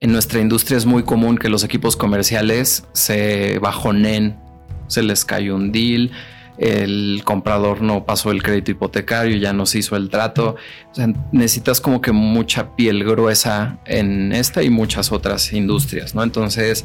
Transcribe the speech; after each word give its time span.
en 0.00 0.12
nuestra 0.12 0.40
industria 0.40 0.76
es 0.76 0.86
muy 0.86 1.04
común 1.04 1.38
que 1.38 1.48
los 1.48 1.64
equipos 1.64 1.96
comerciales 1.96 2.84
se 2.92 3.58
bajonen, 3.58 4.38
se 4.88 5.02
les 5.02 5.24
cae 5.24 5.50
un 5.52 5.72
deal, 5.72 6.10
el 6.58 7.22
comprador 7.24 7.82
no 7.82 8.04
pasó 8.04 8.30
el 8.30 8.42
crédito 8.42 8.70
hipotecario, 8.70 9.36
ya 9.36 9.52
no 9.52 9.66
se 9.66 9.78
hizo 9.78 9.96
el 9.96 10.08
trato. 10.10 10.56
necesitas 11.32 11.80
como 11.80 12.00
que 12.00 12.12
mucha 12.12 12.76
piel 12.76 13.04
gruesa 13.04 13.78
en 13.86 14.32
esta 14.32 14.62
y 14.62 14.70
muchas 14.70 15.12
otras 15.12 15.52
industrias, 15.52 16.14
¿no? 16.14 16.22
Entonces, 16.22 16.84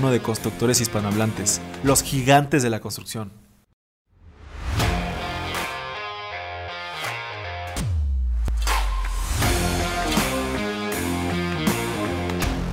de 0.09 0.21
constructores 0.21 0.81
hispanohablantes, 0.81 1.61
los 1.83 2.01
gigantes 2.01 2.63
de 2.63 2.69
la 2.71 2.79
construcción. 2.79 3.31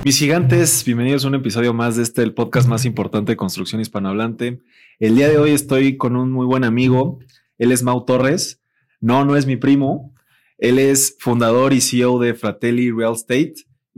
Mis 0.05 0.17
gigantes, 0.17 0.83
bienvenidos 0.85 1.23
a 1.23 1.27
un 1.27 1.35
episodio 1.35 1.73
más 1.73 1.97
de 1.97 2.03
este, 2.03 2.23
el 2.23 2.33
podcast 2.33 2.67
más 2.67 2.85
importante 2.85 3.33
de 3.33 3.37
construcción 3.37 3.79
hispanohablante. 3.79 4.61
El 4.97 5.15
día 5.15 5.29
de 5.29 5.37
hoy 5.37 5.51
estoy 5.51 5.97
con 5.97 6.15
un 6.15 6.31
muy 6.31 6.47
buen 6.47 6.63
amigo. 6.63 7.19
Él 7.59 7.71
es 7.71 7.83
Mau 7.83 8.05
Torres. 8.05 8.59
No, 9.01 9.23
no 9.23 9.35
es 9.35 9.45
mi 9.45 9.55
primo. 9.55 10.15
Él 10.57 10.79
es 10.79 11.15
fundador 11.19 11.73
y 11.73 11.81
CEO 11.81 12.17
de 12.17 12.33
Fratelli 12.33 12.91
Real 12.91 13.13
Estate. 13.13 13.53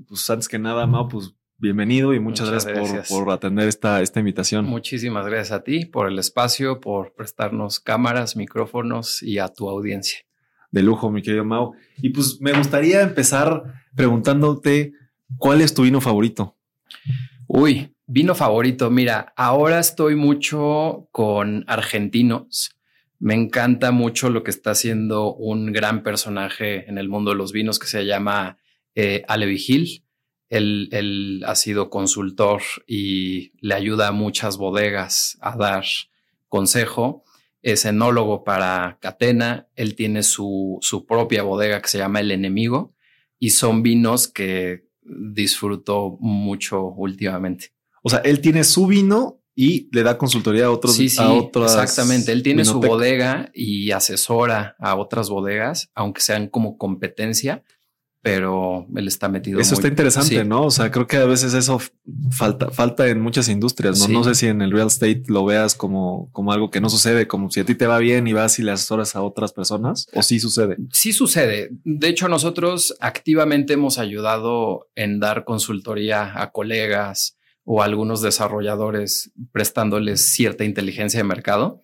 Pues 0.07 0.29
antes 0.29 0.49
que 0.49 0.59
nada, 0.59 0.85
Mau, 0.85 1.07
pues 1.07 1.33
bienvenido 1.61 2.15
y 2.15 2.19
muchas, 2.19 2.49
gracias, 2.49 3.09
Por, 3.09 3.29
atender 3.29 3.67
esta, 3.67 4.01
esta 4.01 4.19
invitación. 4.19 4.65
Muchísimas 4.65 5.27
gracias 5.27 5.51
a 5.51 5.63
ti 5.63 5.85
por 5.85 6.07
el 6.07 6.17
espacio, 6.17 6.79
por 6.79 7.13
prestarnos 7.13 7.79
cámaras, 7.79 8.35
micrófonos 8.35 9.21
y 9.21 9.37
a 9.37 9.47
tu 9.47 9.69
audiencia. 9.69 10.21
De 10.71 10.81
lujo, 10.81 11.11
mi 11.11 11.21
querido 11.21 11.45
Mau. 11.45 11.73
Y 11.97 12.09
pues 12.09 12.41
me 12.41 12.53
gustaría 12.53 13.01
empezar 13.01 13.63
preguntándote 13.95 14.93
cuál 15.37 15.61
es 15.61 15.75
tu 15.75 15.83
vino 15.83 16.01
favorito. 16.01 16.57
Uy, 17.45 17.95
vino 18.07 18.33
favorito. 18.33 18.89
Mira, 18.89 19.31
ahora 19.37 19.79
estoy 19.79 20.15
mucho 20.15 21.07
con 21.11 21.63
argentinos. 21.67 22.75
Me 23.19 23.35
encanta 23.35 23.91
mucho 23.91 24.31
lo 24.31 24.41
que 24.41 24.49
está 24.49 24.71
haciendo 24.71 25.35
un 25.35 25.71
gran 25.71 26.01
personaje 26.01 26.89
en 26.89 26.97
el 26.97 27.07
mundo 27.07 27.31
de 27.31 27.37
los 27.37 27.51
vinos 27.51 27.77
que 27.77 27.87
se 27.87 28.03
llama 28.05 28.57
eh, 28.95 29.23
Ale 29.27 29.45
Vigil 29.45 30.05
él, 30.51 31.43
ha 31.47 31.55
sido 31.55 31.89
consultor 31.89 32.61
y 32.85 33.53
le 33.61 33.73
ayuda 33.73 34.09
a 34.09 34.11
muchas 34.11 34.57
bodegas 34.57 35.37
a 35.39 35.55
dar 35.55 35.85
consejo. 36.49 37.23
Es 37.61 37.85
enólogo 37.85 38.43
para 38.43 38.97
Catena. 39.01 39.67
Él 39.75 39.95
tiene 39.95 40.23
su, 40.23 40.77
su 40.81 41.05
propia 41.05 41.43
bodega 41.43 41.81
que 41.81 41.87
se 41.87 41.97
llama 41.97 42.19
El 42.19 42.31
Enemigo 42.31 42.93
y 43.39 43.51
son 43.51 43.81
vinos 43.81 44.27
que 44.27 44.85
disfruto 45.03 46.17
mucho 46.19 46.83
últimamente. 46.83 47.73
O 48.03 48.09
sea, 48.09 48.19
él 48.19 48.41
tiene 48.41 48.65
su 48.65 48.87
vino 48.87 49.39
y 49.55 49.89
le 49.93 50.03
da 50.03 50.17
consultoría 50.17 50.65
a 50.65 50.71
otros. 50.71 50.95
Sí, 50.95 51.07
sí, 51.07 51.23
exactamente. 51.63 52.33
Él 52.33 52.43
tiene 52.43 52.65
su 52.65 52.79
bodega 52.81 53.51
y 53.53 53.91
asesora 53.91 54.75
a 54.79 54.95
otras 54.95 55.29
bodegas, 55.29 55.91
aunque 55.95 56.21
sean 56.21 56.47
como 56.47 56.77
competencia, 56.77 57.63
pero 58.21 58.85
él 58.95 59.07
está 59.07 59.29
metido. 59.29 59.59
Eso 59.59 59.73
está 59.73 59.87
interesante, 59.87 60.45
¿no? 60.45 60.65
O 60.65 60.71
sea, 60.71 60.91
creo 60.91 61.07
que 61.07 61.17
a 61.17 61.25
veces 61.25 61.55
eso 61.55 61.81
falta, 62.29 62.69
falta 62.69 63.07
en 63.07 63.19
muchas 63.19 63.49
industrias. 63.49 64.07
¿no? 64.07 64.19
no 64.19 64.23
sé 64.23 64.35
si 64.35 64.45
en 64.47 64.61
el 64.61 64.71
real 64.71 64.87
estate 64.87 65.23
lo 65.27 65.43
veas 65.43 65.73
como, 65.73 66.29
como 66.31 66.51
algo 66.51 66.69
que 66.69 66.81
no 66.81 66.89
sucede, 66.89 67.27
como 67.27 67.49
si 67.49 67.61
a 67.61 67.65
ti 67.65 67.73
te 67.73 67.87
va 67.87 67.97
bien 67.97 68.27
y 68.27 68.33
vas 68.33 68.59
y 68.59 68.63
le 68.63 68.71
asesoras 68.71 69.15
a 69.15 69.23
otras 69.23 69.53
personas, 69.53 70.07
o 70.13 70.21
sí 70.21 70.39
sucede. 70.39 70.77
Sí 70.91 71.13
sucede. 71.13 71.71
De 71.83 72.09
hecho, 72.09 72.27
nosotros 72.27 72.95
activamente 72.99 73.73
hemos 73.73 73.97
ayudado 73.97 74.87
en 74.93 75.19
dar 75.19 75.43
consultoría 75.43 76.39
a 76.39 76.51
colegas 76.51 77.37
o 77.63 77.81
a 77.81 77.85
algunos 77.85 78.21
desarrolladores 78.21 79.31
prestándoles 79.51 80.21
cierta 80.21 80.63
inteligencia 80.63 81.19
de 81.19 81.23
mercado. 81.23 81.81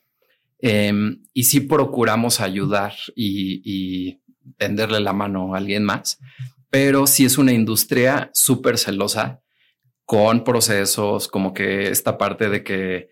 Em, 0.59 1.24
y 1.34 1.44
sí 1.46 1.62
procuramos 1.62 2.42
ayudar 2.42 2.94
y 3.16 4.19
tenderle 4.58 5.00
la 5.00 5.13
mano 5.13 5.53
a 5.53 5.58
alguien 5.58 5.84
más, 5.84 6.19
pero 6.69 7.08
sí 7.08 7.25
es 7.25 7.38
una 7.38 7.53
industria 7.53 8.30
súper 8.34 8.78
celosa 8.78 9.41
con 10.06 10.44
procesos, 10.44 11.28
como 11.28 11.53
que 11.53 11.90
esta 11.90 12.18
parte 12.18 12.50
de 12.50 12.63
que 12.63 13.09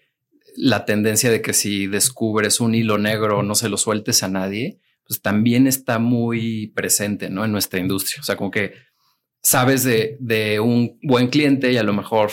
la 0.55 0.85
tendencia 0.85 1.29
de 1.29 1.41
que 1.41 1.53
si 1.53 1.87
descubres 1.87 2.59
un 2.59 2.75
hilo 2.75 2.97
negro 2.97 3.43
no 3.43 3.55
se 3.55 3.69
lo 3.69 3.77
sueltes 3.77 4.23
a 4.23 4.29
nadie, 4.29 4.79
pues 5.05 5.21
también 5.21 5.67
está 5.67 5.99
muy 5.99 6.67
presente 6.67 7.29
¿no? 7.29 7.45
en 7.45 7.51
nuestra 7.51 7.79
industria. 7.79 8.21
O 8.21 8.23
sea, 8.23 8.37
como 8.37 8.51
que 8.51 8.73
sabes 9.41 9.83
de, 9.83 10.17
de 10.19 10.59
un 10.59 10.97
buen 11.03 11.27
cliente 11.27 11.71
y 11.71 11.77
a 11.77 11.83
lo 11.83 11.93
mejor 11.93 12.31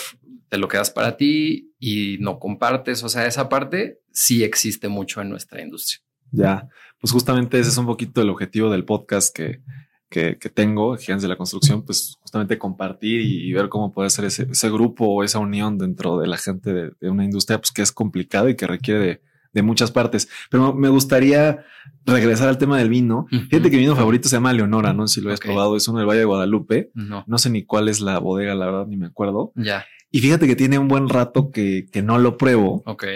te 0.49 0.59
lo 0.59 0.69
quedas 0.69 0.91
para 0.91 1.17
ti 1.17 1.75
y 1.79 2.19
no 2.21 2.39
compartes. 2.39 3.03
O 3.03 3.09
sea, 3.09 3.27
esa 3.27 3.49
parte 3.49 4.01
sí 4.13 4.45
existe 4.45 4.89
mucho 4.89 5.21
en 5.21 5.29
nuestra 5.29 5.61
industria. 5.61 6.01
Ya, 6.31 6.69
pues 7.03 7.13
justamente 7.13 7.59
ese 7.59 7.71
es 7.71 7.77
un 7.77 7.87
poquito 7.87 8.23
el 8.23 8.31
objetivo 8.31 8.71
del 8.71 8.85
podcast 8.85 9.37
que, 9.37 9.61
que, 10.09 10.37
tengo, 10.55 10.97
Gigantes 10.97 11.23
de 11.23 11.29
la 11.29 11.37
Construcción, 11.37 11.83
pues 11.85 12.17
justamente 12.21 12.59
compartir 12.59 13.21
y, 13.23 13.53
ver 13.53 13.69
cómo 13.69 13.93
puede 13.93 14.09
ser 14.09 14.27
ese, 14.27 14.47
ese, 14.49 14.71
grupo 14.71 15.07
o 15.07 15.25
esa 15.25 15.41
unión 15.41 15.79
dentro 15.79 16.17
de 16.19 16.29
la 16.29 16.37
gente 16.37 16.73
de, 16.73 17.11
una 17.11 17.25
industria 17.25 17.59
pues, 17.59 17.73
que 17.73 17.83
es 17.83 17.91
complicada 17.91 18.49
y 18.51 18.55
que 18.55 18.69
requiere 18.69 19.21
de, 19.53 19.63
muchas 19.63 19.91
partes. 19.91 20.29
Pero 20.49 20.73
me 20.75 20.89
gustaría 20.91 21.65
regresar 22.07 22.49
al 22.49 22.59
tema 22.59 22.79
del 22.79 22.89
vino. 22.89 23.27
Fíjate 23.29 23.69
que 23.69 23.79
mi 23.79 23.83
vino 23.83 23.97
favorito 23.97 24.29
se 24.29 24.37
llama 24.37 24.53
Leonora, 24.53 24.93
no 24.93 25.09
sé 25.09 25.17
si 25.17 25.21
lo 25.23 25.33
has 25.33 25.41
probado, 25.41 25.77
es 25.77 25.89
uno 25.89 25.99
del 25.99 26.07
Valle 26.07 26.21
de 26.21 26.25
Guadalupe. 26.25 26.93
No. 26.95 27.25
no 27.27 27.39
sé 27.39 27.51
ni 27.51 27.65
cuál 27.65 27.89
es 27.89 28.01
la 28.01 28.21
bodega, 28.21 28.55
la 28.55 28.67
verdad, 28.67 28.87
ni 28.87 28.97
me 28.97 29.07
acuerdo. 29.07 29.51
Ya. 29.57 29.85
Y 30.13 30.21
fíjate 30.21 30.47
que 30.47 30.55
tiene 30.55 30.79
un 30.79 30.87
buen 30.87 31.09
rato 31.09 31.51
que, 31.51 31.89
que 31.91 32.01
no 32.01 32.19
lo 32.19 32.37
pruebo. 32.37 32.85
Ok. 32.87 33.07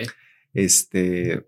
Este, 0.55 1.47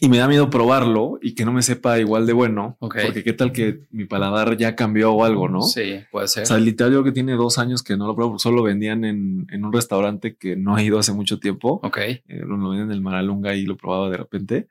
y 0.00 0.08
me 0.08 0.18
da 0.18 0.26
miedo 0.26 0.50
probarlo 0.50 1.18
y 1.22 1.34
que 1.34 1.44
no 1.44 1.52
me 1.52 1.62
sepa 1.62 2.00
igual 2.00 2.26
de 2.26 2.32
bueno. 2.32 2.76
Porque 2.80 3.22
qué 3.22 3.32
tal 3.32 3.52
que 3.52 3.86
mi 3.90 4.04
paladar 4.04 4.56
ya 4.56 4.74
cambió 4.74 5.12
o 5.12 5.24
algo, 5.24 5.48
¿no? 5.48 5.62
Sí, 5.62 6.00
puede 6.10 6.26
ser. 6.28 6.42
O 6.42 6.46
sea, 6.46 6.58
literal 6.58 6.92
yo 6.92 7.04
que 7.04 7.12
tiene 7.12 7.34
dos 7.34 7.58
años 7.58 7.82
que 7.82 7.96
no 7.96 8.06
lo 8.06 8.16
pruebo, 8.16 8.38
solo 8.38 8.62
vendían 8.62 9.04
en, 9.04 9.46
en, 9.50 9.64
un 9.64 9.72
restaurante 9.72 10.34
que 10.34 10.56
no 10.56 10.76
he 10.76 10.84
ido 10.84 10.98
hace 10.98 11.12
mucho 11.12 11.38
tiempo. 11.38 11.80
Ok. 11.84 11.98
Eh, 11.98 12.22
lo, 12.26 12.58
vendían 12.58 12.88
en 12.88 12.92
el 12.92 13.00
Maralunga 13.00 13.54
y 13.54 13.64
lo 13.64 13.76
probaba 13.76 14.10
de 14.10 14.16
repente. 14.16 14.68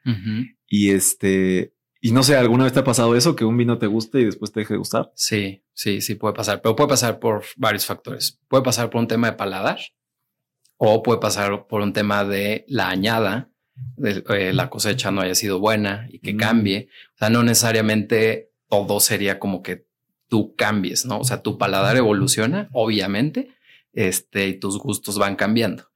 Y 0.67 0.89
este, 0.89 1.73
y 2.01 2.11
no 2.11 2.23
sé, 2.23 2.35
¿alguna 2.35 2.63
vez 2.63 2.73
te 2.73 2.79
ha 2.79 2.83
pasado 2.83 3.15
eso? 3.15 3.35
Que 3.35 3.45
un 3.45 3.55
vino 3.55 3.77
te 3.77 3.87
guste 3.87 4.19
y 4.19 4.25
después 4.25 4.51
te 4.51 4.61
deje 4.61 4.73
de 4.73 4.79
gustar. 4.79 5.11
Sí, 5.15 5.63
sí, 5.73 6.01
sí 6.01 6.15
puede 6.15 6.33
pasar, 6.33 6.61
pero 6.61 6.75
puede 6.75 6.89
pasar 6.89 7.19
por 7.19 7.43
varios 7.57 7.85
factores. 7.85 8.41
Puede 8.47 8.63
pasar 8.63 8.89
por 8.89 8.99
un 8.99 9.07
tema 9.07 9.29
de 9.29 9.37
paladar 9.37 9.79
o 10.77 11.03
puede 11.03 11.19
pasar 11.19 11.67
por 11.67 11.81
un 11.81 11.93
tema 11.93 12.25
de 12.25 12.65
la 12.67 12.89
añada 12.89 13.50
eh, 14.03 14.51
la 14.53 14.69
cosecha 14.69 15.11
no 15.11 15.21
haya 15.21 15.35
sido 15.35 15.59
buena 15.59 16.07
y 16.09 16.19
que 16.19 16.35
cambie. 16.35 16.89
O 17.15 17.17
sea, 17.17 17.29
no 17.29 17.43
necesariamente 17.43 18.51
todo 18.67 18.99
sería 18.99 19.39
como 19.39 19.61
que 19.61 19.85
tú 20.27 20.55
cambies, 20.55 21.05
¿no? 21.05 21.19
O 21.19 21.23
sea, 21.23 21.41
tu 21.41 21.57
paladar 21.57 21.97
evoluciona, 21.97 22.69
obviamente, 22.71 23.51
este, 23.93 24.47
y 24.47 24.53
tus 24.59 24.79
gustos 24.79 25.17
van 25.17 25.35
cambiando, 25.35 25.89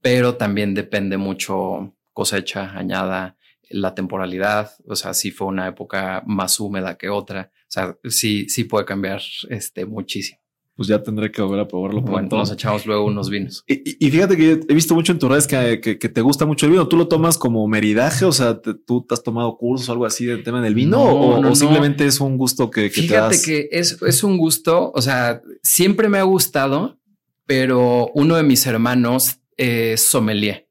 pero 0.00 0.36
también 0.36 0.74
depende 0.74 1.16
mucho 1.16 1.94
cosecha, 2.12 2.72
añada, 2.76 3.36
la 3.68 3.94
temporalidad, 3.94 4.72
o 4.86 4.96
sea, 4.96 5.14
si 5.14 5.30
fue 5.30 5.46
una 5.48 5.68
época 5.68 6.22
más 6.26 6.58
húmeda 6.60 6.96
que 6.96 7.08
otra, 7.08 7.50
o 7.54 7.70
sea, 7.70 7.96
sí, 8.04 8.48
sí 8.48 8.64
puede 8.64 8.84
cambiar 8.84 9.22
este, 9.48 9.86
muchísimo 9.86 10.39
pues 10.80 10.88
ya 10.88 11.02
tendré 11.02 11.30
que 11.30 11.42
volver 11.42 11.60
a 11.60 11.68
probarlo. 11.68 12.00
Bueno, 12.00 12.26
nos 12.30 12.50
echamos 12.50 12.86
luego 12.86 13.04
unos 13.04 13.28
vinos. 13.28 13.62
Y, 13.66 14.10
fíjate 14.10 14.34
que 14.34 14.60
he 14.66 14.72
visto 14.72 14.94
mucho 14.94 15.12
en 15.12 15.18
tus 15.18 15.28
redes 15.28 15.46
que, 15.46 15.78
que, 15.78 16.08
te 16.08 16.22
gusta 16.22 16.46
mucho 16.46 16.64
el 16.64 16.72
vino. 16.72 16.88
¿Tú 16.88 16.96
lo 16.96 17.06
tomas 17.06 17.36
como 17.36 17.68
meridaje? 17.68 18.24
O 18.24 18.32
sea, 18.32 18.62
¿tú 18.62 19.04
te 19.06 19.12
has 19.12 19.22
tomado 19.22 19.58
cursos 19.58 19.90
o 19.90 19.92
algo 19.92 20.06
así 20.06 20.24
del 20.24 20.42
tema 20.42 20.62
del 20.62 20.74
vino? 20.74 21.02
¿O, 21.04 21.54
simplemente 21.54 22.06
es 22.06 22.18
un 22.18 22.38
gusto 22.38 22.70
que, 22.70 22.90
que 22.90 23.02
fíjate 23.02 23.42
que 23.42 23.68
es, 23.70 24.00
es 24.00 24.24
un 24.24 24.38
gusto. 24.38 24.90
O 24.94 25.02
sea, 25.02 25.42
siempre 25.62 26.08
me 26.08 26.16
ha 26.16 26.22
gustado, 26.22 26.98
pero 27.44 28.10
uno 28.14 28.36
de 28.36 28.42
mis 28.42 28.66
hermanos 28.66 29.36
es 29.58 30.00
sommelier. 30.00 30.66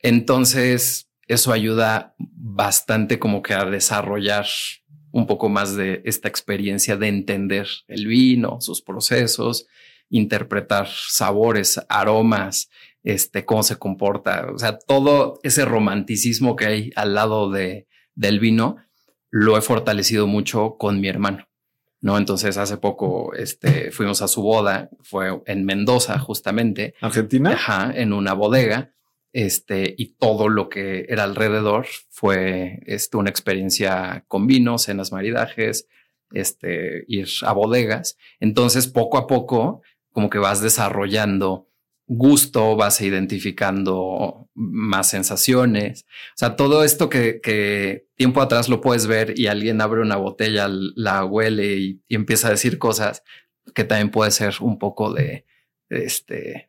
Entonces, 0.00 1.10
eso 1.28 1.52
ayuda 1.52 2.14
bastante 2.18 3.18
como 3.18 3.42
que 3.42 3.52
a 3.52 3.66
desarrollar 3.66 4.46
un 5.14 5.28
poco 5.28 5.48
más 5.48 5.76
de 5.76 6.02
esta 6.04 6.28
experiencia 6.28 6.96
de 6.96 7.06
entender 7.06 7.68
el 7.86 8.06
vino, 8.06 8.60
sus 8.60 8.82
procesos. 8.82 9.66
interpretar 10.10 10.86
sabores, 10.88 11.80
aromas, 11.88 12.68
este, 13.02 13.44
cómo 13.44 13.62
se 13.62 13.76
comporta, 13.76 14.48
o 14.54 14.58
sea, 14.58 14.78
todo 14.78 15.40
ese 15.42 15.64
romanticismo 15.64 16.56
que 16.56 16.66
hay 16.66 16.90
al 16.94 17.14
lado 17.14 17.50
de, 17.50 17.86
del 18.14 18.38
vino, 18.38 18.76
lo 19.30 19.56
he 19.56 19.62
fortalecido 19.62 20.26
mucho 20.26 20.76
con 20.78 21.00
mi 21.00 21.08
hermano. 21.08 21.48
¿no? 22.00 22.18
Entonces 22.18 22.58
hace 22.58 22.76
poco 22.76 23.32
este, 23.34 23.90
fuimos 23.90 24.20
a 24.20 24.28
su 24.28 24.42
boda, 24.42 24.90
fue 25.02 25.42
en 25.46 25.64
Mendoza 25.64 26.18
justamente. 26.18 26.94
Argentina. 27.00 27.52
Ajá, 27.52 27.92
en 27.94 28.12
una 28.12 28.34
bodega. 28.34 28.92
Este, 29.34 29.96
y 29.98 30.14
todo 30.14 30.48
lo 30.48 30.68
que 30.68 31.06
era 31.08 31.24
alrededor 31.24 31.86
fue 32.08 32.78
este, 32.86 33.16
una 33.16 33.30
experiencia 33.30 34.24
con 34.28 34.46
vino, 34.46 34.78
cenas, 34.78 35.10
maridajes, 35.10 35.88
este, 36.30 37.04
ir 37.08 37.28
a 37.42 37.52
bodegas. 37.52 38.16
Entonces, 38.38 38.86
poco 38.86 39.18
a 39.18 39.26
poco, 39.26 39.82
como 40.12 40.30
que 40.30 40.38
vas 40.38 40.62
desarrollando 40.62 41.68
gusto, 42.06 42.76
vas 42.76 43.00
identificando 43.00 44.48
más 44.54 45.10
sensaciones. 45.10 46.06
O 46.30 46.36
sea, 46.36 46.54
todo 46.54 46.84
esto 46.84 47.08
que, 47.08 48.06
tiempo 48.14 48.40
atrás 48.40 48.68
lo 48.68 48.80
puedes 48.80 49.08
ver 49.08 49.36
y 49.36 49.48
alguien 49.48 49.80
abre 49.80 50.00
una 50.00 50.16
botella, 50.16 50.68
la 50.68 51.24
huele 51.24 51.76
y, 51.76 52.02
empieza 52.08 52.46
a 52.46 52.52
decir 52.52 52.78
cosas 52.78 53.24
que 53.74 53.82
también 53.82 54.12
puede 54.12 54.30
ser 54.30 54.54
un 54.60 54.78
poco 54.78 55.12
de, 55.12 55.44
este 55.90 56.68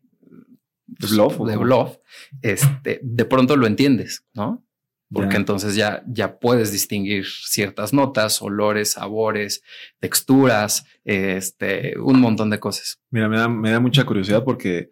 de 0.87 1.07
bluff, 1.07 1.39
de 1.39 1.57
bluff. 1.57 1.97
Este, 2.41 2.99
de 3.03 3.25
pronto 3.25 3.55
lo 3.55 3.67
entiendes, 3.67 4.25
¿no? 4.33 4.65
Porque 5.11 5.37
entonces 5.37 5.75
ya, 5.75 6.03
ya 6.07 6.39
puedes 6.39 6.71
distinguir 6.71 7.25
ciertas 7.25 7.93
notas, 7.93 8.41
olores, 8.41 8.93
sabores, 8.93 9.63
texturas, 9.99 10.85
este, 11.05 11.97
un 11.99 12.19
montón 12.19 12.49
de 12.49 12.59
cosas. 12.59 12.99
Mira, 13.11 13.29
me 13.29 13.37
da, 13.37 13.47
me 13.47 13.71
da 13.71 13.79
mucha 13.79 14.03
curiosidad 14.03 14.43
porque 14.43 14.91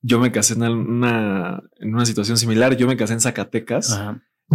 yo 0.00 0.20
me 0.20 0.32
casé 0.32 0.54
en 0.54 0.62
una, 0.62 1.62
en 1.80 1.94
una 1.94 2.06
situación 2.06 2.36
similar. 2.38 2.76
Yo 2.76 2.86
me 2.86 2.96
casé 2.96 3.14
en 3.14 3.20
Zacatecas, 3.20 4.00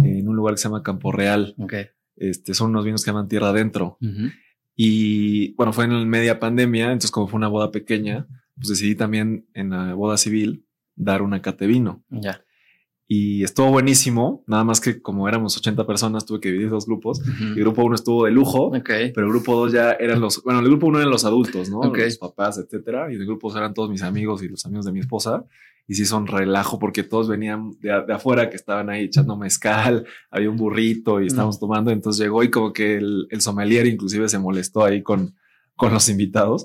en 0.02 0.26
un 0.26 0.36
lugar 0.36 0.54
que 0.54 0.58
se 0.58 0.68
llama 0.68 0.82
Campo 0.82 1.12
Real. 1.12 1.54
Este, 2.16 2.54
son 2.54 2.70
unos 2.70 2.84
vinos 2.84 3.04
que 3.04 3.10
llaman 3.10 3.28
Tierra 3.28 3.50
Adentro. 3.50 3.98
Y 4.74 5.54
bueno, 5.54 5.72
fue 5.72 5.84
en 5.84 6.08
media 6.08 6.40
pandemia, 6.40 6.86
entonces 6.86 7.10
como 7.10 7.28
fue 7.28 7.36
una 7.36 7.48
boda 7.48 7.70
pequeña, 7.70 8.26
pues 8.56 8.68
decidí 8.68 8.94
también 8.94 9.46
en 9.54 9.70
la 9.70 9.94
boda 9.94 10.16
civil 10.16 10.63
dar 10.96 11.22
una 11.22 11.42
cate 11.42 11.66
vino. 11.66 12.02
Ya 12.10 12.44
y 13.06 13.44
estuvo 13.44 13.70
buenísimo. 13.70 14.42
Nada 14.46 14.64
más 14.64 14.80
que 14.80 15.02
como 15.02 15.28
éramos 15.28 15.56
80 15.56 15.86
personas, 15.86 16.24
tuve 16.24 16.40
que 16.40 16.48
dividir 16.48 16.70
dos 16.70 16.86
grupos. 16.86 17.20
El 17.40 17.54
grupo 17.56 17.84
uno 17.84 17.94
estuvo 17.94 18.24
de 18.24 18.30
lujo, 18.30 18.72
pero 19.14 19.26
el 19.26 19.32
grupo 19.32 19.56
dos 19.56 19.72
ya 19.72 19.92
eran 19.92 20.20
los, 20.20 20.42
bueno, 20.42 20.60
el 20.60 20.66
grupo 20.66 20.86
uno 20.86 20.98
eran 20.98 21.10
los 21.10 21.24
adultos, 21.24 21.68
¿no? 21.68 21.82
Los 21.82 22.18
papás, 22.18 22.58
etcétera. 22.58 23.12
Y 23.12 23.16
el 23.16 23.26
grupo 23.26 23.48
dos 23.48 23.56
eran 23.56 23.74
todos 23.74 23.90
mis 23.90 24.02
amigos 24.02 24.42
y 24.42 24.48
los 24.48 24.64
amigos 24.64 24.86
de 24.86 24.92
mi 24.92 25.00
esposa. 25.00 25.44
Y 25.86 25.96
sí 25.96 26.06
son 26.06 26.26
relajo 26.26 26.78
porque 26.78 27.02
todos 27.02 27.28
venían 27.28 27.72
de, 27.80 27.92
afuera 27.92 28.48
que 28.48 28.56
estaban 28.56 28.88
ahí 28.88 29.04
echando 29.04 29.36
mezcal, 29.36 30.06
había 30.30 30.48
un 30.48 30.56
burrito 30.56 31.20
y 31.20 31.26
estábamos 31.26 31.60
tomando. 31.60 31.90
Entonces 31.90 32.22
llegó 32.22 32.42
y 32.42 32.50
como 32.50 32.72
que 32.72 32.96
el, 32.96 33.26
el 33.28 33.40
sommelier 33.42 33.86
inclusive 33.86 34.30
se 34.30 34.38
molestó 34.38 34.82
ahí 34.82 35.02
con, 35.02 35.34
con 35.76 35.92
los 35.92 36.08
invitados. 36.08 36.64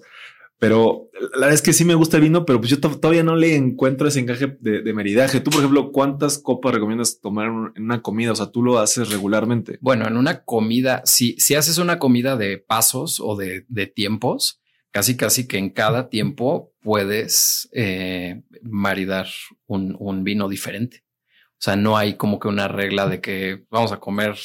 Pero 0.59 1.09
la 1.13 1.39
verdad 1.39 1.53
es 1.53 1.61
que 1.61 1.71
sí 1.71 1.85
me 1.85 1.95
gusta 1.95 2.17
el 2.17 2.23
vino, 2.23 2.45
pero 2.45 2.59
pues 2.59 2.69
yo 2.69 2.81
todavía 2.81 3.23
no 3.23 3.37
le 3.37 3.55
encuentro 3.55 4.09
ese 4.09 4.19
encaje 4.19 4.57
de, 4.59 4.93
meridaje. 4.93 5.39
Tú, 5.39 5.51
por 5.51 5.61
ejemplo, 5.61 5.93
¿cuántas 5.93 6.37
copas 6.37 6.73
recomiendas 6.73 7.21
tomar 7.21 7.47
en 7.75 7.83
una 7.83 8.01
comida? 8.01 8.33
O 8.33 8.35
sea, 8.35 8.51
tú 8.51 8.61
lo 8.61 8.77
haces 8.77 9.09
regularmente. 9.09 9.77
Bueno, 9.79 10.05
en 10.05 10.17
una 10.17 10.43
comida, 10.43 11.01
si, 11.05 11.35
si 11.39 11.55
haces 11.55 11.77
una 11.77 11.97
comida 11.97 12.35
de 12.35 12.57
pasos 12.57 13.21
o 13.23 13.37
de, 13.37 13.63
tiempos, 13.95 14.61
casi 14.91 15.15
casi 15.15 15.47
que 15.47 15.57
en 15.57 15.69
cada 15.69 16.09
tiempo 16.09 16.73
puedes 16.81 17.69
eh, 17.71 18.43
maridar 18.61 19.27
un, 19.65 19.95
un 19.97 20.25
vino 20.25 20.49
diferente. 20.49 21.05
O 21.53 21.61
sea, 21.61 21.77
no 21.77 21.95
hay 21.95 22.15
como 22.15 22.37
que 22.37 22.49
una 22.49 22.67
regla 22.67 23.07
de 23.07 23.21
que 23.21 23.65
vamos 23.69 23.93
a 23.93 24.01
comer 24.01 24.35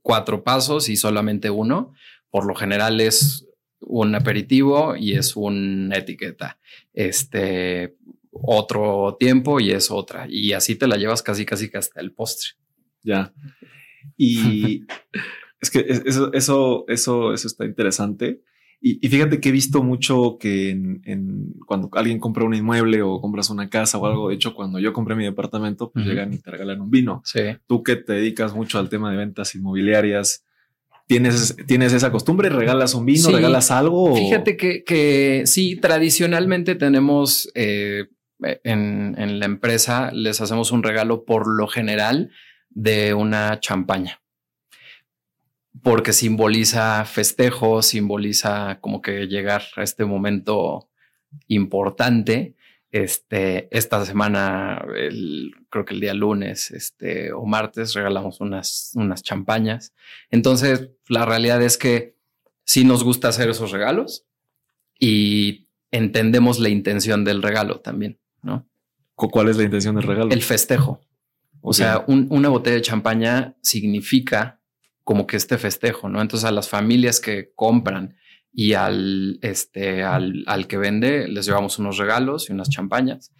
cuatro 0.00 0.42
pasos 0.42 0.88
y 0.88 0.96
solamente 0.96 1.50
uno. 1.50 1.92
Por 2.30 2.46
lo 2.46 2.54
general 2.54 3.00
es 3.00 3.46
un 3.80 4.14
aperitivo 4.14 4.96
y 4.96 5.12
es 5.12 5.36
una 5.36 5.96
etiqueta. 5.96 6.58
Este 6.92 7.96
otro 8.30 9.16
tiempo 9.18 9.60
y 9.60 9.70
es 9.70 9.90
otra. 9.90 10.26
Y 10.28 10.52
así 10.52 10.76
te 10.76 10.86
la 10.86 10.96
llevas 10.96 11.22
casi, 11.22 11.44
casi 11.44 11.70
hasta 11.74 12.00
el 12.00 12.12
postre. 12.12 12.50
Ya. 13.02 13.32
Y 14.16 14.86
es 15.60 15.70
que 15.70 15.80
eso, 15.80 16.32
eso, 16.32 16.84
eso, 16.88 17.34
eso 17.34 17.46
está 17.46 17.64
interesante. 17.64 18.42
Y, 18.82 19.06
fíjate 19.08 19.40
que 19.40 19.50
he 19.50 19.52
visto 19.52 19.82
mucho 19.82 20.38
que 20.40 20.70
en, 20.70 21.52
cuando 21.66 21.90
alguien 21.92 22.18
compra 22.18 22.46
un 22.46 22.54
inmueble 22.54 23.02
o 23.02 23.20
compras 23.20 23.50
una 23.50 23.68
casa 23.68 23.98
o 23.98 24.06
algo, 24.06 24.30
de 24.30 24.36
hecho, 24.36 24.54
cuando 24.54 24.78
yo 24.78 24.94
compré 24.94 25.14
mi 25.14 25.24
departamento, 25.24 25.90
pues 25.90 26.06
llegan 26.06 26.32
y 26.32 26.38
te 26.38 26.50
regalan 26.50 26.80
un 26.80 26.90
vino. 26.90 27.20
Sí. 27.26 27.40
Tú 27.66 27.82
que 27.82 27.96
te 27.96 28.14
dedicas 28.14 28.54
mucho 28.54 28.78
al 28.78 28.88
tema 28.88 29.10
de 29.10 29.18
ventas 29.18 29.54
inmobiliarias, 29.54 30.46
¿Tienes, 31.10 31.56
¿Tienes 31.66 31.92
esa 31.92 32.12
costumbre? 32.12 32.50
¿Regalas 32.50 32.94
un 32.94 33.04
vino? 33.04 33.30
¿Regalas 33.30 33.72
algo? 33.72 34.14
Fíjate 34.14 34.56
que, 34.56 34.84
que 34.84 35.42
sí, 35.44 35.74
tradicionalmente 35.74 36.76
tenemos 36.76 37.50
eh, 37.56 38.06
en, 38.62 39.16
en, 39.18 39.40
la 39.40 39.46
empresa, 39.46 40.12
les 40.12 40.40
hacemos 40.40 40.70
un 40.70 40.84
regalo 40.84 41.24
por 41.24 41.48
lo 41.48 41.66
general 41.66 42.30
de 42.68 43.12
una 43.14 43.58
champaña. 43.58 44.20
Porque 45.82 46.12
simboliza 46.12 47.04
festejo, 47.06 47.82
simboliza 47.82 48.78
como 48.80 49.02
que 49.02 49.26
llegar 49.26 49.64
a 49.74 49.82
este 49.82 50.04
momento 50.04 50.90
importante 51.48 52.54
este, 52.92 53.68
esta 53.76 54.04
semana, 54.04 54.84
el, 54.96 55.52
creo 55.70 55.84
que 55.84 55.94
el 55.94 56.00
día 56.00 56.14
lunes 56.14 56.70
este, 56.70 57.32
o 57.32 57.46
martes, 57.46 57.94
regalamos 57.94 58.40
unas, 58.40 58.92
unas 58.94 59.22
champañas. 59.22 59.94
Entonces, 60.30 60.90
la 61.08 61.24
realidad 61.24 61.62
es 61.62 61.78
que 61.78 62.16
sí 62.64 62.84
nos 62.84 63.04
gusta 63.04 63.28
hacer 63.28 63.48
esos 63.48 63.70
regalos 63.70 64.26
y 64.98 65.68
entendemos 65.90 66.58
la 66.58 66.68
intención 66.68 67.24
del 67.24 67.42
regalo 67.42 67.80
también, 67.80 68.20
¿no? 68.42 68.68
¿Cuál 69.14 69.48
es 69.48 69.56
la 69.56 69.64
intención 69.64 69.96
del 69.96 70.04
regalo? 70.04 70.30
El 70.30 70.42
festejo. 70.42 71.00
O 71.62 71.72
sea, 71.74 72.04
una 72.06 72.48
botella 72.48 72.76
de 72.76 72.82
champaña 72.82 73.54
significa 73.60 74.60
como 75.04 75.26
que 75.26 75.36
este 75.36 75.58
festejo, 75.58 76.08
¿no? 76.08 76.22
Entonces 76.22 76.48
a 76.48 76.52
las 76.52 76.68
familias 76.68 77.20
que 77.20 77.52
compran 77.54 78.16
y 78.52 78.74
al, 78.74 79.38
este, 79.42 80.02
al, 80.02 80.44
al 80.46 80.66
que 80.66 80.76
vende 80.76 81.28
les 81.28 81.46
llevamos 81.46 81.78
unos 81.78 81.98
regalos 81.98 82.50
y 82.50 82.52
unas 82.52 82.68
champañas. 82.70 83.32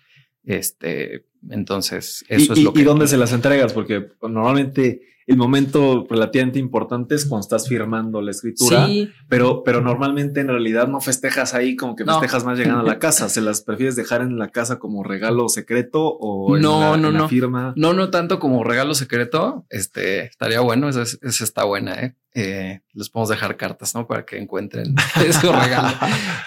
Este, 0.44 1.26
entonces, 1.50 2.24
eso 2.28 2.52
es 2.52 2.62
lo 2.62 2.72
que. 2.72 2.80
¿Y 2.80 2.84
dónde 2.84 3.06
se 3.06 3.16
las 3.16 3.32
entregas? 3.32 3.72
Porque 3.72 4.08
normalmente 4.22 5.02
el 5.30 5.36
momento 5.36 6.08
relativamente 6.10 6.58
importante 6.58 7.14
es 7.14 7.24
cuando 7.24 7.42
estás 7.42 7.68
firmando 7.68 8.20
la 8.20 8.32
escritura, 8.32 8.88
pero, 9.28 9.62
pero 9.62 9.80
normalmente 9.80 10.40
en 10.40 10.48
realidad 10.48 10.88
no 10.88 11.00
festejas 11.00 11.54
ahí 11.54 11.76
como 11.76 11.94
que 11.94 12.04
festejas 12.04 12.44
más 12.44 12.58
llegando 12.58 12.80
a 12.80 12.84
la 12.84 12.98
casa. 12.98 13.28
¿Se 13.28 13.40
las 13.40 13.60
prefieres 13.60 13.94
dejar 13.94 14.22
en 14.22 14.40
la 14.40 14.48
casa 14.48 14.80
como 14.80 15.04
regalo 15.04 15.48
secreto 15.48 16.04
o 16.04 16.58
no, 16.58 16.96
en 16.96 17.02
no, 17.02 17.12
no. 17.12 17.28
firma? 17.28 17.72
No, 17.76 17.92
no 17.92 18.10
tanto 18.10 18.40
como 18.40 18.64
regalo 18.64 18.92
secreto. 18.94 19.66
Este 19.70 20.24
estaría 20.24 20.58
bueno. 20.62 20.88
Esa, 20.88 21.04
está 21.44 21.62
buena. 21.62 21.94
¿eh? 22.02 22.16
¿eh? 22.34 22.80
les 22.92 23.08
podemos 23.08 23.28
dejar 23.28 23.56
cartas, 23.56 23.94
no 23.94 24.08
para 24.08 24.24
que 24.24 24.36
encuentren 24.36 24.96
ese 25.24 25.52
regalo. 25.52 25.96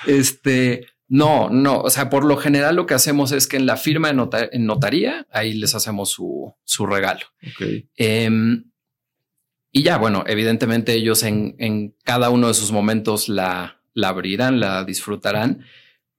este 0.07 0.87
no, 1.07 1.49
no. 1.49 1.79
O 1.79 1.89
sea, 1.89 2.09
por 2.09 2.25
lo 2.25 2.35
general 2.35 2.75
lo 2.75 2.85
que 2.85 2.95
hacemos 2.95 3.31
es 3.31 3.47
que 3.47 3.55
en 3.55 3.65
la 3.65 3.77
firma 3.77 4.09
en, 4.09 4.65
notaría 4.65 5.25
ahí 5.31 5.53
les 5.53 5.73
hacemos 5.73 6.09
su, 6.09 6.53
su 6.65 6.85
regalo. 6.85 7.21
Okay. 7.55 7.87
Em, 7.95 8.65
y 9.75 9.81
ya, 9.81 9.97
bueno, 9.97 10.23
evidentemente 10.27 10.93
ellos 10.93 11.23
en, 11.23 11.95
cada 12.03 12.29
uno 12.29 12.47
de 12.47 12.53
sus 12.53 12.71
momentos 12.71 13.27
la, 13.27 13.81
la 13.95 14.09
abrirán, 14.09 14.59
la 14.59 14.83
disfrutarán, 14.83 15.65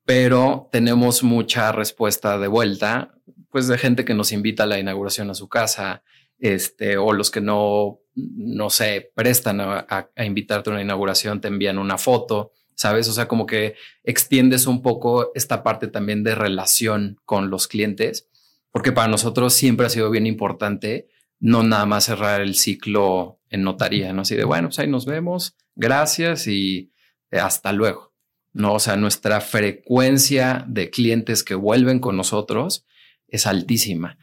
pero 0.05 0.69
tenemos 0.73 1.23
mucha 1.23 1.71
respuesta 1.71 2.37
de 2.37 2.49
vuelta, 2.49 3.15
pues 3.51 3.69
de 3.69 3.79
gente 3.79 4.05
que 4.05 4.13
nos 4.13 4.33
invita 4.33 4.65
a 4.65 4.67
la 4.67 4.81
inauguración 4.81 5.31
a 5.31 5.35
su 5.35 5.49
casa, 5.49 6.03
este, 6.41 6.97
o 6.97 7.13
los 7.13 7.31
que 7.31 7.41
no, 7.41 8.01
no 8.17 8.71
se 8.71 9.13
prestan 9.15 9.61
a, 9.61 9.87
a, 9.89 10.25
invitarte 10.25 10.71
a 10.71 10.73
una 10.73 10.83
inauguración, 10.83 11.41
te 11.41 11.47
envían 11.47 11.79
una 11.79 11.97
foto, 11.97 12.51
¿sabes? 12.75 13.09
O 13.09 13.13
sea, 13.13 13.29
como 13.29 13.47
que 13.47 13.77
extiendes 14.03 14.67
un 14.67 14.83
poco 14.83 15.31
esta 15.37 15.63
parte 15.63 15.87
también 15.87 16.25
de 16.25 16.35
relación 16.35 17.21
con 17.25 17.51
los 17.51 17.69
clientes, 17.69 18.29
porque 18.73 18.91
para 18.91 19.07
nosotros 19.07 19.55
siempre 19.55 19.87
ha 19.87 19.91
sido 19.91 20.11
bien 20.11 20.27
importante 20.27 21.07
no 21.45 21.63
nada 21.63 21.85
más 21.85 22.05
cerrar 22.05 22.41
el 22.41 22.55
ciclo 22.55 23.39
en 23.55 23.63
notaría, 23.63 24.13
¿no? 24.13 24.23
Así 24.23 24.35
de, 24.35 24.45
bueno, 24.45 24.69
pues 24.69 24.81
ahí 24.81 24.89
nos 24.89 25.07
vemos, 25.07 25.57
gracias 25.77 26.49
y 26.49 26.93
eh, 27.31 27.39
hasta 27.39 27.73
luego, 27.73 28.13
¿no? 28.53 28.75
O 28.75 28.81
sea, 28.81 28.97
nuestra 28.97 29.41
frecuencia 29.41 30.65
de 30.69 30.91
clientes 30.91 31.45
que 31.45 31.55
vuelven 31.55 32.01
con 32.01 32.17
nosotros 32.17 32.85
es 33.29 33.47
altísima. 33.47 34.19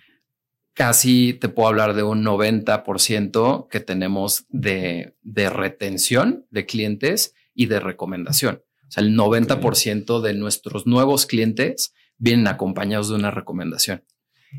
Casi 0.73 1.33
te 1.33 1.47
puedo 1.47 1.69
hablar 1.69 1.93
de 1.93 2.03
un 2.03 2.23
90% 2.25 3.67
que 3.69 3.79
tenemos 3.79 4.45
de, 4.49 5.15
de 5.21 5.49
retención 5.49 6.45
de 6.49 6.65
clientes 6.65 7.33
y 7.53 7.67
de 7.67 7.79
recomendación. 7.79 8.55
O 8.55 8.87
O 8.87 8.91
sea, 8.91 9.03
el 9.03 9.15
90% 9.17 10.21
de 10.21 10.33
nuestros 10.33 10.85
nuevos 10.87 11.25
clientes 11.25 11.93
vienen 12.17 12.47
acompañados 12.47 13.09
de 13.09 13.15
una 13.15 13.31
recomendación. 13.31 14.03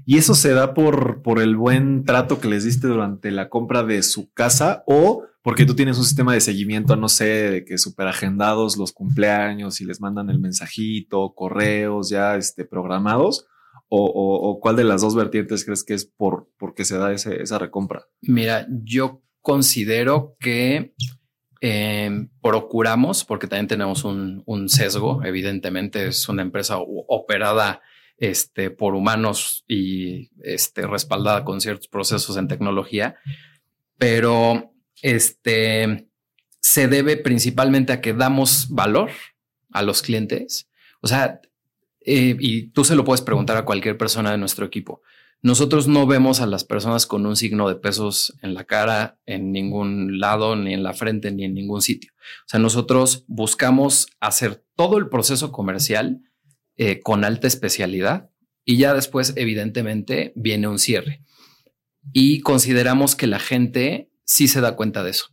¿Y 0.07 0.19
eso 0.19 0.35
se 0.35 0.53
da 0.53 0.75
por, 0.75 1.23
por 1.23 1.41
el 1.41 1.57
buen 1.57 2.05
trato 2.05 2.41
que 2.41 2.49
les 2.49 2.65
diste 2.65 2.87
durante 2.87 3.31
la 3.31 3.49
compra 3.49 3.83
de 3.83 4.03
su 4.03 4.33
casa 4.33 4.83
o 4.87 5.25
porque 5.43 5.67
tú 5.67 5.75
tienes 5.75 5.99
un 5.99 6.05
sistema 6.05 6.35
de 6.35 6.41
seguimiento, 6.41 6.95
no 6.95 7.09
sé, 7.09 7.51
de 7.51 7.65
que 7.65 7.77
super 7.77 8.07
agendados 8.07 8.77
los 8.77 8.93
cumpleaños 8.93 9.81
y 9.81 9.85
les 9.85 10.01
mandan 10.01 10.31
el 10.31 10.39
mensajito, 10.39 11.35
correos 11.35 12.11
ya 12.11 12.37
este, 12.37 12.65
programados? 12.65 13.47
O, 13.95 14.59
cuál 14.63 14.77
de 14.77 14.85
las 14.85 15.03
dos 15.03 15.15
vertientes 15.15 15.67
crees 15.67 15.85
que 15.85 15.93
es 15.93 16.07
por 16.07 16.49
porque 16.57 16.87
se 16.87 16.97
da 16.97 17.13
esa 17.13 17.59
recompra? 17.59 18.07
Mira, 18.23 18.67
yo 18.71 19.23
considero 19.43 20.37
que 20.41 20.95
em, 21.61 22.31
procuramos, 22.41 23.25
porque 23.25 23.47
también 23.47 23.67
tenemos 23.67 24.05
un, 24.05 24.69
sesgo, 24.69 25.23
evidentemente 25.25 26.07
es 26.07 26.27
una 26.29 26.41
empresa 26.41 26.79
operada 26.79 27.83
este, 28.23 28.71
por 28.71 28.95
humanos 28.95 29.65
y 29.67 30.31
este, 30.45 30.87
respaldada 30.87 31.45
con 31.45 31.61
ciertos 31.61 31.89
procesos 31.89 32.37
en 32.37 32.47
tecnología, 32.47 33.17
pero 33.99 34.73
este, 35.03 36.07
se 36.61 36.87
debe 36.87 37.17
principalmente 37.17 37.93
a 37.93 38.01
que 38.01 38.13
damos 38.13 38.69
valor 38.69 39.11
a 39.73 39.83
los 39.83 40.03
clientes. 40.03 40.71
O 41.01 41.09
sea, 41.09 41.41
eh, 42.01 42.37
y 42.39 42.69
tú 42.69 42.85
se 42.85 42.95
lo 42.95 43.05
puedes 43.05 43.23
preguntar 43.23 43.57
a 43.57 43.65
cualquier 43.65 43.99
persona 43.99 44.31
de 44.31 44.39
nuestro 44.39 44.65
equipo. 44.65 45.03
Nosotros 45.41 45.89
no 45.89 46.07
vemos 46.07 46.41
a 46.41 46.47
las 46.47 46.63
personas 46.63 47.09
con 47.09 47.27
un 47.27 47.35
signo 47.35 47.69
de 47.69 47.75
pesos 47.75 48.39
en 48.41 48.55
la 48.55 48.63
cara, 48.63 49.19
en 49.27 49.51
ningún 49.51 50.21
lado, 50.21 50.55
ni 50.55 50.75
en 50.75 50.85
la 50.85 50.93
frente, 50.93 51.33
ni 51.33 51.45
en 51.45 51.55
ningún 51.55 51.83
sitio. 51.83 52.13
O 52.15 52.49
sea, 52.49 52.61
nosotros 52.61 53.25
buscamos 53.27 54.07
hacer 54.21 54.65
todo 54.77 54.97
el 54.99 55.09
proceso 55.09 55.51
comercial 55.51 56.21
eh, 56.77 57.01
con 57.01 57.25
alta 57.25 57.47
especialidad 57.47 58.31
y 58.65 58.79
ya 58.79 58.95
después, 58.95 59.33
evidentemente, 59.37 60.33
viene 60.37 60.69
un 60.69 60.79
cierre. 60.79 61.23
Y 62.13 62.41
consideramos 62.41 63.17
que 63.17 63.27
la 63.27 63.39
gente 63.39 64.11
sí 64.25 64.49
se 64.49 64.61
da 64.61 64.77
cuenta 64.77 65.03
de 65.03 65.11
eso. 65.11 65.27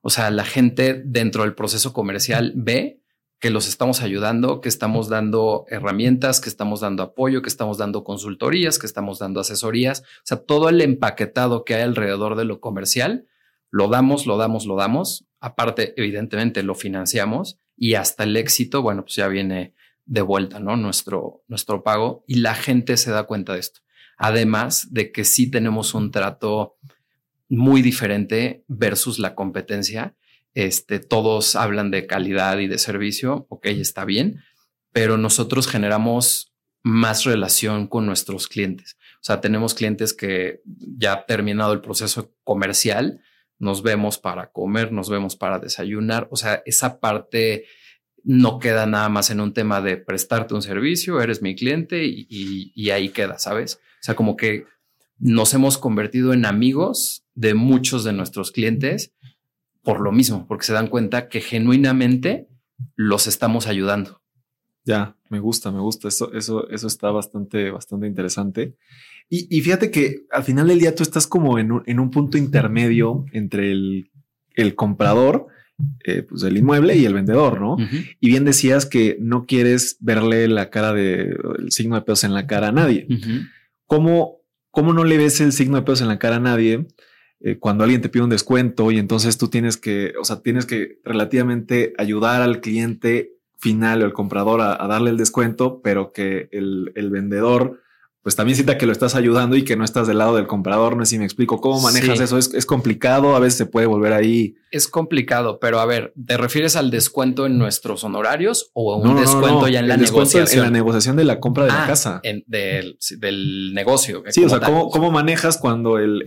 O 0.00 0.10
sea, 0.10 0.30
la 0.30 0.44
gente 0.44 1.00
dentro 1.04 1.42
del 1.42 1.54
proceso 1.54 1.92
comercial 1.92 2.52
ve 2.56 3.00
que 3.38 3.50
los 3.50 3.68
estamos 3.68 4.02
ayudando, 4.02 4.60
que 4.60 4.68
estamos 4.68 5.08
dando 5.08 5.64
herramientas, 5.68 6.40
que 6.40 6.48
estamos 6.48 6.80
dando 6.80 7.02
apoyo, 7.02 7.42
que 7.42 7.48
estamos 7.48 7.76
dando 7.76 8.04
consultorías, 8.04 8.78
que 8.78 8.86
estamos 8.86 9.18
dando 9.18 9.40
asesorías. 9.40 10.00
O 10.00 10.24
sea, 10.24 10.38
todo 10.38 10.68
el 10.68 10.80
empaquetado 10.80 11.64
que 11.64 11.74
hay 11.74 11.82
alrededor 11.82 12.36
de 12.36 12.44
lo 12.44 12.60
comercial, 12.60 13.26
lo 13.70 13.88
damos, 13.88 14.26
lo 14.26 14.36
damos, 14.36 14.66
lo 14.66 14.76
damos. 14.76 15.26
Aparte, 15.40 15.92
evidentemente, 15.96 16.62
lo 16.62 16.74
financiamos 16.74 17.58
y 17.76 17.94
hasta 17.94 18.24
el 18.24 18.36
éxito, 18.36 18.80
bueno, 18.80 19.02
pues 19.02 19.16
ya 19.16 19.26
viene 19.26 19.74
de 20.04 20.22
vuelta, 20.22 20.60
¿no? 20.60 20.76
Nuestro, 20.76 21.42
nuestro 21.48 21.82
pago 21.82 22.24
y 22.26 22.36
la 22.36 22.54
gente 22.54 22.96
se 22.96 23.10
da 23.10 23.24
cuenta 23.24 23.54
de 23.54 23.60
esto. 23.60 23.80
Además 24.16 24.92
de 24.92 25.12
que 25.12 25.24
sí 25.24 25.50
tenemos 25.50 25.94
un 25.94 26.10
trato 26.10 26.76
muy 27.48 27.82
diferente 27.82 28.64
versus 28.68 29.18
la 29.18 29.34
competencia 29.34 30.14
este, 30.54 30.98
todos 30.98 31.56
hablan 31.56 31.90
de 31.90 32.06
calidad 32.06 32.58
y 32.58 32.66
de 32.66 32.78
servicio, 32.78 33.46
ok, 33.48 33.66
está 33.66 34.04
bien, 34.04 34.42
pero 34.92 35.16
nosotros 35.16 35.66
generamos 35.66 36.52
más 36.82 37.24
relación 37.24 37.86
con 37.86 38.06
nuestros 38.06 38.48
clientes. 38.48 38.98
O 39.16 39.24
sea, 39.24 39.40
tenemos 39.40 39.72
clientes 39.74 40.12
que 40.12 40.60
ya 40.64 41.24
terminado 41.26 41.72
el 41.72 41.80
proceso 41.80 42.34
comercial, 42.44 43.20
nos 43.58 43.82
vemos 43.82 44.18
para 44.18 44.50
comer, 44.50 44.92
nos 44.92 45.08
vemos 45.08 45.36
para 45.36 45.58
desayunar. 45.58 46.26
O 46.30 46.36
sea, 46.36 46.62
esa 46.66 46.98
parte 46.98 47.64
no 48.24 48.58
queda 48.58 48.86
nada 48.86 49.08
más 49.08 49.30
en 49.30 49.40
un 49.40 49.52
tema 49.52 49.80
de 49.80 49.96
prestarte 49.96 50.54
un 50.54 50.62
servicio, 50.62 51.20
eres 51.20 51.42
mi 51.42 51.54
cliente 51.54 52.04
y, 52.04 52.90
ahí 52.90 53.08
queda, 53.08 53.38
¿sabes? 53.38 53.76
O 53.76 54.04
sea, 54.04 54.14
como 54.14 54.36
que 54.36 54.66
nos 55.18 55.54
hemos 55.54 55.78
convertido 55.78 56.32
en 56.32 56.44
amigos 56.44 57.24
de 57.34 57.54
muchos 57.54 58.04
de 58.04 58.12
nuestros 58.12 58.52
clientes 58.52 59.12
por 59.82 60.00
lo 60.00 60.12
mismo, 60.12 60.46
porque 60.46 60.64
se 60.64 60.72
dan 60.72 60.88
cuenta 60.88 61.28
que 61.28 61.40
genuinamente 61.40 62.48
los 62.94 63.26
estamos 63.26 63.66
ayudando. 63.66 64.22
Ya, 64.84 65.16
me 65.28 65.40
gusta, 65.40 65.70
me 65.70 65.80
gusta. 65.80 66.08
Eso, 66.08 66.32
eso, 66.32 66.68
eso 66.70 66.86
está 66.86 67.10
bastante, 67.10 67.70
bastante 67.70 68.06
interesante. 68.06 68.76
Y, 69.34 69.62
fíjate 69.62 69.90
que 69.90 70.26
al 70.30 70.42
final 70.42 70.68
del 70.68 70.78
día 70.78 70.94
tú 70.94 71.02
estás 71.02 71.26
como 71.26 71.58
en 71.58 71.72
un, 71.72 72.10
punto 72.10 72.36
intermedio 72.36 73.24
entre 73.32 73.72
el, 73.72 74.74
comprador, 74.74 75.46
eh, 76.04 76.22
pues 76.22 76.42
el 76.42 76.56
inmueble 76.56 76.96
y 76.96 77.04
el 77.04 77.14
vendedor, 77.14 77.60
¿no? 77.60 77.76
Y 78.20 78.28
bien 78.28 78.44
decías 78.44 78.86
que 78.86 79.16
no 79.20 79.46
quieres 79.46 79.96
verle 80.00 80.48
la 80.48 80.70
cara 80.70 80.92
de 80.92 81.36
el 81.58 81.72
signo 81.72 81.96
de 81.96 82.02
pesos 82.02 82.24
en 82.24 82.34
la 82.34 82.46
cara 82.46 82.68
a 82.68 82.72
nadie. 82.72 83.06
¿Cómo, 83.86 84.40
¿Cómo 84.70 84.92
no 84.92 85.04
le 85.04 85.18
ves 85.18 85.40
el 85.40 85.52
signo 85.52 85.76
de 85.76 85.82
pesos 85.82 86.02
en 86.02 86.08
la 86.08 86.18
cara 86.18 86.36
a 86.36 86.40
nadie? 86.40 86.86
Eh, 87.40 87.58
cuando 87.58 87.82
alguien 87.82 88.00
te 88.00 88.08
pide 88.08 88.22
un 88.22 88.30
descuento 88.30 88.92
y 88.92 88.98
entonces 88.98 89.36
tú 89.36 89.48
tienes 89.48 89.76
que, 89.76 90.12
o 90.20 90.24
sea, 90.24 90.42
tienes 90.42 90.64
que 90.64 91.00
relativamente 91.04 91.92
ayudar 91.98 92.40
al 92.40 92.60
cliente 92.60 93.32
final 93.58 94.02
o 94.02 94.04
al 94.04 94.12
comprador 94.12 94.60
a, 94.60 94.86
darle 94.86 95.10
el 95.10 95.16
descuento, 95.16 95.80
pero 95.82 96.12
que 96.12 96.48
el, 96.52 96.92
el 96.94 97.10
vendedor 97.10 97.80
pues 98.22 98.36
también 98.36 98.54
sienta 98.54 98.78
que 98.78 98.86
lo 98.86 98.92
estás 98.92 99.16
ayudando 99.16 99.56
y 99.56 99.64
que 99.64 99.76
no 99.76 99.84
estás 99.84 100.06
del 100.06 100.18
lado 100.18 100.36
del 100.36 100.46
comprador. 100.46 100.96
No 100.96 101.04
sé 101.04 101.10
si 101.10 101.18
me 101.18 101.24
explico 101.24 101.60
cómo 101.60 101.80
manejas 101.80 102.20
eso. 102.20 102.38
¿Es, 102.38 102.66
complicado, 102.66 103.34
a 103.34 103.40
veces 103.40 103.58
se 103.58 103.66
puede 103.66 103.86
volver 103.86 104.12
ahí. 104.12 104.54
Es 104.70 104.86
complicado, 104.86 105.58
pero 105.60 105.80
a 105.80 105.86
ver, 105.86 106.14
¿te 106.26 106.36
refieres 106.36 106.76
al 106.76 106.90
descuento 106.90 107.46
en 107.46 107.58
nuestros 107.58 108.04
honorarios 108.04 108.70
o 108.74 108.94
a 108.94 108.96
un 108.96 109.16
descuento 109.16 109.66
ya 109.66 109.80
en 109.80 109.88
la 109.88 109.96
negociación? 109.96 110.64
En 110.64 110.72
la 110.72 110.78
negociación 110.78 111.16
de 111.16 111.24
la 111.24 111.40
compra 111.40 111.64
de 111.64 111.70
la 111.70 111.84
ah, 111.84 111.86
casa. 111.86 112.22
del, 112.46 113.74
negocio. 113.74 114.22
Sí, 114.28 114.44
o 114.44 114.48
sea, 114.48 114.60
¿cómo, 114.60 115.10
manejas 115.10 115.58
cuando 115.58 115.98
el, 115.98 116.22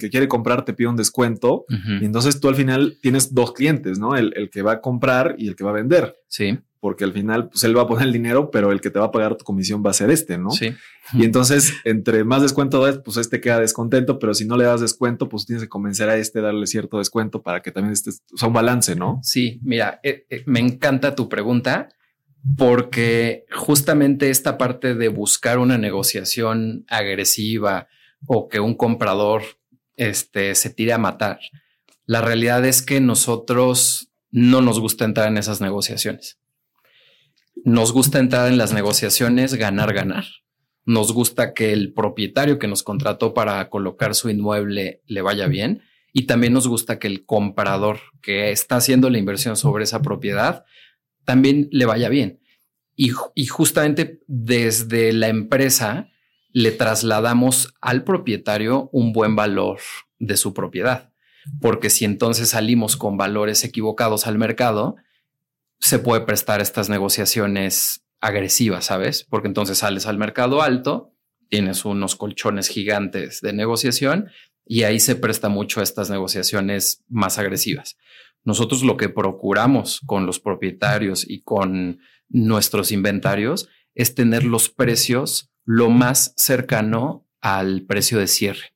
que 0.00 0.08
quiere 0.08 0.28
comprar 0.28 0.64
te 0.64 0.72
pide 0.72 0.88
un 0.88 0.96
descuento? 0.96 1.66
Y 2.00 2.06
entonces 2.06 2.40
tú 2.40 2.48
al 2.48 2.54
final 2.54 2.98
tienes 3.02 3.34
dos 3.34 3.52
clientes, 3.52 3.98
¿no? 3.98 4.16
El, 4.16 4.32
el 4.34 4.48
que 4.48 4.62
va 4.62 4.72
a 4.72 4.80
comprar 4.80 5.34
y 5.36 5.48
el 5.48 5.56
que 5.56 5.64
va 5.64 5.70
a 5.70 5.74
vender. 5.74 6.16
Sí 6.26 6.58
porque 6.84 7.04
al 7.04 7.14
final 7.14 7.48
pues 7.48 7.64
él 7.64 7.74
va 7.74 7.80
a 7.80 7.86
poner 7.86 8.08
el 8.08 8.12
dinero, 8.12 8.50
pero 8.50 8.70
el 8.70 8.82
que 8.82 8.90
te 8.90 8.98
va 8.98 9.06
a 9.06 9.10
pagar 9.10 9.38
tu 9.38 9.44
comisión 9.46 9.82
va 9.82 9.88
a 9.88 9.94
ser 9.94 10.10
este, 10.10 10.36
¿no? 10.36 10.50
Sí. 10.50 10.74
Y 11.14 11.24
entonces, 11.24 11.72
entre 11.84 12.24
más 12.24 12.42
descuento 12.42 12.78
das, 12.84 12.98
pues 12.98 13.16
este 13.16 13.40
queda 13.40 13.58
descontento, 13.58 14.18
pero 14.18 14.34
si 14.34 14.44
no 14.44 14.58
le 14.58 14.64
das 14.64 14.82
descuento, 14.82 15.30
pues 15.30 15.46
tienes 15.46 15.62
que 15.62 15.68
convencer 15.70 16.10
a 16.10 16.16
este 16.18 16.42
darle 16.42 16.66
cierto 16.66 16.98
descuento 16.98 17.40
para 17.40 17.62
que 17.62 17.72
también 17.72 17.94
esté, 17.94 18.10
o 18.10 18.36
sea, 18.36 18.48
un 18.48 18.52
balance, 18.52 18.94
¿no? 18.96 19.18
Sí, 19.22 19.60
mira, 19.62 19.98
eh, 20.02 20.26
eh, 20.28 20.42
me 20.44 20.60
encanta 20.60 21.14
tu 21.14 21.26
pregunta 21.26 21.88
porque 22.58 23.46
justamente 23.50 24.28
esta 24.28 24.58
parte 24.58 24.94
de 24.94 25.08
buscar 25.08 25.58
una 25.58 25.78
negociación 25.78 26.84
agresiva 26.88 27.88
o 28.26 28.50
que 28.50 28.60
un 28.60 28.74
comprador 28.74 29.40
este, 29.96 30.54
se 30.54 30.68
tire 30.68 30.92
a 30.92 30.98
matar, 30.98 31.38
la 32.04 32.20
realidad 32.20 32.62
es 32.66 32.82
que 32.82 33.00
nosotros 33.00 34.10
no 34.30 34.60
nos 34.60 34.80
gusta 34.80 35.06
entrar 35.06 35.28
en 35.28 35.38
esas 35.38 35.62
negociaciones 35.62 36.43
nos 37.64 37.92
gusta 37.92 38.18
entrar 38.18 38.48
en 38.48 38.58
las 38.58 38.72
negociaciones, 38.72 39.54
ganar, 39.54 39.94
ganar. 39.94 40.24
Nos 40.84 41.12
gusta 41.12 41.54
que 41.54 41.72
el 41.72 41.94
propietario 41.94 42.58
que 42.58 42.68
nos 42.68 42.82
contrató 42.82 43.32
para 43.32 43.70
colocar 43.70 44.14
su 44.14 44.28
inmueble 44.28 45.02
le 45.06 45.22
vaya 45.22 45.46
bien. 45.46 45.82
Y 46.12 46.26
también 46.26 46.52
nos 46.52 46.68
gusta 46.68 46.98
que 46.98 47.06
el 47.06 47.24
comprador 47.24 48.00
que 48.20 48.50
está 48.50 48.76
haciendo 48.76 49.08
la 49.08 49.18
inversión 49.18 49.56
sobre 49.56 49.84
esa 49.84 50.02
propiedad 50.02 50.64
también 51.24 51.68
le 51.72 51.86
vaya 51.86 52.10
bien. 52.10 52.40
Y, 52.96 53.12
y 53.34 53.46
justamente 53.46 54.20
desde 54.26 55.12
la 55.14 55.28
empresa 55.28 56.10
le 56.52 56.70
trasladamos 56.70 57.74
al 57.80 58.04
propietario 58.04 58.90
un 58.92 59.12
buen 59.12 59.36
valor 59.36 59.78
de 60.18 60.36
su 60.36 60.52
propiedad. 60.52 61.12
Porque 61.60 61.88
si 61.88 62.04
entonces 62.04 62.50
salimos 62.50 62.96
con 62.96 63.16
valores 63.16 63.64
equivocados 63.64 64.26
al 64.26 64.36
mercado, 64.36 64.96
se 65.84 65.98
puede 65.98 66.22
prestar 66.22 66.62
estas 66.62 66.88
negociaciones 66.88 68.06
agresivas, 68.22 68.86
¿sabes? 68.86 69.26
Porque 69.28 69.48
entonces 69.48 69.76
sales 69.76 70.06
al 70.06 70.16
mercado 70.16 70.62
alto, 70.62 71.12
tienes 71.50 71.84
unos 71.84 72.16
colchones 72.16 72.68
gigantes 72.68 73.42
de 73.42 73.52
negociación 73.52 74.30
y 74.64 74.84
ahí 74.84 74.98
se 74.98 75.14
presta 75.14 75.50
mucho 75.50 75.80
a 75.80 75.82
estas 75.82 76.08
negociaciones 76.08 77.04
más 77.08 77.36
agresivas. 77.36 77.98
Nosotros 78.44 78.82
lo 78.82 78.96
que 78.96 79.10
procuramos 79.10 80.00
con 80.06 80.24
los 80.24 80.40
propietarios 80.40 81.28
y 81.28 81.42
con 81.42 82.00
nuestros 82.30 82.90
inventarios 82.90 83.68
es 83.94 84.14
tener 84.14 84.44
los 84.44 84.70
precios 84.70 85.50
lo 85.66 85.90
más 85.90 86.32
cercano 86.38 87.28
al 87.42 87.82
precio 87.82 88.18
de 88.18 88.26
cierre. 88.26 88.74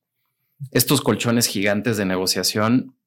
Estos 0.72 1.00
colchones 1.00 1.46
gigantes 1.46 1.96
de 1.96 2.04
negociación 2.04 2.98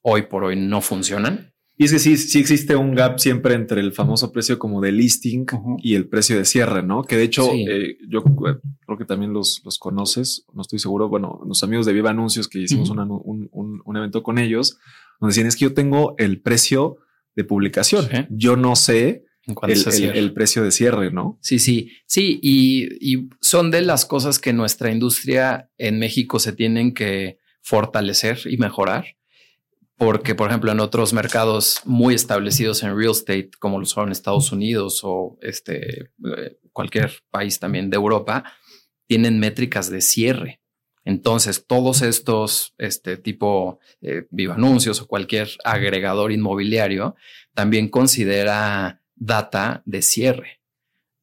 hoy 0.00 0.22
por 0.22 0.44
hoy 0.44 0.54
no 0.54 0.80
funcionan 0.80 1.54
y 1.78 1.84
es 1.84 1.92
que 1.92 1.98
sí, 2.00 2.16
sí 2.16 2.40
existe 2.40 2.74
un 2.74 2.94
gap 2.94 3.18
siempre 3.18 3.54
entre 3.54 3.80
el 3.80 3.92
famoso 3.92 4.32
precio 4.32 4.58
como 4.58 4.80
de 4.80 4.90
listing 4.90 5.46
y 5.78 5.94
el 5.94 6.08
precio 6.08 6.36
de 6.36 6.44
cierre, 6.44 6.82
¿no? 6.82 7.04
Que 7.04 7.16
de 7.16 7.22
hecho 7.22 7.50
eh, 7.54 7.96
yo 8.08 8.18
eh, 8.18 8.58
creo 8.84 8.98
que 8.98 9.04
también 9.04 9.32
los, 9.32 9.62
los 9.64 9.78
conoces, 9.78 10.44
no 10.52 10.62
estoy 10.62 10.80
seguro. 10.80 11.08
Bueno, 11.08 11.40
los 11.46 11.62
amigos 11.62 11.86
de 11.86 11.92
Viva 11.92 12.10
Anuncios 12.10 12.48
que 12.48 12.58
hicimos 12.58 12.90
un, 12.90 13.48
un, 13.52 13.96
evento 13.96 14.24
con 14.24 14.38
ellos, 14.38 14.78
donde 15.20 15.30
decían 15.30 15.46
es 15.46 15.54
que 15.54 15.66
yo 15.66 15.74
tengo 15.74 16.16
el 16.18 16.40
precio 16.40 16.98
de 17.36 17.44
publicación. 17.44 18.08
Yo 18.28 18.56
no 18.56 18.74
sé 18.74 19.24
el, 19.62 20.32
precio 20.32 20.62
de 20.62 20.70
cierre, 20.70 21.10
¿no? 21.10 21.38
Sí, 21.40 21.58
sí, 21.58 21.92
sí. 22.06 22.38
Y, 22.42 23.28
son 23.40 23.70
de 23.70 23.82
las 23.82 24.04
cosas 24.04 24.38
que 24.38 24.52
nuestra 24.52 24.90
industria 24.90 25.70
en 25.78 25.98
México 25.98 26.38
se 26.38 26.52
tienen 26.52 26.92
que 26.92 27.38
fortalecer 27.62 28.40
y 28.46 28.56
mejorar. 28.56 29.17
Porque, 29.98 30.36
por 30.36 30.48
ejemplo, 30.48 30.70
en 30.70 30.78
otros 30.78 31.12
mercados 31.12 31.80
muy 31.84 32.14
establecidos 32.14 32.84
en 32.84 32.96
real 32.96 33.10
estate, 33.10 33.50
como 33.58 33.80
lo 33.80 33.84
son 33.84 34.12
Estados 34.12 34.52
Unidos 34.52 35.00
o 35.02 35.36
este, 35.42 36.12
eh, 36.36 36.58
cualquier 36.72 37.12
país 37.30 37.58
también 37.58 37.90
de 37.90 37.96
Europa, 37.96 38.44
tienen 39.08 39.40
métricas 39.40 39.90
de 39.90 40.00
cierre. 40.00 40.60
Entonces, 41.04 41.66
todos 41.66 42.02
estos, 42.02 42.74
este 42.78 43.16
tipo 43.16 43.80
eh, 44.00 44.26
viva 44.30 44.54
anuncios 44.54 45.00
o 45.00 45.08
cualquier 45.08 45.48
agregador 45.64 46.30
inmobiliario 46.30 47.16
también 47.54 47.88
considera 47.88 49.02
data 49.16 49.82
de 49.84 50.02
cierre. 50.02 50.60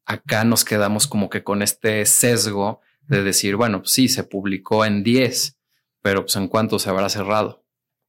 Acá 0.04 0.44
nos 0.44 0.64
quedamos 0.64 1.06
como 1.06 1.30
que 1.30 1.42
con 1.42 1.62
este 1.62 2.04
sesgo 2.04 2.80
de 3.02 3.22
decir, 3.22 3.56
bueno, 3.56 3.80
pues 3.80 3.92
sí, 3.92 4.08
se 4.08 4.24
publicó 4.24 4.84
en 4.84 5.02
10, 5.02 5.56
pero 6.02 6.22
pues 6.22 6.36
en 6.36 6.48
cuánto 6.48 6.78
se 6.78 6.90
habrá 6.90 7.08
cerrado. 7.08 7.65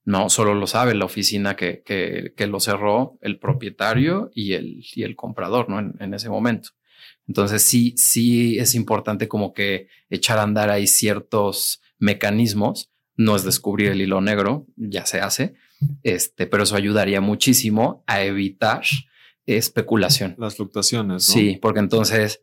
No, 0.08 0.30
solo 0.30 0.56
lo 0.56 0.68
sabe 0.68 0.96
la 0.96 1.04
oficina 1.04 1.58
que, 1.58 1.84
que, 1.84 2.48
lo 2.48 2.62
cerró 2.62 3.18
el 3.20 3.40
propietario 3.40 4.32
y 4.34 4.54
el, 4.54 4.82
y 4.96 5.04
el 5.04 5.18
comprador, 5.18 5.70
¿no? 5.70 5.80
En, 5.80 6.14
ese 6.14 6.30
momento. 6.30 6.70
Entonces 7.28 7.62
sí, 7.62 7.94
sí 7.98 8.58
es 8.58 8.74
importante 8.74 9.28
como 9.28 9.54
que 9.54 9.90
echar 10.10 10.40
a 10.40 10.44
andar 10.44 10.70
ahí 10.70 10.88
ciertos 10.88 11.82
mecanismos. 12.00 12.90
No 13.18 13.36
es 13.36 13.44
descubrir 13.44 13.92
el 13.92 14.00
hilo 14.00 14.22
negro, 14.22 14.66
ya 14.78 15.06
se 15.06 15.20
hace, 15.20 15.56
este, 16.04 16.48
pero 16.48 16.64
eso 16.64 16.78
ayudaría 16.78 17.20
muchísimo 17.20 18.06
a 18.08 18.24
evitar 18.24 18.84
especulación. 19.46 20.36
Las 20.38 20.56
fluctuaciones. 20.56 21.26
Sí, 21.26 21.60
porque 21.62 21.82
entonces, 21.82 22.42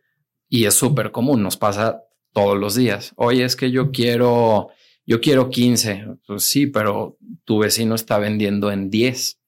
y 0.51 0.67
es 0.67 0.75
súper 0.75 1.13
común, 1.13 1.43
nos 1.43 1.57
pasa 1.57 2.03
todos 2.35 2.59
los 2.59 2.75
días. 2.75 3.15
Oye, 3.17 3.43
es 3.43 3.57
que 3.57 3.71
yo 3.71 3.91
quiero, 3.91 4.69
yo 5.07 5.21
quiero 5.21 5.51
15. 5.51 6.07
Pues 6.27 6.45
sí, 6.45 6.67
pero 6.67 7.19
tu 7.45 7.59
vecino 7.59 7.95
está 7.95 8.19
vendiendo 8.19 8.71
en 8.71 8.91
10. 8.91 9.41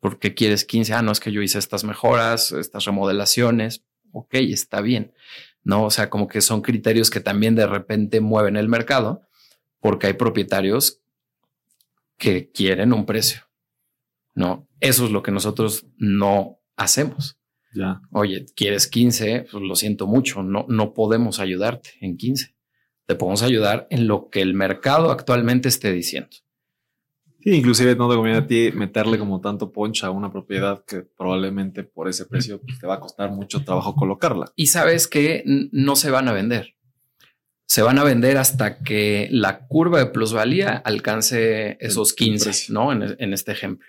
¿Por 0.00 0.18
qué 0.18 0.34
quieres 0.34 0.64
15? 0.64 0.94
Ah, 0.94 1.02
no, 1.02 1.12
es 1.12 1.20
que 1.20 1.32
yo 1.32 1.42
hice 1.42 1.58
estas 1.58 1.84
mejoras, 1.84 2.52
estas 2.52 2.84
remodelaciones. 2.84 3.84
Ok, 4.12 4.34
está 4.34 4.80
bien. 4.80 5.12
No, 5.64 5.84
o 5.84 5.90
sea, 5.90 6.10
como 6.10 6.26
que 6.26 6.40
son 6.40 6.60
criterios 6.60 7.10
que 7.10 7.20
también 7.20 7.54
de 7.54 7.66
repente 7.66 8.20
mueven 8.20 8.56
el 8.56 8.68
mercado 8.68 9.22
porque 9.80 10.08
hay 10.08 10.12
propietarios 10.14 11.00
que 12.16 12.50
quieren 12.50 12.92
un 12.92 13.06
precio. 13.06 13.42
No, 14.34 14.68
eso 14.80 15.04
es 15.04 15.10
lo 15.10 15.22
que 15.22 15.30
nosotros 15.30 15.86
no 15.96 16.60
hacemos. 16.76 17.38
Ya. 17.74 18.00
Oye, 18.10 18.46
¿quieres 18.54 18.86
15? 18.86 19.46
Pues 19.50 19.62
lo 19.62 19.74
siento 19.76 20.06
mucho, 20.06 20.42
no, 20.42 20.66
no 20.68 20.94
podemos 20.94 21.40
ayudarte 21.40 21.90
en 22.00 22.16
15. 22.16 22.54
Te 23.06 23.14
podemos 23.14 23.42
ayudar 23.42 23.86
en 23.90 24.06
lo 24.06 24.28
que 24.30 24.40
el 24.40 24.54
mercado 24.54 25.10
actualmente 25.10 25.68
esté 25.68 25.92
diciendo. 25.92 26.30
Sí, 27.42 27.50
inclusive 27.50 27.96
no 27.96 28.08
te 28.08 28.14
conviene 28.14 28.38
a 28.38 28.46
ti 28.46 28.70
meterle 28.72 29.18
como 29.18 29.40
tanto 29.40 29.72
poncha 29.72 30.06
a 30.06 30.10
una 30.10 30.30
propiedad 30.30 30.84
que 30.84 31.00
probablemente 31.00 31.82
por 31.82 32.08
ese 32.08 32.24
precio 32.24 32.60
te 32.80 32.86
va 32.86 32.94
a 32.94 33.00
costar 33.00 33.32
mucho 33.32 33.64
trabajo 33.64 33.96
colocarla. 33.96 34.52
Y 34.54 34.68
sabes 34.68 35.08
que 35.08 35.42
no 35.44 35.96
se 35.96 36.12
van 36.12 36.28
a 36.28 36.32
vender. 36.32 36.76
Se 37.66 37.82
van 37.82 37.98
a 37.98 38.04
vender 38.04 38.36
hasta 38.36 38.78
que 38.78 39.28
la 39.32 39.66
curva 39.66 39.98
de 39.98 40.06
plusvalía 40.06 40.76
alcance 40.76 41.78
esos 41.80 42.12
15, 42.12 42.72
¿no? 42.72 42.92
En, 42.92 43.16
en 43.18 43.32
este 43.32 43.50
ejemplo. 43.50 43.88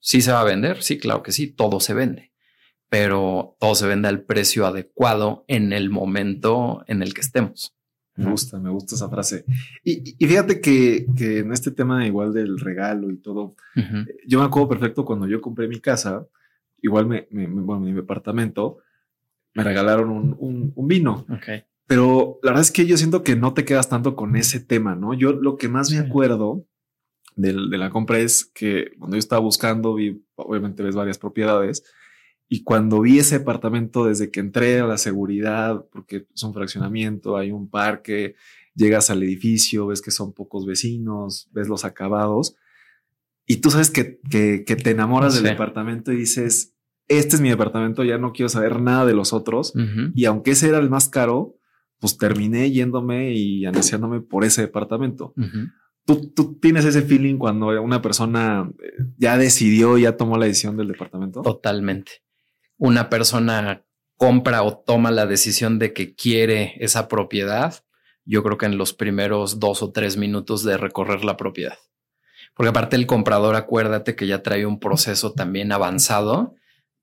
¿Sí 0.00 0.20
se 0.20 0.32
va 0.32 0.40
a 0.40 0.44
vender? 0.44 0.82
Sí, 0.82 0.98
claro 0.98 1.22
que 1.22 1.30
sí, 1.30 1.46
todo 1.46 1.78
se 1.78 1.94
vende, 1.94 2.32
pero 2.88 3.56
todo 3.60 3.76
se 3.76 3.86
vende 3.86 4.08
al 4.08 4.24
precio 4.24 4.66
adecuado 4.66 5.44
en 5.46 5.72
el 5.72 5.90
momento 5.90 6.82
en 6.88 7.02
el 7.02 7.14
que 7.14 7.20
estemos. 7.20 7.76
Me 8.14 8.30
gusta, 8.30 8.58
me 8.58 8.70
gusta 8.70 8.94
esa 8.94 9.08
frase. 9.08 9.44
Y, 9.82 10.14
fíjate 10.18 10.60
que, 10.60 11.06
en 11.18 11.52
este 11.52 11.70
tema 11.70 12.06
igual 12.06 12.32
del 12.32 12.58
regalo 12.58 13.10
y 13.10 13.16
todo, 13.16 13.56
eh, 13.74 13.82
yo 14.26 14.40
me 14.40 14.44
acuerdo 14.44 14.68
perfecto 14.68 15.04
cuando 15.04 15.26
yo 15.26 15.40
compré 15.40 15.66
mi 15.66 15.80
casa, 15.80 16.26
igual 16.82 17.06
me, 17.06 17.26
bueno, 17.30 17.80
mi 17.80 17.92
departamento, 17.92 18.78
me 19.54 19.64
regalaron 19.64 20.10
un, 20.10 20.72
un, 20.74 20.88
vino. 20.88 21.26
Okay. 21.38 21.64
Pero 21.86 22.38
la 22.42 22.50
verdad 22.50 22.62
es 22.62 22.70
que 22.70 22.86
yo 22.86 22.96
siento 22.96 23.22
que 23.22 23.36
no 23.36 23.54
te 23.54 23.64
quedas 23.64 23.88
tanto 23.88 24.14
con 24.16 24.36
ese 24.36 24.60
tema, 24.60 24.94
¿no? 24.94 25.14
Yo 25.14 25.32
lo 25.32 25.56
que 25.56 25.68
más 25.68 25.90
me 25.90 25.98
acuerdo 25.98 26.66
de, 27.36 27.52
la 27.52 27.90
compra 27.90 28.18
es 28.18 28.44
que 28.44 28.92
cuando 28.98 29.16
yo 29.16 29.20
estaba 29.20 29.40
buscando, 29.40 29.94
vi, 29.94 30.24
obviamente 30.34 30.82
ves 30.82 30.94
varias 30.94 31.18
propiedades, 31.18 31.84
y 32.52 32.64
cuando 32.64 33.00
vi 33.00 33.18
ese 33.18 33.36
apartamento, 33.36 34.04
desde 34.04 34.30
que 34.30 34.40
entré 34.40 34.78
a 34.78 34.86
la 34.86 34.98
seguridad, 34.98 35.86
porque 35.90 36.26
es 36.34 36.42
un 36.42 36.52
fraccionamiento, 36.52 37.38
hay 37.38 37.50
un 37.50 37.70
parque, 37.70 38.34
llegas 38.74 39.08
al 39.08 39.22
edificio, 39.22 39.86
ves 39.86 40.02
que 40.02 40.10
son 40.10 40.34
pocos 40.34 40.66
vecinos, 40.66 41.48
ves 41.52 41.68
los 41.68 41.86
acabados, 41.86 42.54
y 43.46 43.62
tú 43.62 43.70
sabes 43.70 43.90
que, 43.90 44.20
que, 44.28 44.76
te 44.76 44.90
enamoras 44.90 45.34
del 45.34 45.44
departamento 45.44 46.12
y 46.12 46.16
dices, 46.16 46.74
este 47.08 47.36
es 47.36 47.40
mi 47.40 47.48
departamento, 47.48 48.04
ya 48.04 48.18
no 48.18 48.34
quiero 48.34 48.50
saber 48.50 48.82
nada 48.82 49.06
de 49.06 49.14
los 49.14 49.32
otros. 49.32 49.72
Y 50.14 50.26
aunque 50.26 50.50
ese 50.50 50.68
era 50.68 50.78
el 50.78 50.90
más 50.90 51.08
caro, 51.08 51.56
pues 52.00 52.18
terminé 52.18 52.70
yéndome 52.70 53.32
y 53.32 53.64
ansiándome 53.64 54.20
por 54.20 54.44
ese 54.44 54.60
departamento. 54.60 55.32
¿Tú, 56.04 56.58
tienes 56.60 56.84
ese 56.84 57.00
feeling 57.00 57.38
cuando 57.38 57.68
una 57.80 58.02
persona 58.02 58.70
eh, 58.82 59.04
ya 59.16 59.38
decidió, 59.38 59.96
ya 59.96 60.18
tomó 60.18 60.36
la 60.36 60.44
decisión 60.44 60.76
del 60.76 60.88
departamento? 60.88 61.40
Totalmente. 61.40 62.21
Una 62.84 63.08
persona 63.08 63.84
compra 64.16 64.64
o 64.64 64.76
toma 64.76 65.12
la 65.12 65.26
decisión 65.26 65.78
de 65.78 65.92
que 65.92 66.16
quiere 66.16 66.74
esa 66.80 67.06
propiedad, 67.06 67.84
yo 68.24 68.42
creo 68.42 68.58
que 68.58 68.66
en 68.66 68.76
los 68.76 68.92
primeros 68.92 69.60
dos 69.60 69.84
o 69.84 69.92
tres 69.92 70.16
minutos 70.16 70.64
de 70.64 70.76
recorrer 70.76 71.24
la 71.24 71.36
propiedad. 71.36 71.78
Porque 72.56 72.70
aparte 72.70 72.96
el 72.96 73.06
comprador, 73.06 73.54
acuérdate 73.54 74.16
que 74.16 74.26
ya 74.26 74.42
trae 74.42 74.66
un 74.66 74.80
proceso 74.80 75.32
también 75.32 75.70
avanzado 75.70 76.56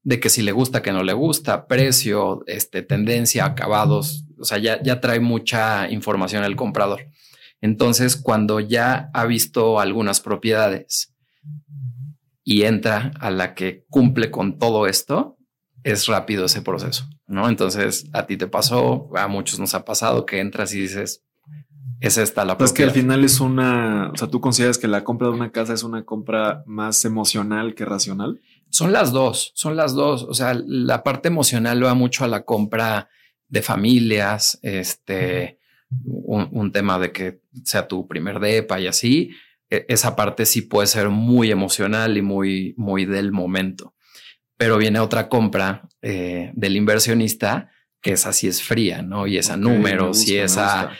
de 0.03 0.19
que 0.19 0.29
si 0.29 0.41
le 0.41 0.51
gusta, 0.51 0.81
que 0.81 0.91
no 0.91 1.01
le 1.01 1.13
gusta, 1.13 1.65
precio, 1.65 2.43
este, 2.45 2.81
tendencia, 2.81 3.45
acabados, 3.45 4.25
o 4.37 4.43
sea, 4.43 4.57
ya, 4.57 4.83
ya 4.83 4.99
trae 4.99 5.21
mucha 5.21 5.89
información 5.89 6.43
el 6.43 6.57
comprador. 6.57 7.05
Entonces, 7.61 8.17
cuando 8.17 8.59
ya 8.59 9.09
ha 9.13 9.25
visto 9.25 9.79
algunas 9.79 10.19
propiedades 10.19 11.15
y 12.43 12.63
entra 12.63 13.13
a 13.21 13.31
la 13.31 13.55
que 13.55 13.85
cumple 13.89 14.29
con 14.29 14.59
todo 14.59 14.85
esto, 14.85 15.37
es 15.83 16.07
rápido 16.07 16.45
ese 16.45 16.61
proceso, 16.61 17.07
¿no? 17.27 17.47
Entonces, 17.47 18.09
a 18.13 18.25
ti 18.25 18.37
te 18.37 18.47
pasó, 18.47 19.09
a 19.15 19.27
muchos 19.27 19.59
nos 19.59 19.73
ha 19.73 19.85
pasado 19.85 20.25
que 20.25 20.39
entras 20.39 20.73
y 20.73 20.81
dices, 20.81 21.23
es 21.99 22.17
esta 22.17 22.45
la 22.45 22.57
propiedad. 22.57 22.71
Es 22.71 22.77
que 22.77 22.83
al 22.83 22.91
final 22.91 23.23
es 23.23 23.39
una, 23.39 24.11
o 24.13 24.17
sea, 24.17 24.29
tú 24.29 24.39
consideras 24.39 24.77
que 24.77 24.87
la 24.87 25.03
compra 25.03 25.27
de 25.27 25.33
una 25.33 25.51
casa 25.51 25.73
es 25.73 25.83
una 25.83 26.05
compra 26.05 26.63
más 26.65 27.03
emocional 27.05 27.75
que 27.75 27.85
racional. 27.85 28.39
Son 28.69 28.91
las 28.93 29.11
dos, 29.11 29.51
son 29.55 29.75
las 29.75 29.93
dos. 29.93 30.23
O 30.23 30.33
sea, 30.33 30.53
la 30.65 31.03
parte 31.03 31.27
emocional 31.27 31.83
va 31.83 31.93
mucho 31.93 32.23
a 32.23 32.27
la 32.27 32.43
compra 32.43 33.09
de 33.47 33.61
familias, 33.61 34.59
este, 34.61 35.59
un, 36.03 36.71
tema 36.71 36.99
de 36.99 37.11
que 37.11 37.41
sea 37.63 37.87
tu 37.87 38.07
primer 38.07 38.39
depa 38.39 38.79
y 38.79 38.87
así, 38.87 39.31
e, 39.69 39.85
esa 39.89 40.15
parte 40.15 40.45
sí 40.45 40.61
puede 40.61 40.87
ser 40.87 41.09
muy 41.09 41.51
emocional 41.51 42.17
y 42.17 42.21
muy, 42.21 42.75
muy 42.77 43.05
del 43.05 43.31
momento. 43.31 43.93
Pero 44.59 44.77
viene 44.77 44.99
otra 44.99 45.29
compra 45.29 45.89
eh, 46.01 46.51
del 46.53 46.75
inversionista 46.75 47.71
que 48.01 48.11
esa 48.11 48.33
sí 48.33 48.47
es 48.47 48.61
fría, 48.61 49.01
¿no? 49.01 49.25
Y 49.25 49.37
es 49.37 49.49
a 49.49 49.57
números 49.57 50.27
y 50.27 50.37
es 50.37 50.57
a, 50.57 50.91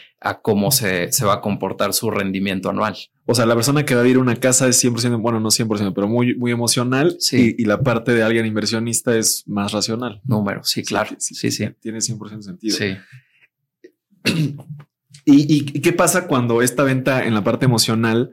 cómo 0.41 0.71
se, 0.71 1.11
se, 1.11 1.25
va 1.25 1.35
a 1.35 1.41
comportar 1.41 1.93
su 1.93 2.09
rendimiento 2.09 2.69
anual. 2.69 2.95
O 3.25 3.35
sea, 3.35 3.45
la 3.45 3.53
persona 3.53 3.85
que 3.85 3.93
va 3.93 4.01
a 4.01 4.03
vivir 4.03 4.17
una 4.17 4.35
casa 4.35 4.67
es 4.67 4.83
100%, 4.83 5.21
bueno, 5.21 5.39
no 5.39 5.49
100%, 5.49 5.93
pero 5.93 6.07
muy, 6.07 6.35
muy 6.35 6.51
emocional. 6.51 7.17
Sí. 7.19 7.55
Y, 7.57 7.65
la 7.65 7.81
parte 7.81 8.13
de 8.13 8.23
alguien 8.23 8.45
inversionista 8.45 9.15
es 9.15 9.43
más 9.45 9.71
racional. 9.71 10.19
Números, 10.25 10.69
sí, 10.69 10.83
claro. 10.83 11.15
Sí, 11.19 11.35
sí. 11.35 11.51
sí, 11.51 11.69
Tiene 11.79 11.99
100% 11.99 12.41
sentido. 12.41 12.75
Sí. 12.75 12.97
¿Y, 15.25 15.81
qué 15.81 15.93
pasa 15.93 16.27
cuando 16.27 16.61
esta 16.61 16.83
venta 16.83 17.25
en 17.25 17.33
la 17.35 17.43
parte 17.43 17.65
emocional 17.65 18.31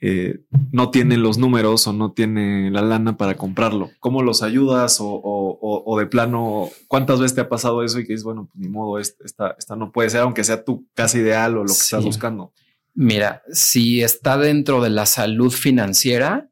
eh, 0.00 0.40
no 0.72 0.90
tiene 0.90 1.18
los 1.18 1.36
números 1.36 1.86
o 1.86 1.92
no 1.92 2.12
tiene 2.12 2.70
la 2.70 2.82
lana 2.82 3.16
para 3.16 3.36
comprarlo? 3.36 3.90
¿Cómo 4.00 4.22
los 4.22 4.42
ayudas 4.42 4.98
o, 5.00 5.96
de 5.98 6.06
plano, 6.06 6.68
cuántas 6.88 7.20
veces 7.20 7.34
te 7.34 7.42
ha 7.42 7.48
pasado 7.48 7.82
eso 7.82 8.00
y 8.00 8.06
que 8.06 8.14
dices, 8.14 8.24
bueno, 8.24 8.48
pues 8.50 8.56
ni 8.56 8.68
modo, 8.68 8.98
esta, 8.98 9.54
esta 9.58 9.76
no 9.76 9.92
puede 9.92 10.10
ser, 10.10 10.20
aunque 10.20 10.44
sea 10.44 10.64
tu 10.64 10.86
casa 10.94 11.18
ideal 11.18 11.56
o 11.56 11.60
lo 11.60 11.66
que 11.66 11.72
estás 11.72 12.04
buscando? 12.04 12.52
Mira, 12.94 13.42
si 13.52 14.02
está 14.02 14.38
dentro 14.38 14.82
de 14.82 14.90
la 14.90 15.06
salud 15.06 15.50
financiera, 15.50 16.50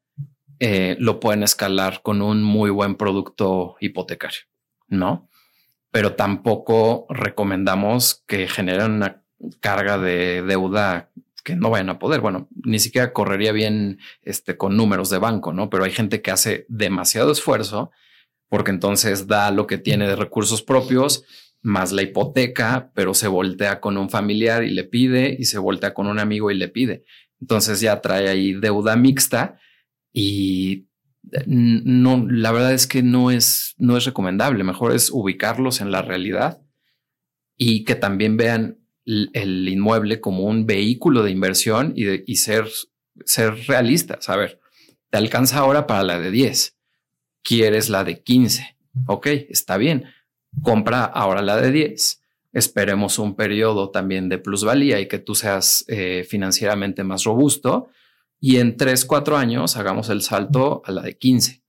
eh, 0.60 0.96
lo 0.98 1.20
pueden 1.20 1.42
escalar 1.42 2.02
con 2.02 2.20
un 2.20 2.42
muy 2.42 2.70
buen 2.70 2.96
producto 2.96 3.76
hipotecario, 3.80 4.40
¿no? 4.88 5.28
Pero 5.90 6.14
tampoco 6.14 7.06
recomendamos 7.08 8.24
que 8.26 8.48
generen 8.48 8.92
una 8.92 9.24
carga 9.60 9.98
de 9.98 10.42
deuda 10.42 11.10
que 11.48 11.56
no 11.56 11.70
vayan 11.70 11.88
a 11.88 11.98
poder. 11.98 12.20
Bueno, 12.20 12.46
ni 12.62 12.78
siquiera 12.78 13.14
correría 13.14 13.52
bien 13.52 14.00
este, 14.20 14.58
con 14.58 14.76
números 14.76 15.08
de 15.08 15.16
banco, 15.16 15.54
¿no? 15.54 15.70
Pero 15.70 15.84
hay 15.84 15.92
gente 15.92 16.20
que 16.20 16.30
hace 16.30 16.66
demasiado 16.68 17.32
esfuerzo 17.32 17.90
porque 18.50 18.70
entonces 18.70 19.26
da 19.28 19.50
lo 19.50 19.66
que 19.66 19.78
tiene 19.78 20.06
de 20.06 20.14
recursos 20.14 20.62
propios 20.62 21.24
más 21.62 21.90
la 21.92 22.02
hipoteca, 22.02 22.92
pero 22.94 23.14
se 23.14 23.28
voltea 23.28 23.80
con 23.80 23.96
un 23.96 24.10
familiar 24.10 24.62
y 24.62 24.70
le 24.72 24.84
pide 24.84 25.34
y 25.38 25.46
se 25.46 25.58
voltea 25.58 25.94
con 25.94 26.06
un 26.06 26.18
amigo 26.18 26.50
y 26.50 26.54
le 26.54 26.68
pide. 26.68 27.04
Entonces 27.40 27.80
ya 27.80 28.02
trae 28.02 28.28
ahí 28.28 28.52
deuda 28.52 28.94
mixta 28.96 29.58
y 30.12 30.86
no, 31.46 32.26
la 32.28 32.52
verdad 32.52 32.74
es 32.74 32.86
que 32.86 33.02
no 33.02 33.30
es, 33.30 33.74
no 33.78 33.96
es 33.96 34.04
recomendable. 34.04 34.64
Mejor 34.64 34.92
es 34.94 35.10
ubicarlos 35.10 35.80
en 35.80 35.92
la 35.92 36.02
realidad 36.02 36.60
y 37.56 37.84
que 37.84 37.94
también 37.94 38.36
vean 38.36 38.77
el, 39.32 39.68
inmueble 39.68 40.20
como 40.20 40.44
un 40.44 40.66
vehículo 40.66 41.22
de 41.22 41.30
inversión 41.30 41.92
y, 41.96 42.04
de, 42.04 42.24
y 42.26 42.36
ser, 42.36 42.68
ser 43.24 43.54
realistas. 43.66 44.28
A 44.28 44.36
ver, 44.36 44.60
te 45.10 45.18
alcanza 45.18 45.58
ahora 45.58 45.86
para 45.86 46.02
la 46.02 46.20
de 46.20 46.30
10, 46.30 46.76
quieres 47.42 47.88
la 47.88 48.04
de 48.04 48.22
15. 48.22 48.76
Ok, 49.06 49.26
está 49.26 49.76
bien. 49.76 50.04
Compra 50.62 51.04
ahora 51.04 51.42
la 51.42 51.56
de 51.60 51.72
10. 51.72 52.22
Esperemos 52.52 53.18
un 53.18 53.36
periodo 53.36 53.90
también 53.90 54.28
de 54.28 54.38
plusvalía 54.38 55.00
y 55.00 55.08
que 55.08 55.18
tú 55.18 55.34
seas 55.34 55.84
eh, 55.88 56.26
financieramente 56.28 57.04
más 57.04 57.24
robusto 57.24 57.88
y 58.40 58.58
en 58.58 58.76
tres, 58.76 59.04
cuatro 59.04 59.36
años 59.36 59.76
hagamos 59.76 60.08
el 60.10 60.22
salto 60.22 60.82
a 60.84 60.92
la 60.92 61.02
de 61.02 61.18
15. 61.18 61.62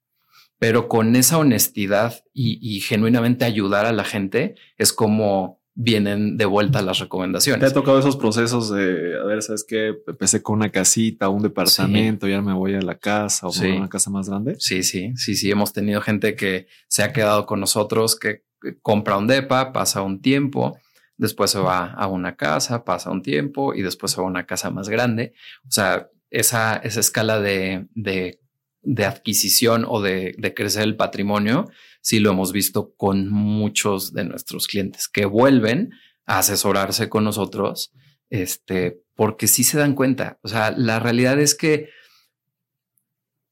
Pero 0.60 0.88
con 0.88 1.16
esa 1.16 1.38
honestidad 1.38 2.24
y, 2.34 2.82
genuinamente 2.82 3.46
ayudar 3.46 3.86
a 3.86 3.94
la 3.94 4.04
gente 4.04 4.56
es 4.78 4.92
como 4.94 5.59
vienen 5.82 6.36
de 6.36 6.44
vuelta 6.44 6.82
las 6.82 7.00
recomendaciones. 7.00 7.62
¿Te 7.62 7.66
ha 7.68 7.74
tocado 7.74 8.00
esos 8.00 8.18
procesos 8.18 8.70
de, 8.70 9.18
a 9.18 9.24
ver, 9.24 9.42
¿sabes 9.42 9.64
qué? 9.66 9.96
Empecé 10.06 10.44
con 10.44 10.58
una 10.58 10.72
casita, 10.72 11.30
un 11.30 11.42
departamento, 11.42 12.28
ya 12.28 12.42
me 12.42 12.52
voy 12.52 12.74
a 12.74 12.82
la 12.82 12.98
casa 12.98 13.48
o 13.48 13.54
a 13.54 13.78
una 13.78 13.88
casa 13.88 14.10
más 14.10 14.28
grande? 14.28 14.58
Sí, 14.60 14.84
sí, 14.84 15.14
sí, 15.16 15.36
sí. 15.36 15.50
Hemos 15.50 15.72
tenido 15.72 16.02
gente 16.02 16.36
que 16.36 16.68
se 16.90 17.02
ha 17.02 17.14
quedado 17.14 17.46
con 17.46 17.62
nosotros, 17.62 18.20
que 18.20 18.44
compra 18.82 19.16
un 19.16 19.28
DEPA, 19.28 19.72
pasa 19.72 20.02
un 20.02 20.22
tiempo, 20.22 20.78
después 21.16 21.52
se 21.52 21.60
va 21.60 21.94
a 21.94 22.08
una 22.08 22.36
casa, 22.36 22.84
pasa 22.84 23.10
un 23.10 23.24
tiempo 23.24 23.74
y 23.74 23.82
después 23.82 24.12
se 24.12 24.20
va 24.20 24.28
a 24.28 24.30
una 24.30 24.46
casa 24.46 24.72
más 24.72 24.90
grande. 24.90 25.32
O 25.66 25.72
sea, 25.72 26.10
esa, 26.30 26.76
esa 26.76 27.00
escala 27.00 27.40
de, 27.40 27.88
de, 27.96 28.42
de 28.82 29.06
adquisición 29.06 29.86
o 29.88 30.02
de, 30.02 30.36
de, 30.38 30.54
crecer 30.54 30.84
el 30.84 30.98
patrimonio, 30.98 31.70
sí 32.02 32.20
lo 32.20 32.32
hemos 32.32 32.52
visto 32.52 32.94
con 32.96 33.30
muchos 33.30 34.14
de 34.14 34.26
nuestros 34.26 34.68
clientes 34.68 35.08
que 35.08 35.26
vuelven 35.26 35.92
a 36.26 36.40
asesorarse 36.40 37.10
con 37.10 37.24
nosotros, 37.24 37.92
este, 38.30 39.02
porque 39.16 39.48
sí 39.48 39.64
se 39.64 39.78
dan 39.78 39.96
cuenta. 39.96 40.40
O 40.44 40.48
sea, 40.48 40.72
la 40.72 41.00
realidad 41.00 41.40
es 41.40 41.56
que 41.56 41.90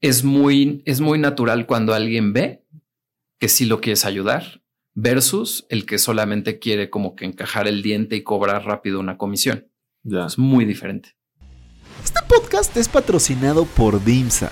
es 0.01 0.23
muy, 0.23 0.83
es 0.85 1.01
muy 1.01 1.19
natural 1.19 1.65
cuando 1.65 1.93
alguien 1.93 2.33
ve 2.33 2.63
que 3.39 3.49
sí 3.49 3.65
lo 3.65 3.81
quieres 3.81 4.05
ayudar 4.05 4.61
versus 4.93 5.65
el 5.69 5.85
que 5.85 5.99
solamente 5.99 6.59
quiere 6.59 6.89
como 6.89 7.15
que 7.15 7.25
encajar 7.25 7.67
el 7.67 7.83
diente 7.83 8.15
y 8.15 8.23
cobrar 8.23 8.65
rápido 8.65 8.99
una 8.99 9.17
comisión. 9.17 9.67
Ya. 10.03 10.25
Es 10.25 10.37
muy 10.37 10.65
diferente. 10.65 11.15
Este 12.03 12.19
podcast 12.27 12.75
es 12.77 12.89
patrocinado 12.89 13.65
por 13.65 14.03
DIMSA, 14.03 14.51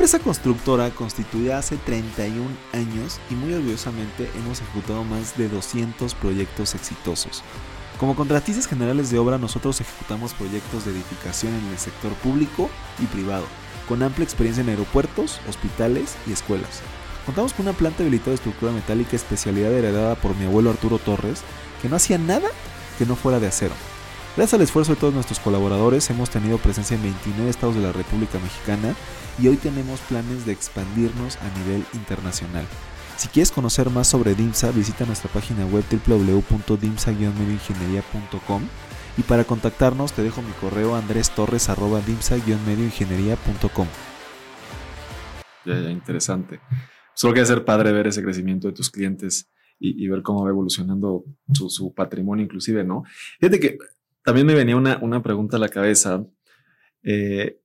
empresa 0.00 0.18
constructora 0.18 0.88
constituida 0.88 1.58
hace 1.58 1.76
31 1.76 2.48
años 2.72 3.20
y 3.28 3.34
muy 3.34 3.52
orgullosamente 3.52 4.30
hemos 4.34 4.62
ejecutado 4.62 5.04
más 5.04 5.36
de 5.36 5.50
200 5.50 6.14
proyectos 6.14 6.74
exitosos. 6.74 7.42
Como 7.98 8.16
contratistas 8.16 8.66
generales 8.66 9.10
de 9.10 9.18
obra 9.18 9.36
nosotros 9.36 9.78
ejecutamos 9.78 10.32
proyectos 10.32 10.86
de 10.86 10.92
edificación 10.92 11.52
en 11.52 11.66
el 11.66 11.76
sector 11.76 12.14
público 12.14 12.70
y 12.98 13.04
privado, 13.08 13.44
con 13.90 14.02
amplia 14.02 14.24
experiencia 14.24 14.62
en 14.62 14.70
aeropuertos, 14.70 15.38
hospitales 15.46 16.16
y 16.26 16.32
escuelas. 16.32 16.80
Contamos 17.26 17.52
con 17.52 17.66
una 17.68 17.76
planta 17.76 18.02
habilitada 18.02 18.30
de 18.30 18.36
estructura 18.36 18.72
metálica 18.72 19.16
especialidad 19.16 19.70
heredada 19.70 20.14
por 20.14 20.34
mi 20.34 20.46
abuelo 20.46 20.70
Arturo 20.70 20.98
Torres, 20.98 21.42
que 21.82 21.90
no 21.90 21.96
hacía 21.96 22.16
nada 22.16 22.48
que 22.96 23.04
no 23.04 23.16
fuera 23.16 23.38
de 23.38 23.48
acero. 23.48 23.74
Gracias 24.36 24.54
al 24.54 24.62
esfuerzo 24.62 24.94
de 24.94 25.00
todos 25.00 25.12
nuestros 25.12 25.40
colaboradores 25.40 26.08
hemos 26.08 26.30
tenido 26.30 26.56
presencia 26.58 26.96
en 26.96 27.02
29 27.02 27.50
estados 27.50 27.74
de 27.74 27.82
la 27.82 27.90
República 27.90 28.38
Mexicana 28.38 28.94
y 29.40 29.48
hoy 29.48 29.56
tenemos 29.56 29.98
planes 30.02 30.46
de 30.46 30.52
expandirnos 30.52 31.36
a 31.38 31.50
nivel 31.58 31.84
internacional. 31.94 32.64
Si 33.16 33.26
quieres 33.26 33.50
conocer 33.50 33.90
más 33.90 34.06
sobre 34.06 34.36
DIMSA, 34.36 34.70
visita 34.70 35.04
nuestra 35.04 35.28
página 35.32 35.66
web 35.66 35.82
www.dimsa-medioingeniería.com 36.06 38.62
y 39.18 39.22
para 39.22 39.42
contactarnos 39.42 40.12
te 40.12 40.22
dejo 40.22 40.42
mi 40.42 40.52
correo 40.52 40.94
andrestorres.dimsa-medioingeniería.com. 40.94 43.88
Ya, 45.66 45.80
ya, 45.80 45.90
interesante. 45.90 46.60
Solo 47.14 47.34
que 47.34 47.44
ser 47.44 47.64
padre 47.64 47.90
ver 47.90 48.06
ese 48.06 48.22
crecimiento 48.22 48.68
de 48.68 48.74
tus 48.74 48.90
clientes 48.90 49.50
y, 49.80 50.06
ver 50.08 50.22
cómo 50.22 50.44
va 50.44 50.50
evolucionando 50.50 51.24
su, 51.52 51.68
su, 51.68 51.92
patrimonio 51.94 52.44
inclusive, 52.44 52.84
¿no? 52.84 53.02
Fíjate 53.40 53.58
que 53.58 53.76
también 54.30 54.46
me 54.46 54.54
venía 54.54 54.76
una, 54.76 54.96
una 54.98 55.24
pregunta 55.24 55.56
a 55.56 55.58
la 55.58 55.68
cabeza. 55.68 56.24
Eh, 57.02 57.60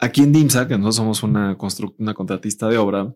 aquí 0.00 0.22
en 0.22 0.32
DIMSA, 0.32 0.66
que 0.66 0.76
nosotros 0.76 0.96
somos 0.96 1.22
una, 1.22 1.56
una 1.98 2.12
contratista 2.12 2.68
de 2.68 2.76
obra, 2.76 3.14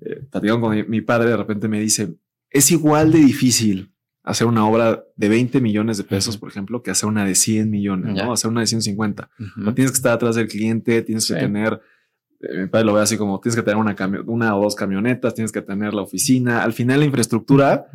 eh, 0.00 0.26
con 0.60 0.90
mi, 0.90 1.00
padre, 1.00 1.30
de 1.30 1.36
repente 1.36 1.68
me 1.68 1.78
dice, 1.78 2.16
es 2.50 2.72
igual 2.72 3.12
de 3.12 3.20
difícil 3.20 3.94
hacer 4.24 4.48
una 4.48 4.66
obra 4.66 5.04
de 5.14 5.28
20 5.28 5.60
millones 5.60 5.96
de 5.96 6.02
pesos, 6.02 6.38
por 6.38 6.48
ejemplo, 6.48 6.82
que 6.82 6.90
hacer 6.90 7.08
una 7.08 7.24
de 7.24 7.36
100 7.36 7.70
millones, 7.70 8.16
¿no? 8.16 8.32
Hacer 8.32 8.50
una 8.50 8.62
de 8.62 8.66
150. 8.66 9.30
No 9.54 9.74
tienes 9.74 9.92
que 9.92 9.98
estar 9.98 10.14
atrás 10.14 10.34
del 10.34 10.48
cliente, 10.48 11.02
tienes 11.02 11.28
que 11.28 11.34
tener, 11.34 11.80
mi 12.40 12.66
padre 12.66 12.86
lo 12.86 12.94
ve 12.94 13.02
así 13.02 13.16
como, 13.16 13.40
tienes 13.40 13.56
que 13.56 13.62
tener 13.62 13.76
una, 13.76 13.96
una 14.26 14.56
o 14.56 14.62
dos 14.62 14.74
camionetas, 14.74 15.34
tienes 15.34 15.52
que 15.52 15.62
tener 15.62 15.94
la 15.94 16.02
oficina. 16.02 16.62
Al 16.62 16.72
final 16.72 17.00
la 17.00 17.06
infraestructura 17.06 17.86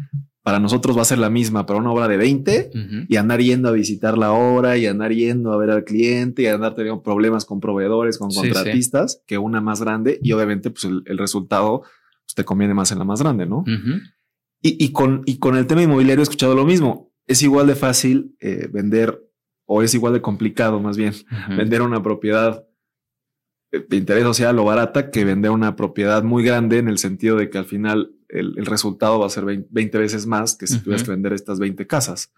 para 0.41 0.59
nosotros 0.59 0.97
va 0.97 1.01
a 1.01 1.05
ser 1.05 1.19
la 1.19 1.29
misma 1.29 1.65
para 1.65 1.79
una 1.79 1.91
obra 1.91 2.07
de 2.07 2.17
20 2.17 2.71
y 3.07 3.15
andar 3.17 3.39
yendo 3.41 3.69
a 3.69 3.71
visitar 3.71 4.17
la 4.17 4.31
obra 4.31 4.77
y 4.77 4.87
andar 4.87 5.11
yendo 5.11 5.53
a 5.53 5.57
ver 5.57 5.69
al 5.69 5.83
cliente 5.83 6.43
y 6.43 6.47
andar 6.47 6.75
teniendo 6.75 7.03
problemas 7.03 7.45
con 7.45 7.59
proveedores, 7.59 8.17
con 8.17 8.31
contratistas, 8.31 9.21
que 9.27 9.37
una 9.37 9.61
más 9.61 9.81
grande 9.81 10.19
y 10.23 10.31
obviamente 10.31 10.71
pues 10.71 10.85
el, 10.85 11.17
resultado 11.17 11.81
pues, 12.25 12.35
te 12.35 12.45
conviene 12.45 12.73
más 12.73 12.91
en 12.91 12.99
la 12.99 13.03
más 13.03 13.21
grande, 13.21 13.45
¿no? 13.45 13.63
y, 14.61 14.91
con, 14.91 15.21
y 15.25 15.37
con 15.37 15.55
el 15.55 15.67
tema 15.67 15.83
inmobiliario 15.83 16.21
he 16.21 16.23
escuchado 16.23 16.55
lo 16.55 16.65
mismo. 16.65 17.11
Es 17.27 17.43
igual 17.43 17.67
de 17.67 17.75
fácil 17.75 18.35
eh, 18.39 18.67
vender 18.71 19.21
o 19.65 19.83
es 19.83 19.93
igual 19.93 20.13
de 20.13 20.21
complicado 20.21 20.79
más 20.79 20.97
bien 20.97 21.13
vender 21.55 21.83
una 21.83 22.01
propiedad 22.01 22.65
interés 23.71 24.23
social 24.23 24.57
o 24.59 24.65
barata 24.65 25.11
que 25.11 25.25
vender 25.25 25.51
una 25.51 25.75
propiedad 25.75 26.23
muy 26.23 26.43
grande 26.43 26.79
en 26.79 26.87
el 26.87 26.97
sentido 26.97 27.37
de 27.37 27.49
que 27.49 27.57
al 27.57 27.65
final 27.65 28.11
el, 28.29 28.65
resultado 28.65 29.19
va 29.19 29.27
a 29.27 29.29
ser 29.29 29.45
20 29.45 29.97
veces 29.97 30.25
más 30.25 30.55
que 30.55 30.67
si 30.67 30.79
tuvieras 30.79 31.03
que 31.03 31.11
vender 31.11 31.33
estas 31.33 31.59
20 31.59 31.85
casas. 31.87 32.31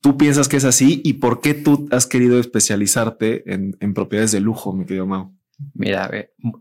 ¿Tú 0.00 0.16
piensas 0.16 0.48
que 0.48 0.56
es 0.56 0.64
así? 0.64 1.00
¿Y 1.04 1.14
por 1.14 1.40
qué 1.40 1.54
tú 1.54 1.88
has 1.90 2.06
querido 2.06 2.38
especializarte 2.38 3.52
en, 3.52 3.94
propiedades 3.94 4.32
de 4.32 4.40
lujo, 4.40 4.72
mi 4.72 4.84
querido 4.84 5.06
Mau? 5.06 5.34
Mira, 5.72 6.10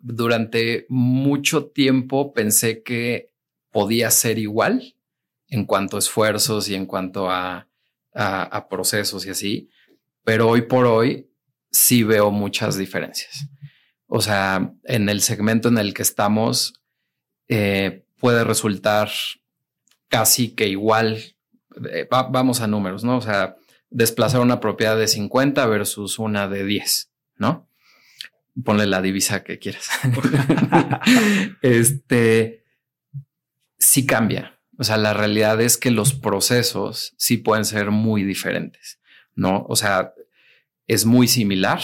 durante 0.02 0.86
mucho 0.90 1.66
tiempo 1.66 2.34
pensé 2.34 2.82
que 2.82 3.32
podía 3.72 4.10
ser 4.10 4.40
igual 4.40 4.96
en 5.50 5.66
cuanto 5.66 5.98
a 5.98 6.00
esfuerzos 6.00 6.70
y 6.70 6.76
en 6.76 6.86
cuanto 6.86 7.30
a, 7.30 7.68
a 8.14 8.68
procesos 8.70 9.26
y 9.26 9.30
así, 9.30 9.70
pero 10.24 10.50
hoy 10.50 10.62
por 10.64 10.86
hoy 10.86 11.28
sí 11.76 12.04
veo 12.04 12.32
muchas 12.32 12.78
diferencias. 12.78 13.50
O 14.08 14.22
sea, 14.22 14.74
en 14.84 15.10
el 15.10 15.22
segmento 15.22 15.68
en 15.68 15.78
el 15.78 15.94
que 15.94 16.04
estamos, 16.04 16.74
eh, 17.50 18.06
puede 18.18 18.44
resultar 18.44 19.10
casi 20.08 20.56
que 20.56 20.68
igual. 20.70 21.36
Eh, 21.92 22.08
vamos 22.10 22.62
a 22.62 22.68
números, 22.68 23.04
¿no? 23.04 23.18
O 23.18 23.22
sea, 23.22 23.58
desplazar 23.90 24.42
una 24.42 24.62
propiedad 24.62 24.98
de 24.98 25.08
50 25.08 25.66
versus 25.66 26.18
una 26.18 26.48
de 26.48 26.64
10, 26.64 27.12
¿no? 27.38 27.70
Ponle 28.64 28.86
la 28.86 29.02
divisa 29.02 29.44
que 29.44 29.60
quieras. 29.60 29.90
este 31.62 32.64
sí 33.78 34.06
cambia. 34.06 34.62
O 34.78 34.86
sea, 34.86 34.96
la 34.98 35.14
realidad 35.14 35.60
es 35.60 35.78
que 35.78 35.92
los 35.92 36.14
procesos 36.14 37.14
sí 37.18 37.38
pueden 37.38 37.66
ser 37.66 37.92
muy 37.92 38.24
diferentes, 38.24 39.00
¿no? 39.34 39.66
O 39.68 39.76
sea, 39.76 40.14
es 40.88 41.06
muy 41.06 41.28
similar, 41.28 41.82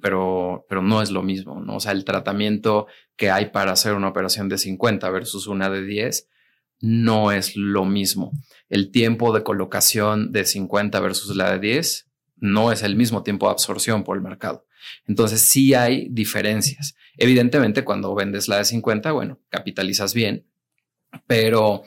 pero, 0.00 0.64
pero, 0.68 0.82
no 0.82 1.02
es 1.02 1.10
lo 1.10 1.22
mismo, 1.22 1.60
¿no? 1.60 1.76
O 1.76 1.80
sea, 1.80 1.92
el 1.92 2.04
tratamiento 2.04 2.86
que 3.16 3.30
hay 3.30 3.46
para 3.46 3.72
hacer 3.72 3.94
una 3.94 4.08
operación 4.08 4.48
de 4.48 4.56
50 4.56 5.10
versus 5.10 5.46
una 5.46 5.68
de 5.68 5.84
10 5.84 6.28
no 6.80 7.30
es 7.30 7.56
lo 7.56 7.84
mismo. 7.84 8.32
El 8.70 8.90
tiempo 8.90 9.34
de 9.34 9.42
colocación 9.42 10.32
de 10.32 10.46
50 10.46 10.98
versus 11.00 11.36
la 11.36 11.52
de 11.52 11.58
10 11.58 12.08
no 12.36 12.72
es 12.72 12.82
el 12.82 12.96
mismo 12.96 13.22
tiempo 13.22 13.46
de 13.46 13.52
absorción 13.52 14.02
por 14.02 14.16
el 14.16 14.22
mercado. 14.22 14.66
Entonces 15.06 15.42
sí 15.42 15.74
hay 15.74 16.08
diferencias. 16.10 16.94
Evidentemente, 17.18 17.84
cuando 17.84 18.14
vendes 18.14 18.48
la 18.48 18.56
de 18.56 18.64
50, 18.64 19.12
bueno, 19.12 19.40
capitalizas 19.50 20.14
bien, 20.14 20.46
pero 21.26 21.82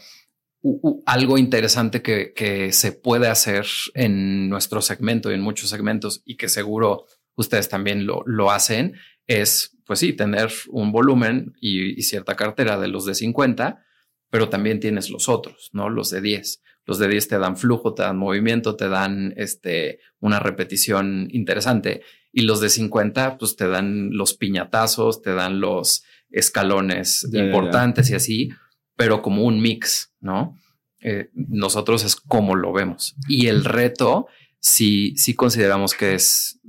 algo 1.05 1.37
interesante 1.37 2.01
que, 2.01 2.33
que, 2.33 2.71
se 2.71 2.91
puede 2.93 3.27
hacer 3.27 3.65
en 3.93 4.49
nuestro 4.49 4.81
segmento 4.81 5.29
y 5.29 5.35
en 5.35 5.41
muchos 5.41 5.69
segmentos 5.69 6.21
y 6.25 6.37
que 6.37 6.47
seguro 6.47 7.05
ustedes 7.35 7.67
también 7.67 8.05
lo, 8.05 8.23
lo 8.25 8.51
hacen, 8.51 8.93
es 9.27 9.73
pues 9.85 9.99
sí, 9.99 10.13
tener 10.13 10.51
un 10.69 10.91
volumen 10.91 11.53
y, 11.59 12.01
cierta 12.03 12.35
cartera 12.35 12.79
de 12.79 12.87
los 12.87 13.05
de 13.05 13.15
50, 13.15 13.83
pero 14.29 14.49
también 14.49 14.79
tienes 14.79 15.09
los 15.09 15.29
otros, 15.29 15.69
¿no? 15.73 15.89
Los 15.89 16.09
de 16.09 16.21
10. 16.21 16.61
Los 16.85 16.99
de 16.99 17.07
10 17.07 17.27
te 17.27 17.37
dan 17.37 17.57
flujo, 17.57 17.93
te 17.93 18.03
dan 18.03 18.17
movimiento, 18.17 18.75
te 18.75 18.89
dan 18.89 19.33
este, 19.37 19.99
una 20.19 20.39
repetición 20.39 21.27
interesante. 21.31 22.01
Y 22.31 22.41
los 22.41 22.59
de 22.59 22.69
50, 22.69 23.37
pues 23.37 23.55
te 23.55 23.67
dan 23.67 24.09
los 24.11 24.33
piñatazos, 24.33 25.21
te 25.21 25.33
dan 25.33 25.59
los 25.59 26.03
escalones 26.29 27.27
importantes 27.31 28.09
y 28.09 28.15
así, 28.15 28.49
pero 28.95 29.21
como 29.21 29.43
un 29.43 29.61
mix, 29.61 30.13
¿no? 30.19 30.57
Eh, 31.01 31.29
nosotros 31.33 32.03
es 32.03 32.15
como 32.15 32.55
lo 32.55 32.71
vemos. 32.71 33.15
Y 33.27 33.47
el 33.47 33.65
reto, 33.65 34.27
sí, 34.59 35.13
sí 35.17 35.33
consideramos 35.33 35.93
que 35.93 36.15
es, 36.15 36.59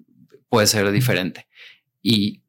puede 0.48 0.66
ser 0.66 0.90
diferente. 0.90 1.46
Y 2.02 2.42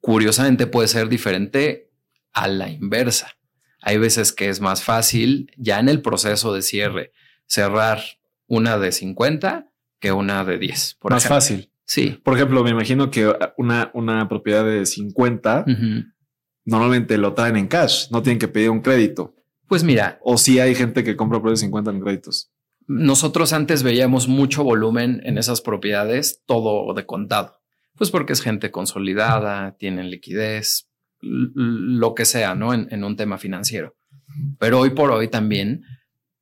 curiosamente 0.00 0.66
puede 0.66 0.88
ser 0.88 1.08
diferente 1.08 1.90
a 2.32 2.48
la 2.48 2.68
inversa. 2.68 3.36
Hay 3.80 3.98
veces 3.98 4.32
que 4.32 4.48
es 4.48 4.60
más 4.60 4.82
fácil 4.82 5.52
ya 5.56 5.80
en 5.80 5.88
el 5.88 6.00
proceso 6.00 6.54
de 6.54 6.62
cierre 6.62 7.12
cerrar 7.46 8.00
una 8.46 8.78
de 8.78 8.92
50 8.92 9.70
que 9.98 10.12
una 10.12 10.44
de 10.44 10.58
10. 10.58 10.98
Por 11.00 11.12
más 11.12 11.26
fácil. 11.26 11.70
Sí. 11.86 12.20
Por 12.22 12.34
ejemplo, 12.34 12.62
me 12.62 12.70
imagino 12.70 13.10
que 13.10 13.32
una, 13.56 13.90
una 13.94 14.28
propiedad 14.28 14.64
de 14.64 14.86
50 14.86 15.64
normalmente 16.64 17.18
lo 17.18 17.34
traen 17.34 17.56
en 17.56 17.68
cash, 17.68 18.10
no 18.10 18.22
tienen 18.22 18.38
que 18.38 18.48
pedir 18.48 18.70
un 18.70 18.80
crédito. 18.80 19.34
Pues 19.68 19.84
mira. 19.84 20.18
O 20.22 20.38
si 20.38 20.58
hay 20.60 20.74
gente 20.74 21.04
que 21.04 21.16
compra 21.16 21.40
de 21.40 21.56
50 21.56 21.90
en 21.90 22.00
créditos. 22.00 22.50
Nosotros 22.86 23.52
antes 23.52 23.82
veíamos 23.82 24.28
mucho 24.28 24.62
volumen 24.62 25.22
en 25.24 25.38
esas 25.38 25.60
propiedades, 25.60 26.42
todo 26.46 26.92
de 26.92 27.06
contado. 27.06 27.60
Pues 27.96 28.10
porque 28.10 28.34
es 28.34 28.42
gente 28.42 28.70
consolidada, 28.70 29.76
tienen 29.78 30.10
liquidez, 30.10 30.90
lo 31.20 32.14
que 32.14 32.24
sea, 32.24 32.54
¿no? 32.54 32.74
En, 32.74 33.04
un 33.04 33.16
tema 33.16 33.38
financiero. 33.38 33.96
Pero 34.58 34.80
hoy 34.80 34.90
por 34.90 35.10
hoy 35.10 35.28
también 35.28 35.84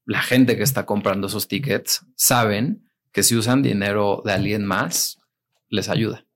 la 0.04 0.22
gente 0.22 0.56
que 0.56 0.62
está 0.62 0.84
comprando 0.84 1.28
esos 1.28 1.46
tickets 1.46 2.04
saben 2.16 2.90
que 3.12 3.22
si 3.22 3.36
usan 3.36 3.62
dinero 3.62 4.22
de 4.24 4.32
alguien 4.32 4.64
más, 4.64 5.18
les 5.68 5.88
ayuda, 5.88 6.26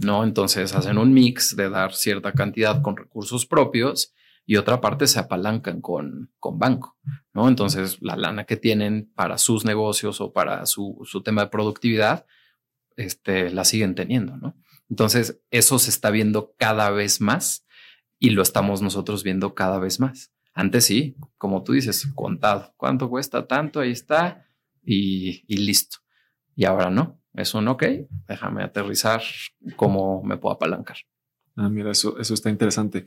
¿no? 0.00 0.24
Entonces 0.24 0.74
hacen 0.74 0.98
un 0.98 1.12
mix 1.12 1.56
de 1.56 1.70
dar 1.70 1.94
cierta 1.94 2.32
cantidad 2.32 2.82
con 2.82 2.96
recursos 2.96 3.46
propios 3.46 4.14
y 4.44 4.56
otra 4.56 4.80
parte 4.80 5.06
se 5.06 5.18
apalancan 5.18 5.80
con, 5.80 6.32
con 6.38 6.58
banco, 6.58 6.96
¿no? 7.32 7.48
Entonces 7.48 7.98
la 8.00 8.16
lana 8.16 8.44
que 8.44 8.56
tienen 8.56 9.10
para 9.14 9.38
sus 9.38 9.64
negocios 9.64 10.20
o 10.20 10.32
para 10.32 10.66
su, 10.66 11.00
su 11.04 11.22
tema 11.22 11.42
de 11.42 11.50
productividad, 11.50 12.26
este, 12.96 13.50
la 13.50 13.64
siguen 13.64 13.94
teniendo, 13.94 14.36
¿no? 14.36 14.56
Entonces 14.90 15.40
eso 15.50 15.78
se 15.78 15.90
está 15.90 16.10
viendo 16.10 16.54
cada 16.58 16.90
vez 16.90 17.20
más 17.20 17.66
y 18.18 18.30
lo 18.30 18.42
estamos 18.42 18.82
nosotros 18.82 19.22
viendo 19.22 19.54
cada 19.54 19.78
vez 19.78 20.00
más. 20.00 20.32
Antes 20.54 20.84
sí, 20.84 21.16
como 21.38 21.62
tú 21.62 21.72
dices, 21.72 22.06
contado. 22.14 22.74
¿Cuánto 22.76 23.08
cuesta 23.08 23.46
tanto? 23.46 23.80
Ahí 23.80 23.92
está 23.92 24.46
y, 24.84 25.44
listo. 25.48 25.98
Y 26.54 26.64
ahora 26.64 26.90
no. 26.90 27.21
Es 27.34 27.54
un 27.54 27.68
ok, 27.68 27.84
déjame 28.28 28.62
aterrizar 28.62 29.22
cómo 29.76 30.22
me 30.22 30.36
puedo 30.36 30.54
apalancar. 30.54 30.96
Ah, 31.56 31.68
mira, 31.68 31.90
eso, 31.90 32.18
eso 32.18 32.34
está 32.34 32.50
interesante. 32.50 33.06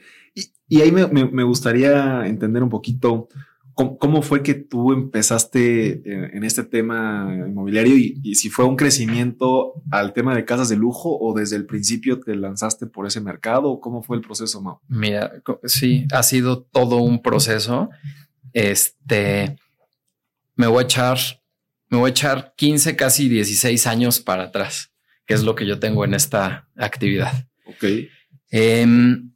Y, 0.68 0.82
ahí 0.82 0.92
me, 0.92 1.08
me, 1.08 1.44
gustaría 1.44 2.28
entender 2.28 2.62
un 2.62 2.70
poquito 2.70 3.28
¿Cómo, 3.76 4.22
fue 4.22 4.42
que 4.42 4.54
tú 4.54 4.94
empezaste 4.94 6.02
en, 6.06 6.46
este 6.46 6.64
tema 6.64 7.30
inmobiliario 7.46 7.98
y, 7.98 8.36
si 8.36 8.50
fue 8.50 8.64
un 8.64 8.78
crecimiento 8.78 9.74
al 9.92 10.14
tema 10.14 10.34
de 10.34 10.46
casas 10.46 10.70
de 10.70 10.78
lujo 10.78 11.18
o 11.20 11.34
desde 11.38 11.58
el 11.58 11.66
principio 11.66 12.22
te 12.22 12.38
lanzaste 12.38 12.88
por 12.88 13.06
ese 13.06 13.20
mercado? 13.20 13.82
¿Cómo 13.82 14.02
fue 14.02 14.16
el 14.16 14.24
proceso, 14.24 14.62
Mau? 14.62 14.80
Mira, 14.88 15.44
sí, 15.66 16.08
ha 16.14 16.24
sido 16.24 16.62
todo 16.62 17.00
un 17.00 17.22
proceso. 17.22 17.90
Este, 18.54 19.58
me 20.56 20.68
voy 20.68 20.80
a 20.80 20.86
echar, 20.86 21.18
me 21.90 21.98
voy 21.98 22.10
a 22.10 22.12
echar 22.12 22.54
15, 22.58 22.96
casi 22.96 23.30
16 23.30 23.88
años 23.88 24.20
para 24.20 24.46
atrás, 24.46 24.92
que 25.26 25.34
es 25.34 25.44
lo 25.44 25.56
que 25.56 25.66
yo 25.66 25.80
tengo 25.80 26.06
en 26.06 26.14
esta 26.14 26.68
actividad. 26.76 27.48
Ok. 27.66 27.86
Em, 28.50 29.32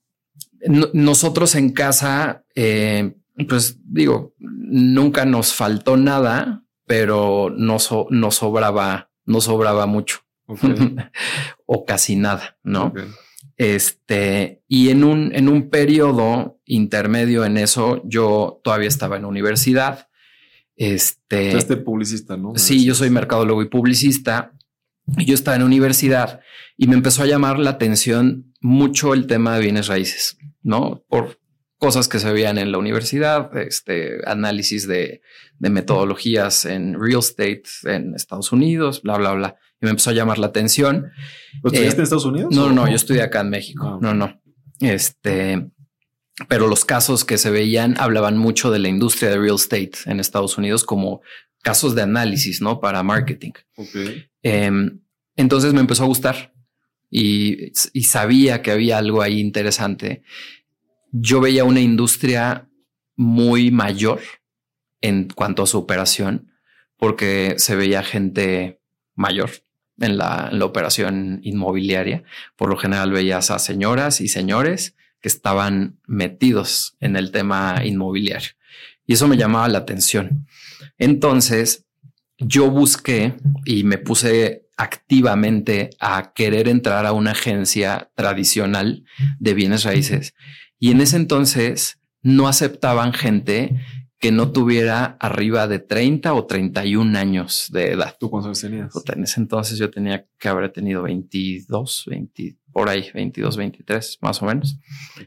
nosotros 0.94 1.56
en 1.56 1.72
casa, 1.72 2.44
eh, 2.56 3.16
pues 3.48 3.80
digo, 3.84 4.34
nunca 4.38 5.26
nos 5.26 5.54
faltó 5.54 5.98
nada, 5.98 6.64
pero 6.86 7.54
no, 7.56 7.78
no 8.10 8.32
sobraba, 8.32 9.12
no 9.26 9.42
sobraba 9.42 9.86
mucho 9.86 10.20
o 11.66 11.86
casi 11.86 12.16
nada, 12.16 12.58
¿no? 12.64 12.94
Este, 13.58 14.64
y 14.68 14.90
en 14.90 15.04
un, 15.04 15.36
en 15.36 15.50
un 15.50 15.70
periodo 15.70 16.60
intermedio 16.66 17.46
en 17.46 17.58
eso, 17.58 18.02
yo 18.06 18.62
todavía 18.64 18.88
estaba 18.88 19.18
en 19.18 19.26
universidad. 19.26 20.09
Este, 20.80 21.58
este 21.58 21.76
publicista, 21.76 22.38
¿no? 22.38 22.54
Sí, 22.56 22.86
yo 22.86 22.96
soy 22.96 23.10
mercadólogo 23.10 23.62
y 23.62 23.68
publicista. 23.68 24.54
Yo 25.06 25.34
estaba 25.34 25.58
en 25.58 25.64
universidad 25.64 26.40
y 26.78 26.88
me 26.88 26.96
empezó 26.96 27.24
a 27.24 27.26
llamar 27.26 27.60
la 27.60 27.72
atención 27.72 28.54
mucho 28.62 29.14
el 29.14 29.28
tema 29.28 29.56
de 29.56 29.62
bienes 29.62 29.88
raíces, 29.88 30.38
¿no? 30.64 31.04
Por 31.10 31.38
cosas 31.80 32.08
que 32.08 32.20
se 32.20 32.32
veían 32.32 32.58
en 32.58 32.72
la 32.72 32.78
universidad, 32.78 33.56
este 33.58 34.20
análisis 34.26 34.88
de, 34.88 35.22
metodologías 35.60 36.64
en 36.64 36.98
real 36.98 37.20
estate 37.20 37.64
en 37.84 38.16
Estados 38.16 38.54
Unidos, 38.54 39.02
bla, 39.02 39.18
bla, 39.18 39.34
bla. 39.34 39.56
Y 39.82 39.86
me 39.86 39.90
empezó 39.90 40.12
a 40.12 40.14
llamar 40.14 40.38
la 40.38 40.48
atención. 40.48 41.12
¿Estudiaste 41.62 41.98
en 41.98 42.04
Estados 42.04 42.26
Unidos? 42.26 42.56
No, 42.56 42.72
no, 42.72 42.88
yo 42.88 42.96
estudié 42.96 43.22
acá 43.22 43.42
en 43.42 43.50
México. 43.50 43.86
Ah, 43.86 44.00
no, 44.02 44.14
no. 44.14 44.42
Este, 44.80 45.72
pero 46.48 46.68
los 46.68 46.86
casos 46.86 47.26
que 47.26 47.38
se 47.38 47.50
veían 47.52 47.96
hablaban 48.00 48.38
mucho 48.38 48.72
de 48.72 48.80
la 48.80 48.88
industria 48.88 49.30
de 49.30 49.38
real 49.38 49.56
estate 49.56 49.92
en 50.06 50.20
Estados 50.20 50.58
Unidos 50.58 50.84
como 50.84 51.22
casos 51.62 51.96
de 51.96 52.04
análisis, 52.04 52.62
¿no? 52.62 52.80
Para 52.80 53.04
marketing. 53.04 53.52
Em, 54.42 55.00
entonces 55.36 55.74
me 55.74 55.82
empezó 55.82 56.04
a 56.04 56.08
gustar 56.08 56.54
y, 57.10 57.72
y 57.94 58.04
sabía 58.04 58.62
que 58.62 58.72
había 58.72 58.98
algo 58.98 59.22
ahí 59.22 59.40
interesante 59.40 60.24
yo 61.12 61.42
veía 61.42 61.64
una 61.64 61.82
industria 61.82 62.70
muy 63.16 63.72
mayor 63.72 64.22
en 65.02 65.28
cuanto 65.30 65.64
a 65.64 65.68
su 65.68 65.78
operación, 65.78 66.52
porque 66.98 67.56
se 67.58 67.76
veía 67.76 68.04
gente 68.04 68.82
mayor 69.16 69.52
en 70.00 70.18
la, 70.18 70.52
operación 70.62 71.40
inmobiliaria. 71.44 72.24
Por 72.56 72.70
lo 72.70 72.78
general 72.78 73.12
veías 73.12 73.52
a 73.52 73.60
señoras 73.60 74.22
y 74.22 74.28
señores 74.28 74.96
que 75.22 75.30
estaban 75.30 76.00
metidos 76.08 76.96
en 77.00 77.16
el 77.16 77.32
tema 77.32 77.82
inmobiliario. 77.84 78.52
Y 79.06 79.14
eso 79.14 79.28
me 79.28 79.38
llamaba 79.38 79.68
la 79.68 79.80
atención. 79.80 80.48
Entonces, 80.98 81.86
yo 82.38 82.70
busqué 82.70 83.36
y 83.66 83.84
me 83.84 83.98
puse 83.98 84.68
activamente 84.78 85.90
a 86.00 86.32
querer 86.34 86.70
entrar 86.70 87.06
a 87.06 87.12
una 87.12 87.32
agencia 87.32 88.12
tradicional 88.16 89.04
de 89.40 89.54
bienes 89.54 89.84
raíces 89.84 90.34
y 90.80 90.92
en 90.92 91.02
ese 91.02 91.18
entonces 91.18 92.00
no 92.22 92.48
aceptaban 92.48 93.14
gente 93.14 93.78
que 94.20 94.34
no 94.34 94.52
tuviera 94.52 95.18
arriba 95.20 95.68
de 95.68 95.80
30 95.80 96.34
o 96.34 96.46
31 96.46 97.18
años 97.18 97.70
de 97.72 97.94
edad. 97.94 98.16
¿Tú 98.20 98.30
cuántos 98.30 98.60
tenías? 98.60 98.92
En 99.14 99.24
ese 99.24 99.40
entonces 99.40 99.78
yo 99.78 99.90
tenía 99.90 100.26
que 100.38 100.50
haber 100.50 100.72
tenido 100.74 101.04
22, 101.04 102.04
20, 102.08 102.58
por 102.74 102.90
ahí, 102.90 103.10
22, 103.14 103.56
23, 103.56 104.18
más 104.22 104.42
o 104.42 104.46
menos. 104.46 104.78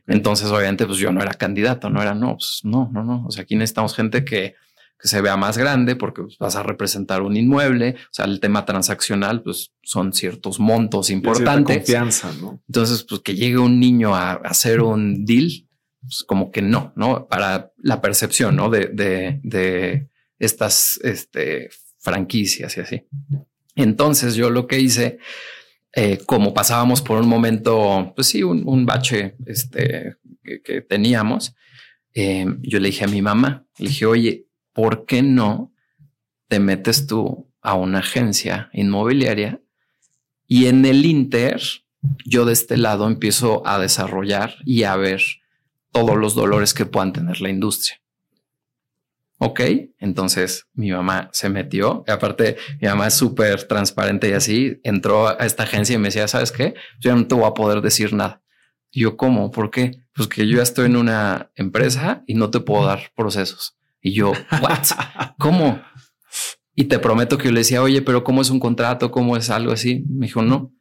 Entonces, 0.06 0.50
obviamente, 0.50 0.86
pues 0.86 0.98
yo 0.98 1.10
no 1.10 1.22
era 1.22 1.32
candidato, 1.32 1.88
no 1.88 2.02
era, 2.02 2.14
no, 2.14 2.34
pues 2.34 2.60
no, 2.64 2.90
no, 2.92 3.02
no. 3.02 3.24
O 3.26 3.30
sea, 3.30 3.44
aquí 3.44 3.56
necesitamos 3.56 3.94
gente 3.94 4.26
que, 4.26 4.56
que 5.00 5.08
se 5.08 5.22
vea 5.22 5.38
más 5.38 5.56
grande 5.56 5.96
porque 5.96 6.22
pues, 6.22 6.36
vas 6.36 6.56
a 6.56 6.62
representar 6.62 7.22
un 7.22 7.34
inmueble. 7.34 7.96
O 7.98 8.12
sea, 8.12 8.26
el 8.26 8.40
tema 8.40 8.66
transaccional, 8.66 9.42
pues 9.42 9.72
son 9.82 10.12
ciertos 10.12 10.60
montos 10.60 11.08
importantes. 11.08 11.78
Confianza, 11.78 12.30
¿no? 12.40 12.62
Entonces, 12.68 13.04
pues 13.08 13.22
que 13.22 13.34
llegue 13.34 13.58
un 13.58 13.80
niño 13.80 14.14
a, 14.14 14.32
hacer 14.32 14.82
un 14.82 15.24
deal, 15.24 15.66
pues 16.02 16.24
como 16.24 16.50
que 16.50 16.62
no, 16.62 16.92
no 16.96 17.26
para 17.28 17.72
la 17.78 18.00
percepción, 18.00 18.56
¿no? 18.56 18.68
De, 18.68 18.88
de, 18.88 20.08
estas 20.38 20.98
este, 21.04 21.70
franquicias 21.98 22.76
y 22.76 22.80
así. 22.80 23.06
Entonces, 23.76 24.34
yo 24.34 24.50
lo 24.50 24.66
que 24.66 24.80
hice, 24.80 25.18
eh, 25.92 26.18
como 26.26 26.52
pasábamos 26.52 27.00
por 27.00 27.20
un 27.20 27.28
momento, 27.28 28.12
pues 28.16 28.26
sí, 28.26 28.42
un, 28.42 28.84
bache 28.84 29.36
este, 29.46 30.16
que, 30.42 30.80
teníamos, 30.80 31.54
eh, 32.14 32.44
yo 32.62 32.80
le 32.80 32.88
dije 32.88 33.04
a 33.04 33.08
mi 33.08 33.22
mamá, 33.22 33.64
le 33.78 33.88
dije, 33.88 34.04
oye, 34.04 34.46
¿por 34.72 35.06
qué 35.06 35.22
no 35.22 35.72
te 36.48 36.58
metes 36.58 37.06
tú 37.06 37.48
a 37.60 37.74
una 37.74 38.00
agencia 38.00 38.68
inmobiliaria 38.72 39.60
y 40.48 40.66
en 40.66 40.84
el 40.84 41.06
Inter 41.06 41.62
yo 42.26 42.44
de 42.44 42.52
este 42.52 42.76
lado 42.76 43.06
empiezo 43.06 43.66
a 43.66 43.78
desarrollar 43.78 44.56
y 44.64 44.82
a 44.82 44.96
ver 44.96 45.22
todos 45.92 46.16
los 46.16 46.34
dolores 46.34 46.74
que 46.74 46.86
puedan 46.86 47.12
tener 47.12 47.40
la 47.40 47.50
industria? 47.50 48.00
Ok, 49.38 49.60
entonces 49.98 50.68
mi 50.72 50.92
mamá 50.92 51.28
se 51.32 51.48
metió. 51.48 52.04
Y 52.06 52.12
aparte, 52.12 52.56
mi 52.80 52.86
mamá 52.86 53.08
es 53.08 53.14
súper 53.14 53.64
transparente 53.64 54.28
y 54.28 54.32
así 54.32 54.80
entró 54.84 55.28
a 55.28 55.44
esta 55.44 55.64
agencia 55.64 55.96
y 55.96 55.98
me 55.98 56.08
decía: 56.08 56.28
¿Sabes 56.28 56.52
qué? 56.52 56.74
Yo 57.00 57.14
no 57.14 57.26
te 57.26 57.34
voy 57.34 57.46
a 57.46 57.54
poder 57.54 57.82
decir 57.82 58.12
nada. 58.12 58.40
Y 58.92 59.00
yo, 59.00 59.16
¿cómo? 59.16 59.50
¿Por 59.50 59.70
qué? 59.70 60.02
Pues 60.14 60.28
que 60.28 60.46
yo 60.46 60.58
ya 60.58 60.62
estoy 60.62 60.86
en 60.86 60.96
una 60.96 61.50
empresa 61.56 62.22
y 62.26 62.34
no 62.34 62.50
te 62.50 62.60
puedo 62.60 62.86
dar 62.86 63.10
procesos. 63.16 63.76
Y 64.00 64.12
yo, 64.12 64.32
¿what? 64.60 64.84
¿Cómo? 65.38 65.82
Y 66.74 66.84
te 66.84 66.98
prometo 66.98 67.36
que 67.36 67.46
yo 67.46 67.52
le 67.52 67.60
decía, 67.60 67.82
oye, 67.82 68.00
pero 68.02 68.22
¿cómo 68.22 68.42
es 68.42 68.50
un 68.50 68.60
contrato? 68.60 69.10
¿Cómo 69.10 69.36
es 69.36 69.50
algo 69.50 69.72
así? 69.72 70.04
Me 70.08 70.26
dijo, 70.26 70.42
no, 70.42 70.72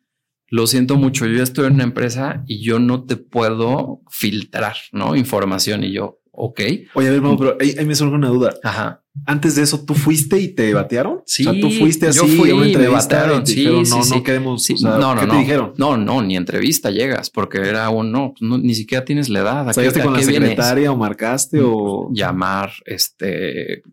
lo 0.51 0.67
siento 0.67 0.97
mucho, 0.97 1.25
yo 1.25 1.37
ya 1.37 1.43
estoy 1.43 1.65
en 1.67 1.75
una 1.75 1.83
empresa 1.85 2.43
y 2.45 2.61
yo 2.61 2.77
no 2.77 3.05
te 3.05 3.15
puedo 3.15 4.01
filtrar, 4.09 4.75
¿no? 4.91 5.15
Información. 5.15 5.83
Y 5.85 5.93
yo, 5.93 6.19
ok. 6.31 6.59
Oye, 6.93 7.07
a 7.07 7.11
ver, 7.11 7.21
pero 7.39 7.57
ahí, 7.59 7.85
me 7.85 7.95
surge 7.95 8.13
una 8.15 8.27
duda. 8.27 8.53
Ajá. 8.61 9.01
Antes 9.25 9.55
de 9.55 9.63
eso, 9.63 9.83
¿tú 9.85 9.93
fuiste 9.93 10.39
y 10.39 10.49
te 10.49 10.73
batearon? 10.73 11.21
Sí. 11.25 11.45
O 11.47 11.51
sea, 11.51 11.61
tú 11.61 11.69
fuiste 11.69 12.07
así, 12.07 12.17
yo 12.17 12.27
fui 12.27 12.49
y 12.49 12.75
me 12.77 12.87
batearon. 12.89 13.45
Sí, 13.45 13.55
dijeron, 13.55 13.85
sí, 13.85 13.91
no, 13.95 14.03
sí. 14.03 14.13
no 14.15 14.23
queremos. 14.23 14.63
Sí, 14.63 14.73
o 14.73 14.77
sea, 14.77 14.91
no, 14.91 15.15
no, 15.15 15.21
¿qué 15.21 15.27
no. 15.27 15.33
te 15.33 15.39
dijeron? 15.39 15.73
No, 15.77 15.97
no, 15.97 16.21
ni 16.21 16.35
entrevista 16.37 16.91
llegas 16.91 17.29
porque 17.29 17.57
era 17.59 17.89
un 17.89 18.11
no, 18.11 18.33
no 18.41 18.57
ni 18.57 18.75
siquiera 18.75 19.05
tienes 19.05 19.29
la 19.29 19.39
edad. 19.39 19.61
¿A 19.61 19.67
qué- 19.67 19.73
¿Saliste 19.73 20.01
a 20.01 20.03
con 20.03 20.13
la 20.13 20.19
vienes? 20.19 20.35
secretaria 20.49 20.91
o 20.91 20.97
marcaste 20.97 21.59
o...? 21.61 22.09
llamar, 22.13 22.71
este, 22.85 23.83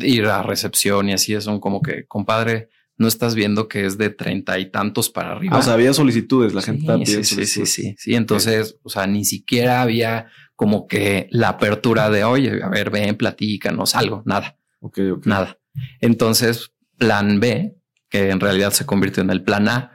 ir 0.00 0.24
a 0.26 0.42
recepción 0.42 1.08
y 1.10 1.12
así 1.14 1.34
es 1.34 1.46
un 1.46 1.60
como 1.60 1.80
que, 1.82 2.04
compadre, 2.06 2.68
no 2.98 3.08
estás 3.08 3.34
viendo 3.34 3.68
que 3.68 3.84
es 3.86 3.98
de 3.98 4.10
treinta 4.10 4.58
y 4.58 4.70
tantos 4.70 5.10
para 5.10 5.32
arriba. 5.32 5.56
Ah, 5.56 5.60
o 5.60 5.62
sea, 5.62 5.74
había 5.74 5.92
solicitudes, 5.92 6.54
la 6.54 6.62
gente 6.62 6.86
sí, 7.06 7.24
sí, 7.24 7.46
sí, 7.66 7.94
sí. 7.96 8.14
Entonces, 8.14 8.78
o 8.82 8.88
sea, 8.88 9.06
ni 9.06 9.24
siquiera 9.24 9.82
había 9.82 10.26
como 10.54 10.86
que 10.86 11.28
la 11.30 11.50
apertura 11.50 12.08
de, 12.10 12.24
oye, 12.24 12.62
a 12.62 12.68
ver, 12.68 12.90
ven, 12.90 13.16
platícanos 13.16 13.94
algo, 13.94 14.22
nada, 14.24 14.56
Ok, 14.80 14.98
ok. 15.16 15.26
nada. 15.26 15.58
Entonces, 16.00 16.72
plan 16.96 17.40
B, 17.40 17.76
que 18.08 18.30
en 18.30 18.40
realidad 18.40 18.72
se 18.72 18.86
convirtió 18.86 19.22
en 19.22 19.30
el 19.30 19.42
plan 19.42 19.68
A, 19.68 19.92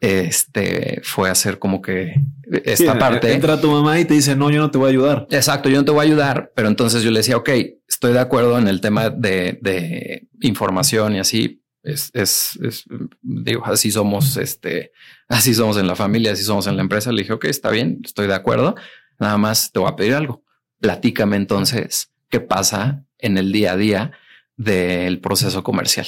este, 0.00 1.00
fue 1.02 1.30
hacer 1.30 1.58
como 1.58 1.80
que 1.80 2.12
esta 2.64 2.92
Sí, 2.92 2.98
parte. 2.98 3.32
Entra 3.32 3.60
tu 3.60 3.70
mamá 3.70 3.98
y 3.98 4.04
te 4.04 4.14
dice, 4.14 4.36
no, 4.36 4.50
yo 4.50 4.60
no 4.60 4.70
te 4.70 4.78
voy 4.78 4.88
a 4.88 4.90
ayudar. 4.90 5.26
Exacto, 5.30 5.68
yo 5.68 5.78
no 5.78 5.84
te 5.84 5.90
voy 5.92 6.00
a 6.00 6.08
ayudar, 6.08 6.52
pero 6.54 6.68
entonces 6.68 7.02
yo 7.02 7.10
le 7.10 7.20
decía, 7.20 7.36
ok, 7.36 7.48
estoy 7.88 8.12
de 8.12 8.18
acuerdo 8.20 8.58
en 8.58 8.68
el 8.68 8.80
tema 8.80 9.10
de, 9.10 9.58
de 9.60 10.28
información 10.40 11.16
y 11.16 11.20
así. 11.20 11.61
Es, 11.82 12.10
es, 12.14 12.58
es, 12.62 12.84
digo, 13.22 13.64
así 13.64 13.90
somos, 13.90 14.36
este, 14.36 14.92
así 15.28 15.52
somos 15.54 15.76
en 15.76 15.86
la 15.86 15.96
familia, 15.96 16.32
así 16.32 16.44
somos 16.44 16.66
en 16.66 16.76
la 16.76 16.82
empresa. 16.82 17.10
Le 17.12 17.22
dije, 17.22 17.32
ok, 17.32 17.44
está 17.46 17.70
bien, 17.70 18.00
estoy 18.04 18.26
de 18.26 18.34
acuerdo. 18.34 18.74
Nada 19.18 19.36
más 19.38 19.72
te 19.72 19.78
voy 19.78 19.88
a 19.90 19.96
pedir 19.96 20.14
algo. 20.14 20.44
Platícame 20.80 21.36
entonces 21.36 22.12
qué 22.28 22.40
pasa 22.40 23.04
en 23.18 23.38
el 23.38 23.52
día 23.52 23.72
a 23.72 23.76
día 23.76 24.12
del 24.56 25.20
proceso 25.20 25.62
comercial. 25.62 26.06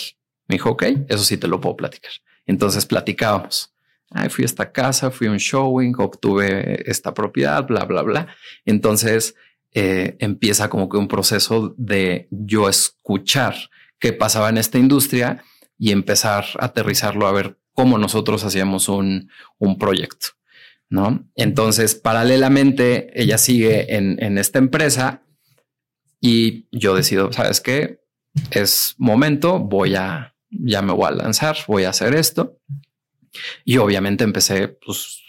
Me 0.49 0.57
dijo, 0.57 0.71
ok, 0.71 0.85
eso 1.09 1.25
sí 1.25 1.37
te 1.37 1.49
lo 1.49 1.61
puedo 1.61 1.77
platicar. 1.77 2.13
Entonces 2.47 2.87
platicábamos. 2.87 3.73
Ay, 4.11 4.29
fui 4.29 4.45
a 4.45 4.47
esta 4.47 4.71
casa, 4.71 5.11
fui 5.11 5.27
a 5.27 5.31
un 5.31 5.39
showing, 5.39 5.95
obtuve 5.99 6.89
esta 6.89 7.15
propiedad, 7.15 7.67
bla, 7.67 7.85
bla, 7.85 8.03
bla. 8.03 8.29
Entonces 8.65 9.35
eh, 9.73 10.17
empieza 10.21 10.69
como 10.69 10.89
que 10.89 10.97
un 10.97 11.09
proceso 11.09 11.75
de 11.77 12.29
yo 12.31 12.69
escuchar 12.69 13.57
qué 13.99 14.13
pasaba 14.13 14.51
en 14.51 14.59
esta 14.59 14.79
industria 14.79 15.43
y 15.79 15.93
empezar 15.93 16.45
a 16.59 16.67
aterrizarlo 16.67 17.27
a 17.27 17.33
ver 17.33 17.59
cómo 17.73 17.99
nosotros 17.99 18.45
hacíamos 18.45 18.89
un, 18.89 19.31
un 19.59 19.79
proyecto. 19.79 20.29
¿no? 20.89 21.29
Entonces, 21.35 21.95
paralelamente, 21.95 23.21
ella 23.21 23.39
sigue 23.39 23.97
en, 23.97 24.23
en 24.23 24.39
esta 24.39 24.59
empresa 24.59 25.23
y 26.21 26.69
yo 26.71 26.95
decido, 26.95 27.33
¿sabes 27.33 27.61
qué? 27.61 28.01
Es 28.51 28.95
momento, 28.99 29.59
voy 29.59 29.95
a, 29.95 30.35
ya 30.51 30.83
me 30.83 30.93
voy 30.93 31.09
a 31.09 31.11
lanzar, 31.11 31.57
voy 31.67 31.85
a 31.85 31.91
hacer 31.91 32.15
esto. 32.15 32.59
Y 33.65 33.79
obviamente 33.79 34.25
empecé, 34.25 34.69
pues, 34.69 35.21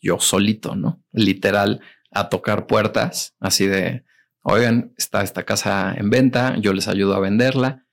yo 0.00 0.18
solito, 0.18 0.74
¿no? 0.74 1.02
Literal, 1.12 1.80
a 2.10 2.28
tocar 2.28 2.66
puertas, 2.66 3.34
así 3.40 3.66
de, 3.66 4.04
oigan, 4.42 4.92
está 4.96 5.22
esta 5.22 5.44
casa 5.44 5.94
en 5.96 6.10
venta, 6.10 6.56
yo 6.58 6.72
les 6.72 6.88
ayudo 6.88 7.14
a 7.14 7.20
venderla. 7.20 7.86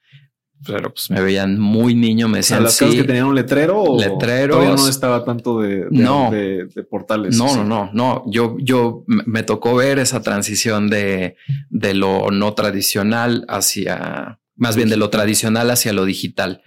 Pero 0.65 0.93
pues 0.93 1.09
me 1.09 1.21
veían 1.21 1.57
muy 1.57 1.95
niño, 1.95 2.27
me 2.27 2.39
O 2.39 2.43
sea, 2.43 2.57
decían, 2.57 2.63
las 2.63 2.77
casas 2.77 2.93
sí. 2.93 3.01
que 3.01 3.07
tenían 3.07 3.25
un 3.27 3.35
letrero 3.35 3.81
o 3.81 3.99
Letreros. 3.99 4.57
todavía 4.57 4.75
no 4.75 4.89
estaba 4.89 5.23
tanto 5.23 5.61
de, 5.61 5.85
de, 5.85 5.87
No. 5.91 6.29
de, 6.31 6.65
de 6.65 6.83
portales. 6.83 7.37
No, 7.37 7.55
no, 7.55 7.63
no, 7.63 7.89
no. 7.93 8.23
Yo, 8.27 8.57
yo 8.59 9.03
me 9.07 9.43
tocó 9.43 9.75
ver 9.75 9.99
esa 9.99 10.21
transición 10.21 10.89
de, 10.89 11.35
de 11.69 11.93
lo 11.93 12.29
no 12.31 12.53
tradicional 12.55 13.45
hacia, 13.47 14.39
más 14.55 14.75
bien 14.75 14.89
de 14.89 14.97
lo 14.97 15.09
tradicional 15.09 15.71
hacia 15.71 15.93
lo 15.93 16.03
digital. 16.05 16.61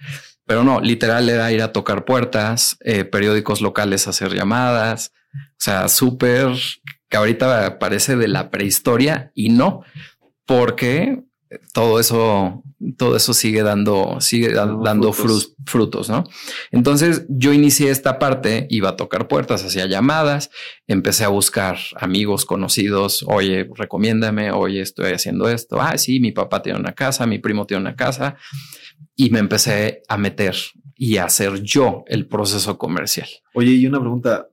Pero 0.45 0.63
no, 0.63 0.81
literal 0.81 1.29
era 1.29 1.51
ir 1.51 1.61
a 1.61 1.71
tocar 1.71 2.03
puertas, 2.03 2.77
eh, 2.81 3.05
periódicos 3.05 3.61
locales 3.61 4.07
a 4.07 4.09
hacer 4.09 4.33
llamadas. 4.33 5.13
O 5.33 5.55
sea, 5.59 5.87
súper 5.87 6.49
que 7.09 7.17
ahorita 7.17 7.77
parece 7.79 8.15
de 8.15 8.27
la 8.27 8.49
prehistoria 8.49 9.31
y 9.35 9.49
no, 9.49 9.83
porque 10.45 11.23
todo 11.73 11.99
eso, 11.99 12.63
todo 12.97 13.15
eso 13.15 13.33
sigue 13.33 13.63
dando, 13.63 14.17
sigue 14.19 14.53
da- 14.53 14.65
Dando 14.65 15.13
frutos. 15.13 15.55
frus- 15.55 15.55
frutos, 15.65 16.09
¿no? 16.09 16.23
Entonces 16.71 17.25
yo 17.29 17.53
inicié 17.53 17.89
esta 17.89 18.19
parte, 18.19 18.67
iba 18.69 18.89
a 18.89 18.95
tocar 18.95 19.27
puertas, 19.27 19.63
hacía 19.63 19.85
llamadas, 19.87 20.49
empecé 20.87 21.23
a 21.23 21.29
buscar 21.29 21.77
amigos 21.95 22.45
conocidos, 22.45 23.23
oye, 23.27 23.69
recomiéndame, 23.75 24.51
oye, 24.51 24.81
estoy 24.81 25.13
haciendo 25.13 25.49
esto, 25.49 25.81
ah, 25.81 25.97
sí, 25.97 26.19
mi 26.19 26.31
papá 26.31 26.61
tiene 26.61 26.79
una 26.79 26.93
casa, 26.93 27.25
mi 27.25 27.39
primo 27.39 27.65
tiene 27.65 27.81
una 27.81 27.95
casa, 27.95 28.35
y 29.15 29.29
me 29.29 29.39
empecé 29.39 30.01
a 30.07 30.17
meter 30.17 30.55
y 30.95 31.17
a 31.17 31.25
hacer 31.25 31.61
yo 31.61 32.03
el 32.07 32.27
proceso 32.27 32.77
comercial. 32.77 33.27
Oye, 33.53 33.71
y 33.71 33.85
una 33.87 33.99
pregunta 33.99 34.47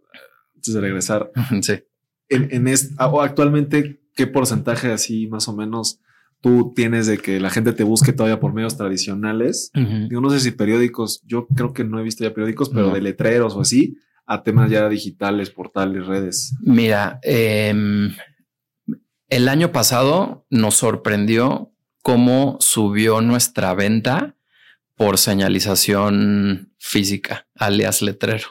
antes 0.55 0.75
de 0.75 0.81
regresar. 0.81 1.31
sí. 1.63 1.75
En, 2.29 2.49
en 2.53 2.75
actualmente, 3.21 4.01
¿qué 4.15 4.27
porcentaje 4.27 4.93
así 4.93 5.27
más 5.27 5.49
o 5.49 5.53
menos 5.57 6.01
tú 6.41 6.73
tienes 6.75 7.07
de 7.07 7.19
que 7.19 7.39
la 7.41 7.51
gente 7.51 7.73
te 7.73 7.85
busque 7.85 8.13
todavía 8.13 8.41
por 8.41 8.53
medios 8.55 8.77
tradicionales? 8.77 9.71
Yo 10.11 10.21
no 10.21 10.31
sé 10.31 10.41
si 10.41 10.51
periódicos, 10.53 11.23
yo 11.27 11.47
creo 11.49 11.73
que 11.73 11.85
no 11.85 11.99
he 11.99 12.03
visto 12.03 12.25
ya 12.25 12.33
periódicos, 12.35 12.69
pero 12.71 12.89
No. 12.89 12.95
de 12.95 13.01
letreros 13.03 13.55
o 13.55 13.61
así, 13.61 13.97
a 14.27 14.43
temas 14.43 14.71
ya 14.71 14.89
digitales, 14.89 15.51
portales, 15.51 16.07
redes. 16.07 16.55
Mira, 16.61 17.19
em, 17.23 18.15
el 19.29 19.49
año 19.49 19.73
pasado 19.73 20.47
nos 20.51 20.77
sorprendió 20.77 21.73
cómo 22.03 22.57
subió 22.61 23.21
nuestra 23.21 23.75
venta 23.75 24.35
por 24.97 25.19
señalización 25.19 26.73
física, 26.79 27.47
alias 27.55 28.03
letrero. 28.03 28.49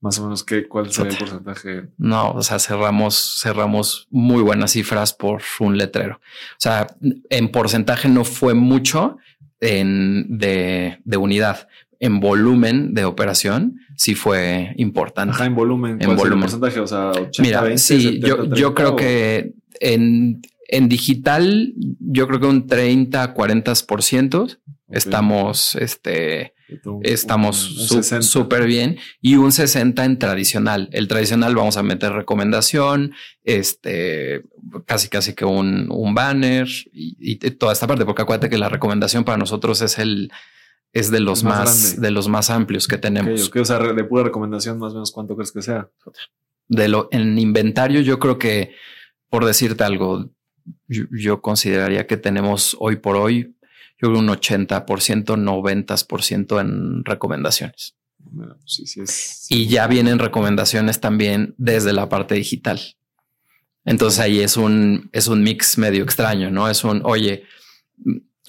Más 0.00 0.18
o 0.20 0.22
menos, 0.22 0.44
¿qué, 0.44 0.68
¿cuál 0.68 0.90
sería 0.92 1.10
el 1.12 1.18
porcentaje? 1.18 1.88
No, 1.98 2.30
o 2.30 2.42
sea, 2.42 2.58
cerramos, 2.60 3.40
cerramos 3.42 4.06
muy 4.10 4.42
buenas 4.42 4.70
cifras 4.72 5.12
por 5.12 5.42
un 5.58 5.76
letrero. 5.76 6.16
O 6.16 6.58
sea, 6.58 6.86
en 7.30 7.48
porcentaje 7.50 8.08
no 8.08 8.24
fue 8.24 8.54
mucho 8.54 9.16
en, 9.60 10.38
de, 10.38 10.98
de 11.04 11.16
unidad. 11.16 11.68
En 12.00 12.20
volumen 12.20 12.94
de 12.94 13.04
operación 13.04 13.80
sí 13.96 14.14
fue 14.14 14.72
importante. 14.76 15.34
Ajá, 15.34 15.46
en 15.46 15.56
volumen. 15.56 15.92
En 15.92 15.96
¿Cuál 15.98 16.10
sería 16.10 16.12
el 16.12 16.16
volumen. 16.18 16.40
porcentaje? 16.42 16.78
O 16.80 16.86
sea, 16.86 17.08
80, 17.10 17.42
Mira, 17.42 17.60
20, 17.62 17.78
sí, 17.78 18.00
70, 18.02 18.28
yo, 18.28 18.36
30, 18.36 18.56
yo 18.56 18.74
creo 18.74 18.90
o- 18.92 18.96
que 18.96 19.52
en, 19.80 20.40
en 20.68 20.88
digital, 20.88 21.72
yo 21.98 22.28
creo 22.28 22.38
que 22.38 22.46
un 22.46 22.68
30, 22.68 23.34
40% 23.34 24.42
Ok. 24.44 24.58
estamos, 24.90 25.74
este, 25.74 26.54
estamos 27.02 27.70
un- 27.70 27.80
un 27.80 27.86
su- 27.88 27.94
60. 28.02 28.22
súper 28.26 28.66
bien 28.66 28.98
y 29.20 29.36
un 29.36 29.52
60 29.52 30.04
en 30.04 30.18
tradicional. 30.18 30.88
El 30.92 31.08
tradicional 31.08 31.54
vamos 31.54 31.76
a 31.76 31.82
meter 31.82 32.12
recomendación, 32.12 33.12
este, 33.44 34.42
casi 34.86 35.08
casi 35.08 35.34
que 35.34 35.44
un, 35.44 35.88
un 35.90 36.14
banner 36.14 36.68
y, 36.92 37.16
y 37.20 37.36
toda 37.52 37.72
esta 37.72 37.86
parte, 37.86 38.04
porque 38.04 38.22
acuérdate 38.22 38.50
que 38.50 38.58
la 38.58 38.68
recomendación 38.68 39.24
para 39.24 39.38
nosotros 39.38 39.80
es 39.82 39.98
el 39.98 40.30
es 40.94 41.10
de 41.10 41.20
los 41.20 41.44
más 41.44 42.00
de 42.00 42.10
los 42.10 42.28
más 42.28 42.48
amplios 42.50 42.88
que 42.88 42.96
tenemos. 42.96 43.48
ok, 43.48 43.56
O 43.56 43.64
sea, 43.64 43.78
de 43.78 44.04
pura 44.04 44.22
recomendación, 44.24 44.78
más 44.78 44.92
o 44.92 44.94
menos, 44.94 45.12
¿cuánto 45.12 45.36
crees 45.36 45.52
que 45.52 45.60
sea? 45.62 45.88
De 46.66 46.88
lo 46.88 47.08
en 47.12 47.38
inventario, 47.38 48.00
yo 48.00 48.18
creo 48.18 48.38
que 48.38 48.74
por 49.30 49.44
decirte 49.44 49.84
algo, 49.84 50.30
yo, 50.86 51.04
yo 51.10 51.42
consideraría 51.42 52.06
que 52.06 52.16
tenemos 52.16 52.74
hoy 52.80 52.96
por 52.96 53.16
hoy, 53.16 53.54
yo 54.00 54.08
creo 54.08 54.18
un 54.20 54.28
80%, 54.28 54.84
90% 54.84 56.60
en 56.60 57.04
recomendaciones. 57.04 57.94
Bueno, 58.18 58.56
sí, 58.66 58.86
sí 58.86 59.00
es. 59.00 59.46
y 59.48 59.68
ya 59.68 59.86
vienen 59.86 60.18
recomendaciones 60.18 61.00
también 61.00 61.54
desde 61.56 61.92
la 61.92 62.08
parte 62.08 62.34
digital. 62.34 62.80
Entonces 63.84 64.20
ahí 64.20 64.40
es 64.40 64.56
un, 64.56 65.08
es 65.12 65.28
un 65.28 65.42
mix 65.42 65.78
medio 65.78 66.04
extraño, 66.04 66.50
¿no? 66.50 66.68
Es 66.68 66.84
un, 66.84 67.00
oye, 67.04 67.44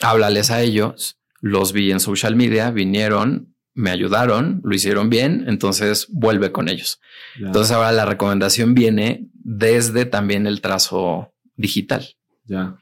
háblales 0.01 0.51
a 0.51 0.61
ellos, 0.61 1.17
los 1.39 1.71
vi 1.71 1.91
en 1.91 1.99
social 1.99 2.35
media, 2.35 2.71
vinieron, 2.71 3.55
me 3.73 3.91
ayudaron, 3.91 4.59
lo 4.63 4.75
hicieron 4.75 5.09
bien, 5.09 5.45
entonces 5.47 6.07
vuelve 6.09 6.51
con 6.51 6.67
ellos. 6.67 6.99
Ya, 7.39 7.47
Entonces 7.47 7.71
ahora 7.71 7.91
la 7.93 8.05
recomendación 8.05 8.73
viene 8.73 9.29
desde 9.33 10.05
también 10.05 10.45
el 10.45 10.61
trazo 10.61 11.33
digital. 11.55 12.15
ya. 12.45 12.77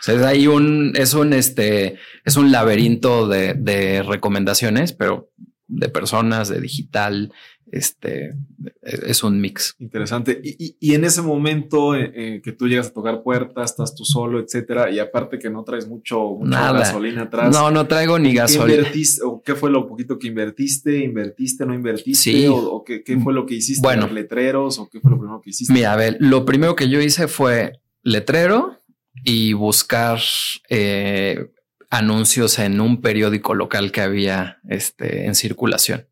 O 0.00 0.02
sea, 0.02 0.14
es 0.14 0.22
ahí 0.22 0.46
un, 0.46 0.92
es 0.96 1.12
un, 1.14 1.32
este, 1.32 1.96
es 2.24 2.36
un 2.36 2.50
laberinto 2.50 3.28
de, 3.28 3.54
de 3.54 4.02
recomendaciones, 4.02 4.92
pero 4.92 5.30
de 5.68 5.88
personas, 5.88 6.48
de 6.48 6.60
digital, 6.60 7.32
este, 7.70 8.34
es 8.82 9.22
un 9.22 9.40
mix. 9.40 9.76
Interesante. 9.78 10.40
Y, 10.42 10.94
en 10.94 11.04
ese 11.04 11.22
momento 11.22 11.94
eh, 11.94 12.12
eh, 12.14 12.40
que 12.42 12.52
tú 12.52 12.66
llegas 12.66 12.88
a 12.88 12.92
tocar 12.92 13.22
puertas, 13.22 13.70
estás 13.70 13.94
tú 13.94 14.04
solo, 14.04 14.40
etcétera, 14.40 14.90
y 14.90 14.98
aparte 14.98 15.38
que 15.38 15.50
no 15.50 15.62
traes 15.62 15.86
mucho, 15.86 16.38
gasolina 16.40 17.22
atrás. 17.22 17.54
No, 17.54 17.70
no 17.70 17.86
traigo 17.86 18.18
ni 18.18 18.34
gasolina. 18.34 18.88
¿O 19.24 19.40
qué 19.42 19.54
fue 19.54 19.70
lo 19.70 19.86
poquito 19.86 20.18
que 20.18 20.26
invertiste? 20.26 20.98
¿Invertiste, 20.98 21.64
no 21.64 21.74
invertiste? 21.74 22.48
¿O, 22.48 22.82
qué, 22.84 23.02
fue 23.22 23.32
lo 23.32 23.46
que 23.46 23.54
hiciste? 23.54 23.82
Bueno. 23.82 24.08
¿Letreros? 24.08 24.78
¿O 24.78 24.88
qué 24.88 25.00
fue 25.00 25.12
lo 25.12 25.18
primero 25.18 25.40
que 25.40 25.50
hiciste? 25.50 25.72
Mira, 25.72 25.92
a 25.92 25.96
ver, 25.96 26.16
lo 26.18 26.44
primero 26.44 26.74
que 26.74 26.88
yo 26.88 27.00
hice 27.00 27.28
fue 27.28 27.80
letrero 28.02 28.79
y 29.24 29.52
buscar 29.52 30.20
eh, 30.68 31.50
anuncios 31.90 32.58
en 32.58 32.80
un 32.80 33.00
periódico 33.00 33.54
local 33.54 33.92
que 33.92 34.00
había 34.00 34.60
este, 34.68 35.26
en 35.26 35.34
circulación. 35.34 36.06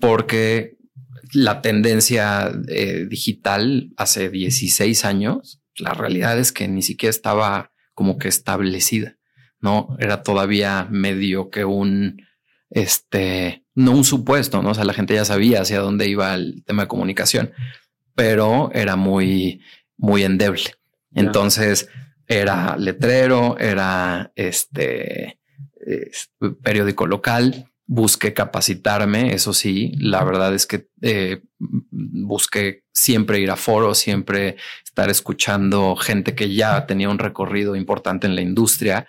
Porque 0.00 0.78
la 1.32 1.60
tendencia 1.60 2.50
eh, 2.68 3.06
digital 3.08 3.92
hace 3.96 4.30
16 4.30 5.04
años, 5.04 5.60
la 5.76 5.92
realidad 5.92 6.38
es 6.38 6.52
que 6.52 6.66
ni 6.68 6.82
siquiera 6.82 7.10
estaba 7.10 7.72
como 7.94 8.18
que 8.18 8.28
establecida, 8.28 9.18
¿no? 9.60 9.96
Era 9.98 10.22
todavía 10.22 10.86
medio 10.90 11.50
que 11.50 11.64
un, 11.64 12.22
este, 12.70 13.64
no 13.74 13.92
un 13.92 14.04
supuesto, 14.04 14.62
¿no? 14.62 14.70
O 14.70 14.74
sea, 14.74 14.84
la 14.84 14.94
gente 14.94 15.14
ya 15.14 15.24
sabía 15.24 15.60
hacia 15.60 15.80
dónde 15.80 16.08
iba 16.08 16.34
el 16.34 16.64
tema 16.64 16.82
de 16.82 16.88
comunicación, 16.88 17.52
pero 18.14 18.70
era 18.72 18.96
muy, 18.96 19.60
muy 19.96 20.24
endeble. 20.24 20.79
Entonces, 21.14 21.88
era 22.26 22.76
letrero, 22.76 23.58
era 23.58 24.32
este, 24.36 25.40
periódico 26.62 27.06
local, 27.06 27.70
busqué 27.86 28.32
capacitarme, 28.32 29.34
eso 29.34 29.52
sí, 29.52 29.92
la 29.98 30.22
verdad 30.22 30.54
es 30.54 30.64
que 30.64 30.86
eh, 31.02 31.42
busqué 31.58 32.84
siempre 32.92 33.40
ir 33.40 33.50
a 33.50 33.56
foros, 33.56 33.98
siempre 33.98 34.56
estar 34.84 35.10
escuchando 35.10 35.96
gente 35.96 36.36
que 36.36 36.54
ya 36.54 36.86
tenía 36.86 37.08
un 37.08 37.18
recorrido 37.18 37.74
importante 37.74 38.28
en 38.28 38.36
la 38.36 38.42
industria. 38.42 39.08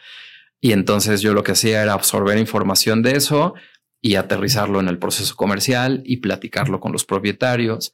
Y 0.60 0.72
entonces 0.72 1.22
yo 1.22 1.36
lo 1.36 1.44
que 1.44 1.52
hacía 1.52 1.84
era 1.84 1.94
absorber 1.94 2.40
información 2.40 3.04
de 3.04 3.18
eso 3.18 3.54
y 4.02 4.16
aterrizarlo 4.16 4.80
en 4.80 4.88
el 4.88 4.98
proceso 4.98 5.36
comercial 5.36 6.02
y 6.04 6.18
platicarlo 6.18 6.80
con 6.80 6.92
los 6.92 7.06
propietarios. 7.06 7.94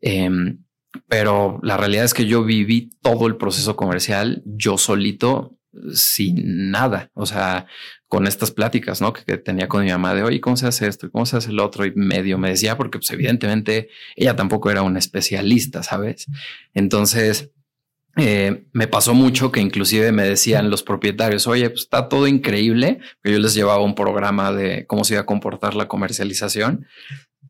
Em, 0.00 0.62
pero 1.06 1.60
la 1.62 1.76
realidad 1.76 2.04
es 2.04 2.14
que 2.14 2.26
yo 2.26 2.44
viví 2.44 2.90
todo 3.02 3.26
el 3.26 3.36
proceso 3.36 3.76
comercial 3.76 4.42
yo 4.44 4.78
solito 4.78 5.58
sin 5.92 6.70
nada. 6.70 7.10
O 7.14 7.26
sea, 7.26 7.66
con 8.08 8.26
estas 8.26 8.50
pláticas, 8.50 9.00
¿no? 9.00 9.12
Que, 9.12 9.36
tenía 9.38 9.68
con 9.68 9.84
mi 9.84 9.90
mamá 9.90 10.14
de, 10.14 10.22
oye, 10.22 10.40
¿cómo 10.40 10.56
se 10.56 10.66
hace 10.66 10.86
esto? 10.86 11.10
¿Cómo 11.10 11.26
se 11.26 11.36
hace 11.36 11.50
el 11.50 11.60
otro? 11.60 11.84
Y 11.84 11.92
medio 11.94 12.38
me 12.38 12.50
decía, 12.50 12.76
porque 12.76 12.98
pues 12.98 13.10
evidentemente 13.10 13.90
ella 14.16 14.34
tampoco 14.36 14.70
era 14.70 14.82
una 14.82 14.98
especialista, 14.98 15.82
¿sabes? 15.82 16.26
Entonces, 16.74 17.50
eh, 18.16 18.64
me 18.72 18.88
pasó 18.88 19.14
mucho 19.14 19.52
que 19.52 19.60
inclusive 19.60 20.10
me 20.10 20.24
decían 20.24 20.70
los 20.70 20.82
propietarios, 20.82 21.46
oye, 21.46 21.68
pues 21.70 21.82
está 21.82 22.08
todo 22.08 22.26
increíble, 22.26 22.98
que 23.22 23.32
yo 23.32 23.38
les 23.38 23.54
llevaba 23.54 23.82
un 23.82 23.94
programa 23.94 24.52
de 24.52 24.86
cómo 24.86 25.04
se 25.04 25.14
iba 25.14 25.20
a 25.20 25.26
comportar 25.26 25.74
la 25.74 25.86
comercialización 25.86 26.86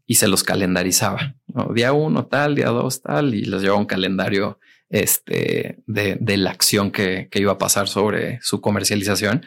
y 0.08 0.14
se 0.14 0.26
los 0.26 0.42
calendarizaba. 0.42 1.36
Día 1.74 1.92
uno 1.92 2.24
tal, 2.24 2.54
día 2.54 2.68
dos 2.68 3.02
tal, 3.02 3.34
y 3.34 3.42
les 3.44 3.60
llevaba 3.60 3.78
un 3.78 3.86
calendario 3.86 4.58
este, 4.88 5.80
de, 5.86 6.16
de 6.18 6.36
la 6.38 6.50
acción 6.50 6.90
que, 6.90 7.28
que, 7.30 7.40
iba 7.40 7.52
a 7.52 7.58
pasar 7.58 7.88
sobre 7.88 8.40
su 8.40 8.62
comercialización. 8.62 9.44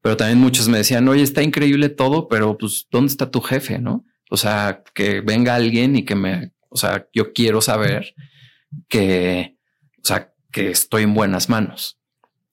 Pero 0.00 0.16
también 0.16 0.40
muchos 0.40 0.68
me 0.68 0.78
decían, 0.78 1.06
oye, 1.06 1.22
está 1.22 1.42
increíble 1.42 1.90
todo, 1.90 2.28
pero 2.28 2.56
pues, 2.56 2.88
¿dónde 2.90 3.10
está 3.10 3.30
tu 3.30 3.42
jefe? 3.42 3.78
No? 3.78 4.06
O 4.30 4.38
sea, 4.38 4.82
que 4.94 5.20
venga 5.20 5.54
alguien 5.54 5.94
y 5.94 6.06
que 6.06 6.14
me, 6.14 6.52
o 6.70 6.78
sea, 6.78 7.06
yo 7.12 7.34
quiero 7.34 7.60
saber 7.60 8.14
que, 8.88 9.58
o 10.02 10.06
sea, 10.06 10.32
que 10.50 10.70
estoy 10.70 11.02
en 11.02 11.12
buenas 11.12 11.50
manos. 11.50 11.98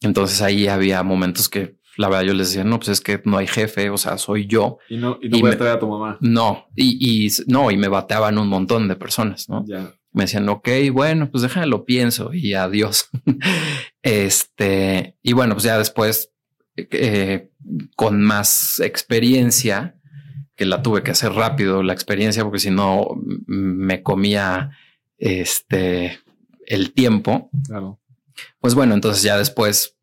Entonces 0.02 0.42
ahí 0.42 0.68
había 0.68 1.02
momentos 1.02 1.48
que 1.48 1.78
la 1.98 2.10
verdad 2.10 2.24
yo 2.24 2.34
les 2.34 2.50
decía, 2.50 2.64
no, 2.64 2.78
pues 2.78 2.90
es 2.90 3.02
que 3.02 3.22
no 3.26 3.38
hay 3.38 3.48
jefe, 3.48 3.90
o 3.90 3.98
sea, 3.98 4.18
soy 4.18 4.46
yo. 4.48 4.78
Y 4.90 4.98
no, 4.98 5.18
y 5.22 5.30
no 5.30 5.40
voy 5.40 5.52
a 5.52 5.58
traer 5.58 5.74
a 5.74 5.80
tu 5.80 5.88
mamá. 5.88 6.18
No, 6.22 6.68
y, 6.76 7.26
y, 7.26 7.30
no, 7.48 7.72
y 7.72 7.78
me 7.78 7.88
bateaban 7.88 8.38
un 8.38 8.48
montón 8.48 8.88
de 8.88 8.96
personas, 8.96 9.50
¿no? 9.50 9.66
Ya. 9.68 9.94
Me 10.12 10.24
decían, 10.24 10.48
ok, 10.48 10.70
bueno, 10.92 11.30
pues 11.30 11.42
déjame 11.42 11.68
lo 11.68 11.86
pienso 11.86 12.34
y 12.34 12.54
adiós. 12.54 13.10
este, 14.02 15.16
y 15.22 15.34
bueno, 15.34 15.56
pues 15.56 15.64
ya 15.64 15.78
después, 15.78 16.32
eh, 16.76 17.52
con 17.96 18.22
más 18.22 18.80
experiencia, 18.80 19.96
que 20.56 20.66
la 20.66 20.82
tuve 20.82 21.04
que 21.04 21.12
hacer 21.12 21.34
rápido 21.34 21.84
la 21.84 21.94
experiencia, 21.94 22.44
porque 22.44 22.60
si 22.60 22.72
no 22.72 23.10
me 23.46 24.02
comía 24.02 24.72
este 25.18 26.20
el 26.66 26.94
tiempo. 26.94 27.50
Claro. 27.66 28.00
Pues 28.60 28.76
bueno, 28.76 28.94
entonces 28.94 29.24
ya 29.24 29.38
después 29.38 29.97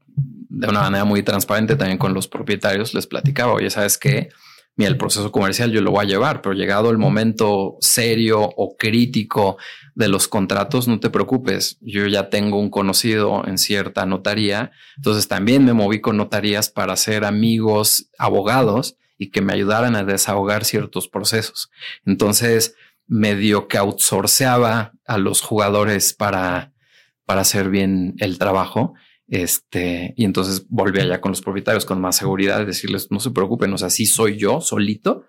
de 0.57 0.69
una 0.69 0.83
manera 0.83 1.05
muy 1.05 1.23
transparente 1.23 1.77
también 1.77 1.99
con 1.99 2.15
los 2.15 2.29
propietarios, 2.29 2.95
les 2.95 3.07
platicaba, 3.07 3.53
oye, 3.53 3.71
¿sabes 3.71 3.99
qué? 3.99 4.29
Mira, 4.77 4.91
el 4.91 4.97
proceso 4.97 5.31
comercial 5.31 5.71
yo 5.71 5.81
lo 5.81 5.93
voy 5.93 6.05
a 6.05 6.09
llevar, 6.09 6.43
pero 6.43 6.55
llegado 6.55 6.91
el 6.91 6.99
momento 6.99 7.77
serio 7.81 8.41
o 8.41 8.77
crítico 8.77 9.57
de 9.95 10.09
los 10.09 10.27
contratos, 10.27 10.89
no 10.89 10.99
te 10.99 11.11
preocupes, 11.11 11.79
yo 11.81 12.07
ya 12.07 12.29
tengo 12.29 12.59
un 12.59 12.71
conocido 12.71 13.45
en 13.47 13.59
cierta 13.59 14.05
notaría, 14.05 14.73
entonces 14.97 15.29
también 15.29 15.65
me 15.65 15.73
moví 15.73 16.01
con 16.01 16.17
notarías 16.17 16.71
para 16.71 16.97
ser 16.97 17.25
amigos, 17.25 18.11
abogados 18.19 18.97
y 19.17 19.31
que 19.31 19.43
me 19.43 19.53
ayudaran 19.53 19.95
a 19.95 20.03
desahogar 20.03 20.65
ciertos 20.65 21.09
procesos. 21.09 21.71
Entonces, 22.05 22.75
medio 23.07 23.69
que 23.69 23.79
outsourceaba 23.79 24.93
a 25.07 25.19
los 25.19 25.41
jugadores 25.41 26.15
para, 26.15 26.73
para 27.25 27.43
hacer 27.43 27.71
bien 27.71 28.15
el 28.19 28.39
trabajo 28.39 28.95
este, 29.29 30.15
y 30.17 30.25
entonces 30.25 30.67
volví 30.69 31.01
allá 31.01 31.21
con 31.21 31.33
los 31.33 31.41
propietarios 31.41 31.85
con 31.85 32.01
más 32.01 32.17
seguridad, 32.17 32.65
decirles, 32.67 33.11
no 33.11 33.21
se 33.21 33.31
preocupen, 33.31 33.73
o 33.73 33.79
sea, 33.79 33.91
sí 33.91 34.07
soy 34.07 34.37
yo 34.37 34.61
solito, 34.61 35.27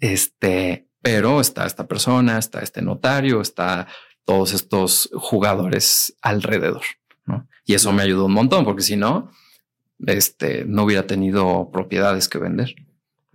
este, 0.00 0.88
pero 1.00 1.40
está 1.40 1.66
esta 1.66 1.86
persona, 1.86 2.38
está 2.38 2.60
este 2.60 2.82
notario, 2.82 3.40
está 3.40 3.86
todos 4.24 4.52
estos 4.52 5.08
jugadores 5.14 6.16
alrededor, 6.20 6.82
¿no? 7.24 7.48
Y 7.64 7.74
eso 7.74 7.92
me 7.92 8.02
ayudó 8.02 8.26
un 8.26 8.32
montón, 8.32 8.64
porque 8.64 8.82
si 8.82 8.96
no, 8.96 9.30
este, 10.06 10.64
no 10.64 10.84
hubiera 10.84 11.06
tenido 11.06 11.70
propiedades 11.72 12.28
que 12.28 12.38
vender. 12.38 12.74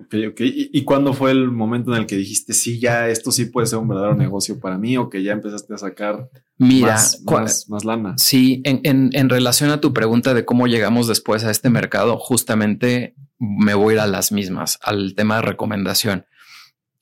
Ok, 0.06 0.16
ok. 0.30 0.41
¿Y, 0.41 0.84
cuándo 0.84 1.14
fue 1.14 1.32
el 1.32 1.52
momento 1.52 1.93
en 1.93 1.99
el 1.99 2.06
que 2.08 2.16
dijiste, 2.16 2.54
sí, 2.54 2.80
ya 2.80 3.08
esto 3.10 3.32
sí 3.32 3.45
puede 3.45 3.68
ser 3.68 3.80
un 3.80 3.88
verdadero 3.88 4.16
negocio 4.16 4.60
para 4.60 4.78
mí 4.78 4.97
o 4.97 5.10
que 5.10 5.22
ya 5.24 5.34
empezaste 5.34 5.74
a 5.74 5.78
sacar 5.78 6.30
Mira, 6.58 6.93
más, 7.26 7.70
más, 7.70 7.86
lana? 7.86 8.16
Sí, 8.18 8.62
en, 8.66 8.82
en, 8.84 9.10
en, 9.14 9.30
relación 9.30 9.70
a 9.70 9.82
tu 9.82 9.93
pregunta 9.93 10.34
de 10.34 10.45
cómo 10.45 10.68
llegamos 10.68 11.08
después 11.08 11.43
a 11.43 11.52
este 11.52 11.70
mercado, 11.70 12.18
justamente 12.18 13.16
me 13.38 13.74
voy 13.74 13.93
a 13.93 13.95
ir 13.95 13.99
a 14.02 14.08
las 14.08 14.32
mismas, 14.32 14.80
al 14.82 15.14
tema 15.16 15.38
de 15.38 15.41
recomendación, 15.43 16.26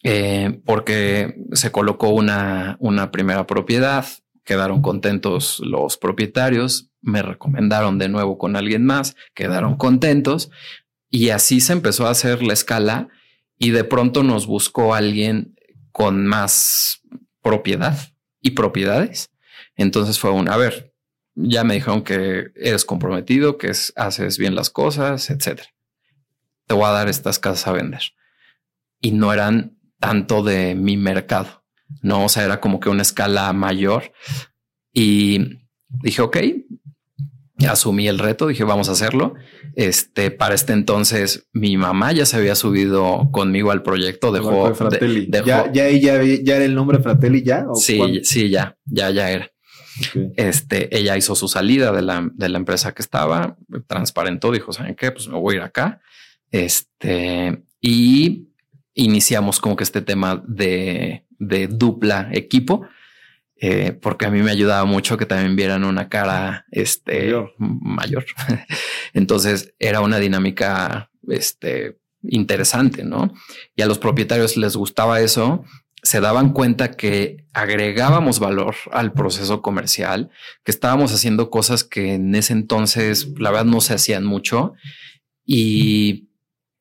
eh, 0.03 0.61
porque 0.65 1.35
se 1.53 1.71
colocó 1.71 2.09
una, 2.09 2.77
una 2.79 3.11
primera 3.11 3.45
propiedad, 3.45 4.05
quedaron 4.43 4.81
contentos 4.81 5.61
los 5.63 5.97
propietarios, 5.97 6.89
me 7.01 7.21
recomendaron 7.21 7.97
de 7.97 8.09
nuevo 8.09 8.37
con 8.37 8.55
alguien 8.55 8.85
más, 8.85 9.15
quedaron 9.33 9.75
contentos 9.75 10.49
y 11.09 11.29
así 11.29 11.59
se 11.59 11.73
empezó 11.73 12.07
a 12.07 12.11
hacer 12.11 12.43
la 12.43 12.53
escala 12.53 13.09
y 13.57 13.71
de 13.71 13.83
pronto 13.83 14.23
nos 14.23 14.47
buscó 14.47 14.93
alguien 14.93 15.55
con 15.91 16.25
más 16.25 17.01
propiedad 17.41 17.97
y 18.41 18.51
propiedades. 18.51 19.31
Entonces 19.75 20.19
fue 20.19 20.31
un, 20.31 20.49
a 20.49 20.57
ver, 20.57 20.93
ya 21.35 21.63
me 21.63 21.75
dijeron 21.75 22.03
que 22.03 22.51
eres 22.55 22.85
comprometido, 22.85 23.57
que 23.57 23.71
haces 23.95 24.37
bien 24.37 24.55
las 24.55 24.69
cosas, 24.69 25.29
etcétera. 25.29 25.69
Te 26.67 26.75
voy 26.75 26.85
a 26.85 26.91
dar 26.91 27.09
estas 27.09 27.39
casas 27.39 27.67
a 27.67 27.71
vender. 27.71 28.01
Y 29.01 29.11
no 29.11 29.33
eran 29.33 29.77
tanto 29.99 30.43
de 30.43 30.75
mi 30.75 30.97
mercado. 30.97 31.63
No, 32.01 32.25
o 32.25 32.29
sea, 32.29 32.43
era 32.43 32.59
como 32.59 32.79
que 32.79 32.89
una 32.89 33.01
escala 33.01 33.51
mayor. 33.53 34.11
Y 34.93 35.59
dije, 35.87 36.21
ok, 36.21 36.37
asumí 37.65 38.07
el 38.07 38.19
reto, 38.19 38.47
dije, 38.47 38.63
vamos 38.63 38.89
a 38.89 38.93
hacerlo. 38.93 39.33
Este, 39.75 40.31
para 40.31 40.55
este 40.55 40.73
entonces, 40.73 41.47
mi 41.53 41.77
mamá 41.77 42.11
ya 42.11 42.25
se 42.25 42.37
había 42.37 42.55
subido 42.55 43.29
conmigo 43.31 43.71
al 43.71 43.83
proyecto, 43.83 44.31
dejó, 44.31 44.73
Fratelli. 44.73 45.29
¿Ya, 45.29 45.71
ya, 45.71 45.89
ya, 45.89 46.55
era 46.55 46.65
el 46.65 46.75
nombre 46.75 46.99
Fratelli 46.99 47.43
ya? 47.43 47.65
sí, 47.75 48.21
sí, 48.23 48.49
ya, 48.49 48.77
ya, 48.85 49.09
ya 49.09 49.31
era. 49.31 49.51
Este, 50.37 50.95
ella 50.97 51.17
hizo 51.17 51.35
su 51.35 51.47
salida 51.47 51.91
de 51.91 52.01
la, 52.01 52.29
de 52.33 52.49
la 52.49 52.57
empresa 52.57 52.93
que 52.93 53.01
estaba, 53.01 53.57
transparentó, 53.87 54.51
dijo, 54.51 54.71
¿saben 54.71 54.95
qué? 54.95 55.11
Pues 55.11 55.27
me 55.27 55.37
voy 55.37 55.55
a 55.55 55.57
ir 55.57 55.63
acá. 55.63 56.01
Este, 56.51 57.63
y 57.81 58.49
iniciamos 58.93 59.59
como 59.59 59.75
que 59.75 59.83
este 59.83 60.01
tema 60.01 60.41
de, 60.47 61.25
de 61.37 61.67
dupla 61.67 62.29
equipo 62.31 62.87
eh, 63.61 63.91
porque 63.91 64.25
a 64.25 64.31
mí 64.31 64.41
me 64.41 64.51
ayudaba 64.51 64.85
mucho 64.85 65.17
que 65.17 65.25
también 65.25 65.55
vieran 65.55 65.83
una 65.83 66.09
cara 66.09 66.65
este, 66.71 67.33
mayor. 67.57 68.25
Entonces 69.13 69.73
era 69.79 70.01
una 70.01 70.19
dinámica 70.19 71.11
este, 71.27 71.99
interesante, 72.23 73.03
¿no? 73.03 73.33
Y 73.75 73.81
a 73.81 73.87
los 73.87 73.99
propietarios 73.99 74.57
les 74.57 74.75
gustaba 74.75 75.21
eso 75.21 75.65
se 76.01 76.21
daban 76.21 76.53
cuenta 76.53 76.91
que 76.91 77.45
agregábamos 77.53 78.39
valor 78.39 78.75
al 78.91 79.11
proceso 79.11 79.61
comercial, 79.61 80.29
que 80.63 80.71
estábamos 80.71 81.13
haciendo 81.13 81.49
cosas 81.49 81.83
que 81.83 82.13
en 82.13 82.33
ese 82.35 82.53
entonces, 82.53 83.27
la 83.37 83.51
verdad, 83.51 83.65
no 83.65 83.81
se 83.81 83.95
hacían 83.95 84.25
mucho. 84.25 84.73
Y 85.45 86.29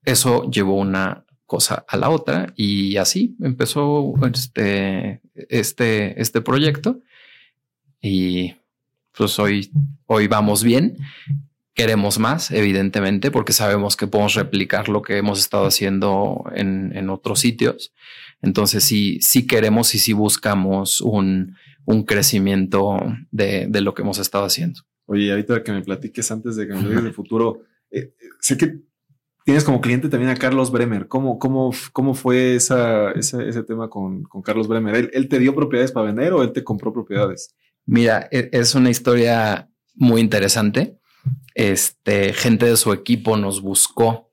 eso 0.05 0.49
llevó 0.51 0.76
una 0.76 1.24
cosa 1.49 1.86
a 1.88 1.96
la 1.96 2.11
otra 2.11 2.53
y 2.55 2.99
así 2.99 3.34
empezó 3.40 4.14
este, 4.32 5.22
este, 5.34 6.20
este 6.20 6.40
proyecto. 6.42 7.01
Y 8.01 8.55
pues 9.16 9.38
hoy, 9.38 9.72
hoy 10.07 10.28
vamos 10.28 10.62
bien. 10.62 10.99
Queremos 11.74 12.18
más, 12.18 12.51
evidentemente, 12.51 13.30
porque 13.30 13.53
sabemos 13.53 13.96
que 13.96 14.07
podemos 14.07 14.34
replicar 14.34 14.88
lo 14.88 15.01
que 15.01 15.16
hemos 15.16 15.38
estado 15.38 15.66
haciendo 15.66 16.44
en, 16.55 16.94
en 16.94 17.09
otros 17.09 17.40
sitios. 17.40 17.94
Entonces, 18.42 18.84
sí, 18.84 19.18
sí 19.22 19.46
queremos 19.46 19.94
y 19.94 19.99
sí 19.99 20.12
buscamos 20.12 21.01
un, 21.01 21.57
un 21.86 22.05
crecimiento 22.05 22.99
de, 23.30 23.66
de, 23.68 23.80
lo 23.80 23.94
que 23.94 24.03
hemos 24.03 24.18
estado 24.18 24.44
haciendo. 24.44 24.82
Oye, 25.07 25.30
ahorita 25.30 25.62
que 25.62 25.72
me 25.72 25.82
platiques 25.82 26.30
antes 26.30 26.57
de 26.57 26.66
que 26.68 26.74
me 26.74 26.86
digas 26.86 27.05
el 27.05 27.14
futuro, 27.14 27.62
eh, 27.90 28.12
sé 28.40 28.59
que 28.59 28.80
tienes 29.49 29.64
como 29.64 29.80
cliente 29.80 30.11
también 30.11 30.30
a 30.30 30.36
Carlos 30.36 30.70
Bremer. 30.70 31.09
¿Cómo, 31.09 31.38
cómo, 31.38 31.72
cómo 31.94 32.12
fue 32.12 32.55
esa, 32.55 33.12
ese, 33.12 33.62
tema 33.62 33.88
con, 33.88 34.24
con, 34.24 34.42
Carlos 34.42 34.68
Bremer? 34.68 34.94
¿Él, 34.94 35.11
¿Él, 35.14 35.26
te 35.26 35.38
dio 35.38 35.55
propiedades 35.55 35.90
para 35.90 36.05
vender 36.05 36.34
o 36.34 36.42
él 36.42 36.53
te 36.53 36.62
compró 36.62 36.92
propiedades? 36.92 37.57
Mira, 37.86 38.28
e, 38.30 38.51
es 38.53 38.74
una 38.74 38.90
historia 38.90 39.70
muy 39.94 40.20
interesante. 40.20 40.99
Este, 41.55 42.34
gente 42.34 42.66
de 42.66 42.76
su 42.76 42.92
equipo 42.92 43.38
nos 43.38 43.62
buscó 43.62 44.30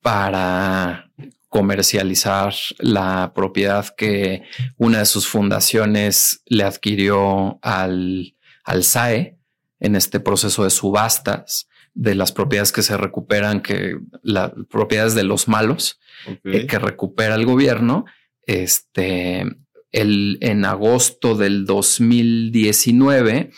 para 0.00 1.12
comercializar 1.50 2.54
la 2.78 3.32
propiedad 3.34 3.94
que 3.94 4.44
una 4.78 5.00
de 5.00 5.04
sus 5.04 5.28
fundaciones 5.28 6.40
le 6.46 6.64
adquirió 6.64 7.58
al, 7.60 8.34
al 8.64 8.84
SAE 8.84 9.38
en 9.80 9.96
este 9.96 10.18
proceso 10.18 10.64
de 10.64 10.70
subastas 10.70 11.68
de 11.94 12.14
las 12.14 12.32
propiedades 12.32 12.72
que 12.72 12.82
se 12.82 12.96
recuperan, 12.96 13.60
que 13.60 13.98
las 14.22 14.52
propiedades 14.68 15.14
de 15.14 15.24
los 15.24 15.48
malos 15.48 15.98
okay. 16.26 16.60
eh, 16.60 16.66
que 16.66 16.78
recupera 16.78 17.34
el 17.34 17.46
gobierno. 17.46 18.04
Este, 18.46 19.44
el, 19.92 20.38
en 20.40 20.64
agosto 20.64 21.36
del 21.36 21.64
2019 21.66 23.50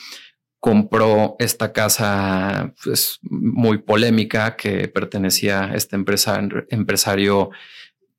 compró 0.61 1.35
esta 1.39 1.73
casa 1.73 2.73
pues, 2.85 3.19
muy 3.23 3.79
polémica 3.79 4.57
que 4.57 4.87
pertenecía 4.89 5.65
a 5.65 5.75
este 5.75 5.97
empresa, 5.97 6.41
empresario 6.69 7.51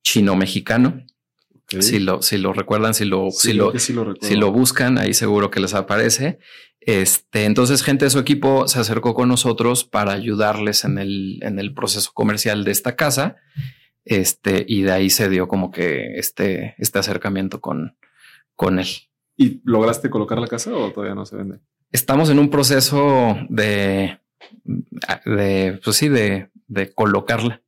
chino-mexicano. 0.03 1.05
Okay. 1.75 1.81
Si, 1.81 1.99
lo, 1.99 2.21
si 2.21 2.37
lo 2.37 2.53
recuerdan, 2.53 2.93
si 2.93 3.05
lo, 3.05 3.31
sí, 3.31 3.49
si, 3.49 3.53
lo, 3.53 3.77
sí 3.77 3.93
lo 3.93 4.13
si 4.21 4.35
lo 4.35 4.51
buscan, 4.51 4.97
ahí 4.97 5.13
seguro 5.13 5.49
que 5.49 5.59
les 5.59 5.73
aparece. 5.73 6.39
Este, 6.79 7.45
entonces, 7.45 7.81
gente 7.81 8.05
de 8.05 8.11
su 8.11 8.19
equipo 8.19 8.67
se 8.67 8.79
acercó 8.79 9.13
con 9.13 9.29
nosotros 9.29 9.85
para 9.85 10.11
ayudarles 10.13 10.83
en 10.83 10.97
el, 10.97 11.39
en 11.41 11.59
el 11.59 11.73
proceso 11.73 12.11
comercial 12.13 12.63
de 12.63 12.71
esta 12.71 12.95
casa. 12.95 13.37
Este, 14.05 14.65
y 14.67 14.81
de 14.81 14.91
ahí 14.91 15.09
se 15.09 15.29
dio 15.29 15.47
como 15.47 15.71
que 15.71 16.17
este, 16.17 16.75
este 16.77 16.99
acercamiento 16.99 17.61
con, 17.61 17.97
con 18.55 18.79
él. 18.79 18.87
¿Y 19.37 19.61
lograste 19.63 20.09
colocar 20.09 20.39
la 20.39 20.47
casa 20.47 20.73
o 20.73 20.91
todavía 20.91 21.15
no 21.15 21.25
se 21.25 21.37
vende? 21.37 21.59
Estamos 21.91 22.29
en 22.29 22.39
un 22.39 22.49
proceso 22.49 23.37
de, 23.49 24.19
de 25.25 25.79
pues 25.83 25.95
sí, 25.95 26.09
de, 26.09 26.49
de 26.67 26.93
colocarla. 26.93 27.62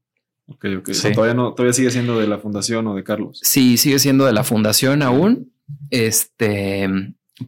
Ok, 0.48 0.66
ok. 0.78 0.92
Sí. 0.92 1.12
todavía 1.14 1.34
no, 1.34 1.54
todavía 1.54 1.74
sigue 1.74 1.92
siendo 1.92 2.20
de 2.20 2.28
la 2.28 2.38
fundación 2.38 2.86
o 2.88 2.96
de 2.96 3.04
Carlos. 3.04 3.40
Sí, 3.42 3.78
sigue 3.78 4.00
siendo 4.00 4.26
de 4.26 4.34
la 4.34 4.44
fundación 4.44 5.02
aún. 5.02 5.52
Este, 5.90 6.88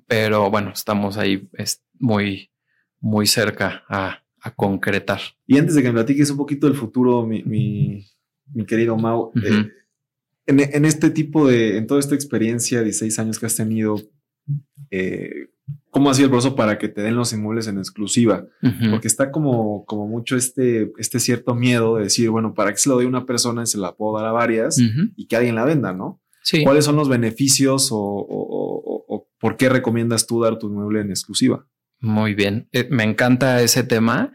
pero 0.07 0.49
bueno, 0.49 0.71
estamos 0.73 1.17
ahí 1.17 1.47
es 1.53 1.83
muy, 1.99 2.51
muy 2.99 3.27
cerca 3.27 3.83
a, 3.87 4.23
a, 4.41 4.55
concretar. 4.55 5.19
Y 5.45 5.57
antes 5.57 5.75
de 5.75 5.81
que 5.81 5.89
me 5.89 5.93
platiques 5.93 6.29
un 6.31 6.37
poquito 6.37 6.67
del 6.67 6.75
futuro, 6.75 7.25
mi, 7.25 7.43
mi, 7.43 8.05
mi 8.53 8.65
querido 8.65 8.97
Mau, 8.97 9.25
uh 9.25 9.33
-huh. 9.33 9.67
eh, 9.67 9.71
en, 10.47 10.59
en, 10.59 10.85
este 10.85 11.09
tipo 11.11 11.47
de, 11.47 11.77
en 11.77 11.85
toda 11.85 11.99
esta 11.99 12.15
experiencia, 12.15 12.81
16 12.81 13.19
años 13.19 13.39
que 13.39 13.45
has 13.45 13.55
tenido, 13.55 14.01
eh, 14.89 15.49
¿cómo 15.91 16.09
ha 16.09 16.13
sido 16.13 16.25
el 16.25 16.31
proceso 16.31 16.55
para 16.55 16.77
que 16.77 16.87
te 16.87 17.01
den 17.01 17.15
los 17.15 17.33
inmuebles 17.33 17.67
en 17.67 17.77
exclusiva? 17.77 18.45
Uh 18.61 18.67
-huh. 18.67 18.91
Porque 18.91 19.07
está 19.07 19.31
como, 19.31 19.85
como 19.85 20.07
mucho 20.07 20.35
este, 20.35 20.91
este 20.97 21.19
cierto 21.19 21.55
miedo 21.55 21.95
de 21.95 22.03
decir, 22.03 22.29
bueno, 22.29 22.53
¿para 22.53 22.71
qué 22.71 22.77
se 22.77 22.89
lo 22.89 22.95
doy 22.95 23.05
a 23.05 23.09
una 23.09 23.25
persona 23.25 23.63
y 23.63 23.67
se 23.67 23.77
la 23.77 23.93
puedo 23.95 24.17
dar 24.17 24.25
a 24.25 24.31
varias 24.31 24.77
uh 24.77 24.83
-huh. 24.83 25.13
y 25.15 25.27
que 25.27 25.35
alguien 25.35 25.55
la 25.55 25.65
venda, 25.65 25.93
no? 25.93 26.21
Sí. 26.43 26.63
¿Cuáles 26.63 26.85
son 26.85 26.95
los 26.95 27.09
beneficios 27.09 27.91
o, 27.91 27.97
o, 27.97 28.21
o, 28.21 29.05
o, 29.07 29.27
por 29.39 29.57
qué 29.57 29.69
recomiendas 29.69 30.27
tú 30.27 30.41
dar 30.41 30.57
tu 30.57 30.67
inmueble 30.67 31.01
en 31.01 31.09
exclusiva? 31.09 31.65
Muy 31.99 32.35
bien. 32.35 32.67
Eh, 32.71 32.87
me 32.89 33.03
encanta 33.03 33.61
ese 33.61 33.83
tema 33.83 34.33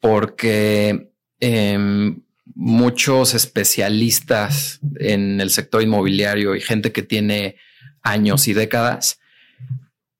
porque 0.00 1.12
eh, 1.40 2.16
muchos 2.54 3.34
especialistas 3.34 4.80
en 4.98 5.40
el 5.40 5.50
sector 5.50 5.82
inmobiliario 5.82 6.54
y 6.56 6.60
gente 6.60 6.92
que 6.92 7.02
tiene 7.02 7.56
años 8.02 8.48
y 8.48 8.52
décadas 8.52 9.20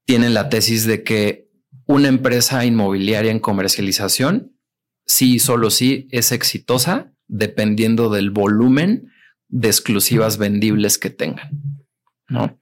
tienen 0.04 0.34
la 0.34 0.48
tesis 0.48 0.84
de 0.86 1.02
que 1.02 1.48
una 1.86 2.08
empresa 2.08 2.64
inmobiliaria 2.64 3.30
en 3.30 3.40
comercialización 3.40 4.56
sí, 5.06 5.38
solo 5.38 5.70
sí 5.70 6.08
es 6.10 6.32
exitosa 6.32 7.12
dependiendo 7.26 8.10
del 8.10 8.30
volumen 8.30 9.10
de 9.48 9.68
exclusivas 9.68 10.38
vendibles 10.38 10.98
que 10.98 11.10
tengan. 11.10 11.50
¿no? 12.28 12.58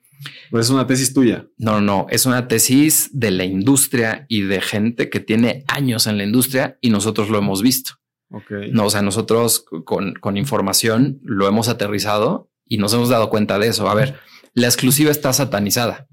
Pues 0.50 0.66
es 0.66 0.70
una 0.70 0.86
tesis 0.86 1.14
tuya. 1.14 1.46
No, 1.58 1.80
no, 1.80 2.06
es 2.10 2.26
una 2.26 2.46
tesis 2.48 3.10
de 3.12 3.30
la 3.30 3.44
industria 3.44 4.26
y 4.28 4.42
de 4.42 4.60
gente 4.60 5.10
que 5.10 5.20
tiene 5.20 5.64
años 5.66 6.06
en 6.06 6.18
la 6.18 6.24
industria 6.24 6.78
y 6.80 6.90
nosotros 6.90 7.28
lo 7.28 7.38
hemos 7.38 7.62
visto. 7.62 7.94
Okay. 8.30 8.70
No, 8.70 8.86
o 8.86 8.90
sea, 8.90 9.02
nosotros 9.02 9.64
con, 9.84 10.14
con, 10.14 10.36
información 10.38 11.20
lo 11.22 11.48
hemos 11.48 11.68
aterrizado 11.68 12.50
y 12.66 12.78
nos 12.78 12.94
hemos 12.94 13.10
dado 13.10 13.28
cuenta 13.28 13.58
de 13.58 13.68
eso. 13.68 13.88
A 13.90 13.94
ver, 13.94 14.16
la 14.54 14.68
exclusiva 14.68 15.10
está 15.10 15.32
satanizada. 15.34 16.06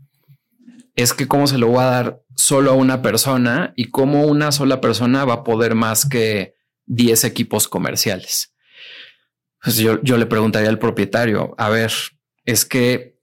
Es 1.00 1.14
que 1.14 1.30
cómo 1.30 1.48
se 1.48 1.58
lo 1.58 1.68
voy 1.68 1.80
a 1.80 1.86
dar 1.86 2.24
solo 2.36 2.72
a 2.72 2.76
una 2.76 3.02
persona 3.02 3.72
y 3.78 3.86
cómo 3.86 4.26
una 4.26 4.52
sola 4.52 4.82
persona 4.82 5.24
va 5.24 5.36
a 5.36 5.44
poder 5.46 5.74
más 5.74 6.06
que 6.06 6.56
10 6.88 7.24
equipos 7.24 7.70
comerciales. 7.70 8.54
Pues 9.64 9.78
yo, 9.78 10.02
yo 10.04 10.18
le 10.18 10.26
preguntaría 10.26 10.68
al 10.68 10.78
propietario, 10.78 11.56
a 11.58 11.70
ver, 11.70 11.94
es 12.44 12.66
que 12.66 13.18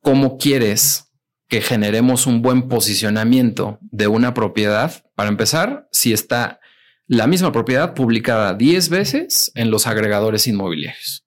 cómo 0.00 0.38
quieres 0.38 1.12
que 1.48 1.60
generemos 1.60 2.26
un 2.26 2.40
buen 2.40 2.66
posicionamiento 2.66 3.78
de 3.82 4.06
una 4.06 4.32
propiedad. 4.32 5.04
Para 5.14 5.28
empezar, 5.28 5.86
si 5.92 6.14
está 6.14 6.60
la 7.06 7.26
misma 7.26 7.52
propiedad 7.52 7.92
publicada 7.92 8.54
10 8.54 8.88
veces 8.88 9.52
en 9.54 9.70
los 9.70 9.86
agregadores 9.86 10.46
inmobiliarios, 10.46 11.26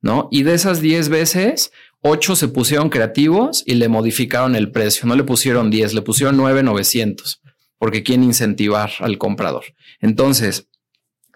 ¿no? 0.00 0.26
Y 0.32 0.42
de 0.42 0.54
esas 0.54 0.80
10 0.80 1.08
veces, 1.08 1.70
8 2.02 2.36
se 2.36 2.48
pusieron 2.48 2.88
creativos 2.88 3.62
y 3.66 3.74
le 3.74 3.88
modificaron 3.88 4.54
el 4.54 4.70
precio. 4.70 5.06
No 5.06 5.16
le 5.16 5.24
pusieron 5.24 5.70
10, 5.70 5.94
le 5.94 6.02
pusieron 6.02 6.36
9,900 6.36 7.42
porque 7.78 8.02
quieren 8.02 8.24
incentivar 8.24 8.90
al 9.00 9.18
comprador. 9.18 9.64
Entonces, 10.00 10.68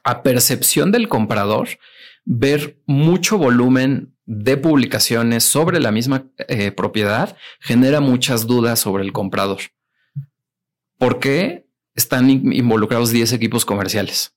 a 0.05 0.23
percepción 0.23 0.93
del 0.93 1.09
comprador, 1.09 1.69
ver 2.25 2.81
mucho 2.87 3.39
volumen 3.39 4.15
de 4.25 4.57
publicaciones 4.57 5.45
sobre 5.45 5.81
la 5.81 5.91
misma 5.91 6.27
eh, 6.49 6.71
propiedad 6.71 7.37
genera 7.61 8.01
muchas 8.01 8.47
dudas 8.47 8.79
sobre 8.79 9.05
el 9.05 9.13
comprador. 9.13 9.61
¿Por 10.99 11.19
qué 11.19 11.67
están 11.95 12.31
involucrados 12.31 13.11
10 13.11 13.33
equipos 13.33 13.65
comerciales? 13.65 14.35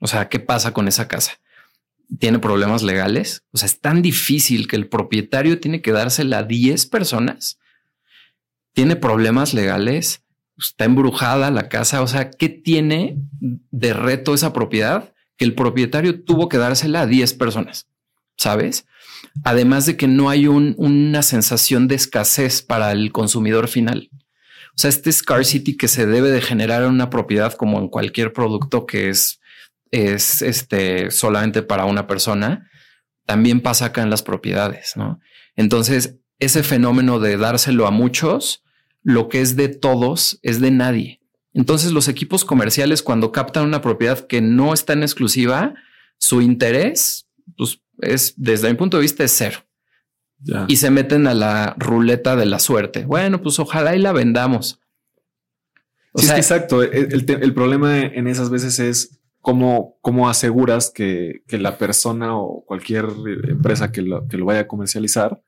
O 0.00 0.06
sea, 0.06 0.28
¿qué 0.28 0.38
pasa 0.38 0.72
con 0.72 0.88
esa 0.88 1.08
casa? 1.08 1.38
¿Tiene 2.18 2.38
problemas 2.38 2.82
legales? 2.82 3.42
O 3.52 3.58
sea, 3.58 3.66
es 3.66 3.80
tan 3.80 4.00
difícil 4.00 4.68
que 4.68 4.76
el 4.76 4.88
propietario 4.88 5.60
tiene 5.60 5.82
que 5.82 5.92
dársela 5.92 6.38
a 6.38 6.42
10 6.44 6.86
personas. 6.86 7.58
¿Tiene 8.72 8.96
problemas 8.96 9.54
legales? 9.54 10.22
¿Está 10.58 10.84
embrujada 10.84 11.50
la 11.50 11.68
casa? 11.68 12.02
O 12.02 12.06
sea, 12.06 12.30
¿qué 12.30 12.48
tiene 12.48 13.18
de 13.40 13.92
reto 13.92 14.34
esa 14.34 14.52
propiedad? 14.52 15.12
Que 15.36 15.44
el 15.44 15.54
propietario 15.54 16.22
tuvo 16.22 16.48
que 16.48 16.58
dársela 16.58 17.02
a 17.02 17.06
10 17.06 17.34
personas, 17.34 17.88
¿sabes? 18.36 18.86
Además 19.44 19.84
de 19.86 19.96
que 19.96 20.06
no 20.06 20.30
hay 20.30 20.46
un, 20.46 20.74
una 20.78 21.22
sensación 21.22 21.88
de 21.88 21.96
escasez 21.96 22.62
para 22.62 22.92
el 22.92 23.12
consumidor 23.12 23.68
final. 23.68 24.10
O 24.76 24.78
sea, 24.78 24.90
este 24.90 25.10
scarcity 25.10 25.76
que 25.76 25.88
se 25.88 26.06
debe 26.06 26.30
de 26.30 26.42
generar 26.42 26.82
en 26.82 26.90
una 26.90 27.08
propiedad 27.08 27.54
como 27.54 27.78
en 27.78 27.88
cualquier 27.88 28.32
producto 28.34 28.84
que 28.84 29.08
es, 29.08 29.40
es 29.90 30.42
este, 30.42 31.10
solamente 31.10 31.62
para 31.62 31.84
una 31.84 32.06
persona, 32.06 32.70
también 33.24 33.60
pasa 33.60 33.86
acá 33.86 34.02
en 34.02 34.10
las 34.10 34.22
propiedades, 34.22 34.96
¿no? 34.96 35.20
Entonces, 35.56 36.16
ese 36.38 36.62
fenómeno 36.62 37.18
de 37.18 37.36
dárselo 37.36 37.86
a 37.86 37.90
muchos, 37.90 38.62
lo 39.02 39.28
que 39.28 39.40
es 39.40 39.56
de 39.56 39.68
todos 39.68 40.38
es 40.42 40.60
de 40.60 40.70
nadie. 40.70 41.20
Entonces, 41.54 41.92
los 41.92 42.08
equipos 42.08 42.44
comerciales, 42.44 43.02
cuando 43.02 43.32
captan 43.32 43.64
una 43.64 43.80
propiedad 43.80 44.26
que 44.26 44.40
no 44.42 44.74
está 44.74 44.92
en 44.92 45.02
exclusiva, 45.02 45.74
su 46.18 46.42
interés, 46.42 47.26
pues 47.56 47.80
es 48.00 48.34
desde 48.36 48.68
mi 48.68 48.74
punto 48.74 48.98
de 48.98 49.02
vista 49.02 49.24
es 49.24 49.32
cero. 49.32 49.60
y 50.68 50.76
se 50.76 50.90
meten 50.90 51.26
a 51.26 51.34
la 51.34 51.74
ruleta 51.78 52.36
de 52.36 52.46
la 52.46 52.58
suerte. 52.58 53.06
Bueno, 53.06 53.40
pues 53.40 53.58
ojalá 53.58 53.96
y 53.96 53.98
la 53.98 54.12
vendamos. 54.12 54.80
O 56.12 56.20
sea, 56.20 56.36
exacto. 56.36 56.82
El, 56.82 57.54
problema 57.54 57.98
en 57.98 58.26
esas 58.26 58.50
veces 58.50 58.78
es 58.78 59.18
cómo, 59.46 59.96
cómo 60.00 60.28
aseguras 60.28 60.90
que, 60.90 61.44
la 61.50 61.78
persona 61.78 62.36
o 62.36 62.64
cualquier 62.66 63.06
empresa 63.48 63.92
que 63.92 64.02
lo, 64.02 64.26
que 64.26 64.38
lo 64.38 64.44
vaya 64.44 64.62
a 64.62 64.66
comercializar 64.66 65.40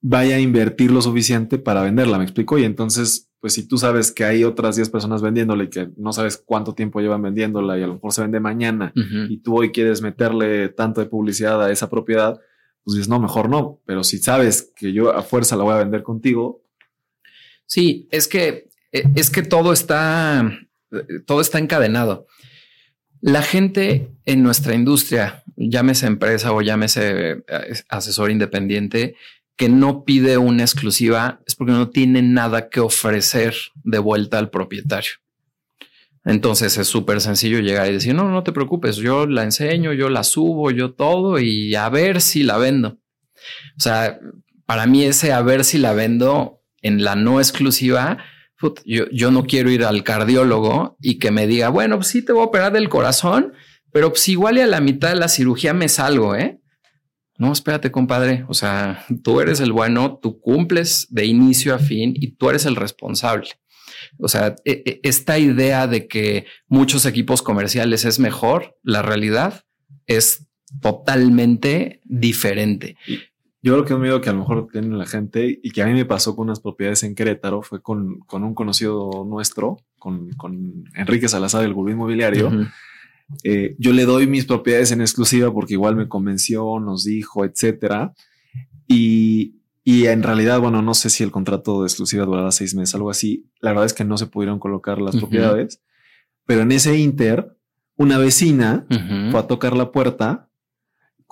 vaya 0.00 0.36
a 0.36 0.40
invertir 0.40 0.90
lo 0.90 1.02
suficiente 1.02 1.58
para 1.58 1.82
venderla, 1.82 2.16
me 2.16 2.24
explico. 2.24 2.56
Y 2.56 2.64
entonces, 2.64 3.30
pues 3.38 3.52
si 3.52 3.68
tú 3.68 3.76
sabes 3.76 4.12
que 4.12 4.24
hay 4.24 4.44
otras 4.44 4.76
10 4.76 4.88
personas 4.88 5.20
vendiéndola 5.20 5.64
y 5.64 5.68
que 5.68 5.90
no 5.98 6.14
sabes 6.14 6.42
cuánto 6.42 6.74
tiempo 6.74 7.00
llevan 7.02 7.20
vendiéndola 7.20 7.78
y 7.78 7.82
a 7.82 7.86
lo 7.86 7.94
mejor 7.96 8.14
se 8.14 8.22
vende 8.22 8.40
mañana 8.40 8.94
y 9.28 9.36
tú 9.42 9.58
hoy 9.58 9.72
quieres 9.72 10.00
meterle 10.00 10.70
tanto 10.70 11.02
de 11.02 11.06
publicidad 11.06 11.62
a 11.62 11.70
esa 11.70 11.90
propiedad, 11.90 12.40
pues 12.82 12.94
dices, 12.94 13.10
no, 13.10 13.20
mejor 13.20 13.50
no. 13.50 13.82
Pero 13.84 14.04
si 14.04 14.20
sabes 14.20 14.72
que 14.74 14.94
yo 14.94 15.14
a 15.14 15.20
fuerza 15.22 15.54
la 15.56 15.64
voy 15.64 15.74
a 15.74 15.84
vender 15.84 16.02
contigo. 16.02 16.64
Sí, 17.66 18.08
es 18.10 18.26
que, 18.26 18.70
e, 18.90 19.04
es 19.16 19.28
que 19.28 19.42
todo 19.42 19.74
está, 19.74 20.50
todo 21.26 21.42
está 21.42 21.58
encadenado. 21.58 22.26
La 23.22 23.42
gente 23.42 24.10
en 24.26 24.42
nuestra 24.42 24.74
industria, 24.74 25.44
llámese 25.56 26.06
empresa 26.06 26.52
o 26.52 26.60
llámese 26.60 27.30
eh, 27.30 27.82
asesor 27.88 28.32
independiente, 28.32 29.14
que 29.56 29.68
no 29.68 30.04
pide 30.04 30.38
una 30.38 30.64
exclusiva 30.64 31.40
es 31.46 31.54
porque 31.54 31.72
no 31.72 31.88
tiene 31.88 32.20
nada 32.20 32.68
que 32.68 32.80
ofrecer 32.80 33.54
de 33.84 34.00
vuelta 34.00 34.38
al 34.38 34.50
propietario. 34.50 35.12
Entonces 36.24 36.76
es 36.78 36.88
súper 36.88 37.20
sencillo 37.20 37.60
llegar 37.60 37.88
y 37.88 37.92
decir, 37.92 38.12
no, 38.12 38.28
no 38.28 38.42
te 38.42 38.50
preocupes, 38.50 38.96
yo 38.96 39.26
la 39.26 39.44
enseño, 39.44 39.92
yo 39.92 40.08
la 40.08 40.24
subo, 40.24 40.72
yo 40.72 40.92
todo 40.92 41.38
y 41.38 41.76
a 41.76 41.88
ver 41.90 42.20
si 42.20 42.42
la 42.42 42.58
vendo. 42.58 42.98
O 43.76 43.80
sea, 43.80 44.18
para 44.66 44.86
mí 44.86 45.04
ese 45.04 45.32
a 45.32 45.42
ver 45.42 45.62
si 45.62 45.78
la 45.78 45.92
vendo 45.92 46.60
en 46.80 47.04
la 47.04 47.14
no 47.14 47.38
exclusiva, 47.38 48.18
yo, 48.84 49.04
yo 49.10 49.30
no 49.30 49.44
quiero 49.44 49.70
ir 49.70 49.84
al 49.84 50.02
cardiólogo 50.04 50.96
y 51.00 51.18
que 51.18 51.30
me 51.30 51.46
diga, 51.46 51.68
bueno, 51.68 51.96
pues 51.96 52.08
sí 52.08 52.22
te 52.22 52.32
voy 52.32 52.42
a 52.42 52.46
operar 52.46 52.72
del 52.72 52.88
corazón, 52.88 53.52
pero 53.92 54.10
pues 54.10 54.28
igual 54.28 54.58
y 54.58 54.60
a 54.60 54.66
la 54.66 54.80
mitad 54.80 55.10
de 55.10 55.16
la 55.16 55.28
cirugía 55.28 55.74
me 55.74 55.88
salgo, 55.88 56.34
¿eh? 56.34 56.60
No, 57.38 57.52
espérate, 57.52 57.90
compadre. 57.90 58.44
O 58.48 58.54
sea, 58.54 59.04
tú 59.24 59.40
eres 59.40 59.60
el 59.60 59.72
bueno, 59.72 60.18
tú 60.22 60.40
cumples 60.40 61.06
de 61.10 61.26
inicio 61.26 61.74
a 61.74 61.78
fin 61.78 62.14
y 62.14 62.36
tú 62.36 62.50
eres 62.50 62.66
el 62.66 62.76
responsable. 62.76 63.48
O 64.18 64.28
sea, 64.28 64.54
e, 64.64 64.82
e, 64.84 65.00
esta 65.02 65.38
idea 65.38 65.86
de 65.86 66.06
que 66.06 66.46
muchos 66.68 67.06
equipos 67.06 67.42
comerciales 67.42 68.04
es 68.04 68.18
mejor, 68.18 68.78
la 68.82 69.02
realidad 69.02 69.64
es 70.06 70.46
totalmente 70.80 72.00
diferente. 72.04 72.96
Yo 73.64 73.74
creo 73.74 73.84
que 73.84 73.94
un 73.94 74.02
miedo 74.02 74.20
que 74.20 74.28
a 74.28 74.32
lo 74.32 74.40
mejor 74.40 74.68
tiene 74.72 74.96
la 74.96 75.06
gente 75.06 75.60
y 75.62 75.70
que 75.70 75.82
a 75.82 75.86
mí 75.86 75.92
me 75.92 76.04
pasó 76.04 76.34
con 76.34 76.46
unas 76.46 76.58
propiedades 76.58 77.04
en 77.04 77.14
Querétaro 77.14 77.62
fue 77.62 77.80
con, 77.80 78.24
un 78.28 78.54
conocido 78.54 79.24
nuestro, 79.24 79.78
con, 80.00 80.30
Enrique 80.96 81.28
Salazar, 81.28 81.64
el 81.64 81.72
gurú 81.72 81.90
inmobiliario. 81.90 82.50
Eh, 83.44 83.76
yo 83.78 83.92
le 83.92 84.04
doy 84.04 84.26
mis 84.26 84.46
propiedades 84.46 84.90
en 84.90 85.00
exclusiva 85.00 85.52
porque 85.52 85.74
igual 85.74 85.94
me 85.94 86.08
convenció, 86.08 86.80
nos 86.80 87.04
dijo, 87.04 87.44
etcétera. 87.44 88.12
Y, 88.88 89.60
y 89.84 90.06
en 90.06 90.24
realidad, 90.24 90.60
bueno, 90.60 90.82
no 90.82 90.92
sé 90.94 91.08
si 91.08 91.22
el 91.22 91.30
contrato 91.30 91.82
de 91.82 91.86
exclusiva 91.86 92.24
durará 92.24 92.50
seis 92.50 92.74
meses, 92.74 92.96
algo 92.96 93.10
así. 93.10 93.48
La 93.60 93.70
verdad 93.70 93.86
es 93.86 93.94
que 93.94 94.04
no 94.04 94.18
se 94.18 94.26
pudieron 94.26 94.58
colocar 94.58 95.00
las 95.00 95.16
propiedades, 95.16 95.80
pero 96.46 96.62
en 96.62 96.72
ese 96.72 96.98
inter, 96.98 97.56
una 97.96 98.18
vecina 98.18 98.86
fue 99.30 99.38
a 99.38 99.46
tocar 99.46 99.76
la 99.76 99.92
puerta 99.92 100.48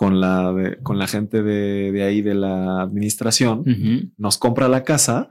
con 0.01 0.19
la, 0.19 0.79
con 0.83 0.99
la 0.99 1.07
gente 1.07 1.43
de, 1.43 2.03
ahí 2.03 2.23
de 2.23 2.33
la 2.33 2.81
administración, 2.81 4.15
nos 4.17 4.39
compra 4.39 4.67
la 4.67 4.83
casa 4.83 5.29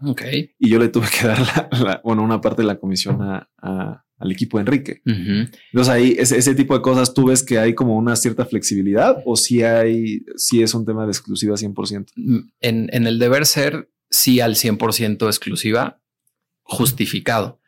y 0.59 0.69
yo 0.69 0.77
le 0.77 0.89
tuve 0.89 1.07
que 1.09 1.25
dar 1.25 1.39
la, 1.81 2.01
bueno, 2.03 2.21
una 2.21 2.39
parte 2.39 2.61
de 2.61 2.67
la 2.67 2.77
comisión 2.77 3.19
a 3.19 4.05
al 4.19 4.31
equipo 4.31 4.57
de 4.57 4.61
Enrique. 4.61 5.01
Entonces 5.05 5.89
ahí 5.89 6.15
ese, 6.19 6.53
tipo 6.53 6.75
de 6.75 6.81
cosas, 6.81 7.13
tú 7.13 7.27
ves 7.27 7.43
que 7.43 7.57
hay 7.57 7.73
como 7.73 7.97
una 7.97 8.15
cierta 8.15 8.45
flexibilidad 8.45 9.23
o 9.25 9.35
si 9.35 9.63
hay, 9.63 10.23
si 10.35 10.61
es 10.61 10.73
un 10.73 10.85
tema 10.85 11.05
de 11.05 11.11
exclusiva 11.11 11.55
100%. 11.55 12.11
Mm, 12.15 12.37
en, 12.59 12.89
en 12.91 13.07
el 13.07 13.17
deber 13.17 13.45
ser, 13.45 13.89
sí 14.09 14.41
al 14.41 14.55
100% 14.55 15.25
exclusiva, 15.25 16.01
justificado, 16.61 17.59